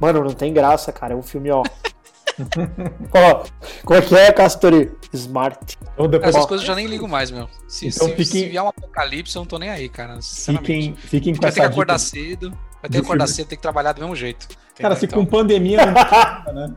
Mano, 0.00 0.22
não 0.22 0.32
tem 0.32 0.52
graça, 0.52 0.92
cara. 0.92 1.12
É 1.14 1.16
um 1.16 1.22
filme, 1.22 1.50
ó. 1.50 1.62
ó, 3.14 3.44
como 3.84 3.98
é 3.98 4.02
que 4.02 4.14
é, 4.14 4.32
Castori? 4.32 4.92
Smart. 5.12 5.76
Então 5.94 6.06
depois 6.08 6.30
Essas 6.34 6.44
ó, 6.44 6.48
coisas 6.48 6.64
eu 6.64 6.68
já 6.68 6.74
nem 6.76 6.86
ligo 6.86 7.08
mais, 7.08 7.30
meu. 7.30 7.48
Se, 7.66 7.88
Então 7.88 8.06
se, 8.06 8.14
fiquem- 8.14 8.24
se 8.42 8.48
vier 8.48 8.62
um 8.62 8.68
apocalipse, 8.68 9.34
eu 9.36 9.40
não 9.40 9.46
tô 9.46 9.58
nem 9.58 9.70
aí, 9.70 9.88
cara. 9.88 10.18
Fiquem, 10.22 10.94
fiquem 10.94 11.34
com 11.34 11.40
Vai 11.42 11.50
ter 11.52 11.60
que 11.60 11.66
acordar 11.66 11.96
dica. 11.96 12.08
cedo. 12.10 12.50
Vai 12.80 12.90
ter 12.90 12.98
que 12.98 13.04
acordar 13.04 13.26
filme. 13.26 13.36
cedo, 13.36 13.48
tem 13.48 13.58
que 13.58 13.62
trabalhar 13.62 13.92
do 13.92 14.00
mesmo 14.00 14.14
jeito. 14.14 14.46
Cara, 14.76 14.94
entendeu? 14.94 14.96
se 14.96 15.06
Então- 15.06 15.24
com 15.24 15.26
pandemia 15.30 15.84
não 15.84 15.94
tem, 16.44 16.54
né? 16.54 16.74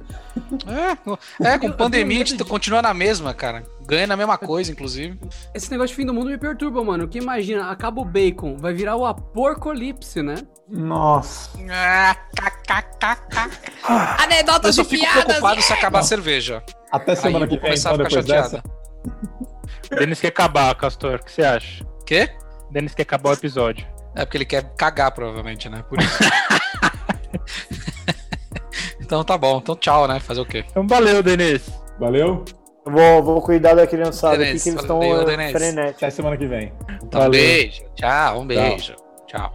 É, 1.44 1.48
é, 1.54 1.60
com 1.60 1.68
Eu- 1.68 1.74
pandemia 1.74 2.16
a 2.24 2.26
gente 2.26 2.38
de- 2.38 2.44
continua 2.44 2.82
na 2.82 2.94
mesma, 2.94 3.32
cara. 3.34 3.64
Ganha 3.92 4.08
na 4.08 4.16
mesma 4.16 4.38
coisa, 4.38 4.72
inclusive. 4.72 5.20
Esse 5.54 5.70
negócio 5.70 5.90
de 5.90 5.96
fim 6.02 6.06
do 6.06 6.14
mundo 6.14 6.30
me 6.30 6.38
perturba, 6.38 6.82
mano. 6.82 7.10
Que 7.10 7.18
imagina, 7.18 7.70
acaba 7.70 8.00
o 8.00 8.06
bacon, 8.06 8.56
vai 8.56 8.72
virar 8.74 8.96
o 8.96 9.06
apocalipse, 9.06 10.24
né? 10.24 10.36
Nossa. 10.70 11.52
Ah, 11.70 12.16
kkkk. 12.34 13.52
Eu 13.90 13.96
Anedotas 14.24 14.76
só 14.76 14.84
de 14.84 14.88
fico 14.88 15.04
piadas. 15.04 15.26
preocupado 15.26 15.62
se 15.62 15.74
acabar 15.74 16.00
a 16.00 16.04
cerveja. 16.04 16.64
Até 16.90 17.16
semana 17.16 17.44
eu 17.44 17.50
que 17.50 17.56
vou 17.56 17.62
vem, 17.62 17.72
começar 17.72 17.94
então, 17.94 18.06
a 18.06 18.10
ficar 18.10 18.22
chateada. 18.22 18.64
Denis 19.90 20.22
quer 20.22 20.30
acabar, 20.30 20.74
Castor. 20.76 21.16
O 21.16 21.26
que 21.26 21.32
você 21.34 21.44
acha? 21.44 21.86
Quê? 22.06 22.30
Denis 22.72 22.96
quer 22.96 23.02
acabar 23.02 23.32
o 23.32 23.34
episódio. 23.34 23.86
É 24.16 24.24
porque 24.24 24.38
ele 24.38 24.46
quer 24.46 24.74
cagar, 24.78 25.12
provavelmente, 25.12 25.68
né? 25.68 25.84
Por 25.90 26.00
isso. 26.02 26.18
então 29.02 29.22
tá 29.26 29.38
bom. 29.38 29.58
Então 29.58 29.76
tchau, 29.76 30.08
né? 30.08 30.18
Fazer 30.22 30.40
o 30.40 30.46
quê? 30.46 30.64
Então 30.70 30.88
valeu, 30.88 31.22
Denis. 31.22 31.70
Valeu? 32.00 32.46
Vou, 32.86 33.24
vou 33.24 33.42
cuidar 33.42 33.76
da 33.76 33.86
criançada 33.86 34.44
aqui 34.44 34.60
que 34.60 34.70
eles 34.70 34.82
estão 34.82 35.00
Denise. 35.26 35.52
frenéticos. 35.52 36.04
Até 36.04 36.10
semana 36.10 36.38
que 36.38 36.48
vem. 36.48 36.74
Então, 37.04 37.28
um 37.28 37.30
beijo. 37.30 37.84
Tchau, 37.96 38.42
um 38.42 38.48
beijo. 38.48 38.96
Tchau. 39.28 39.54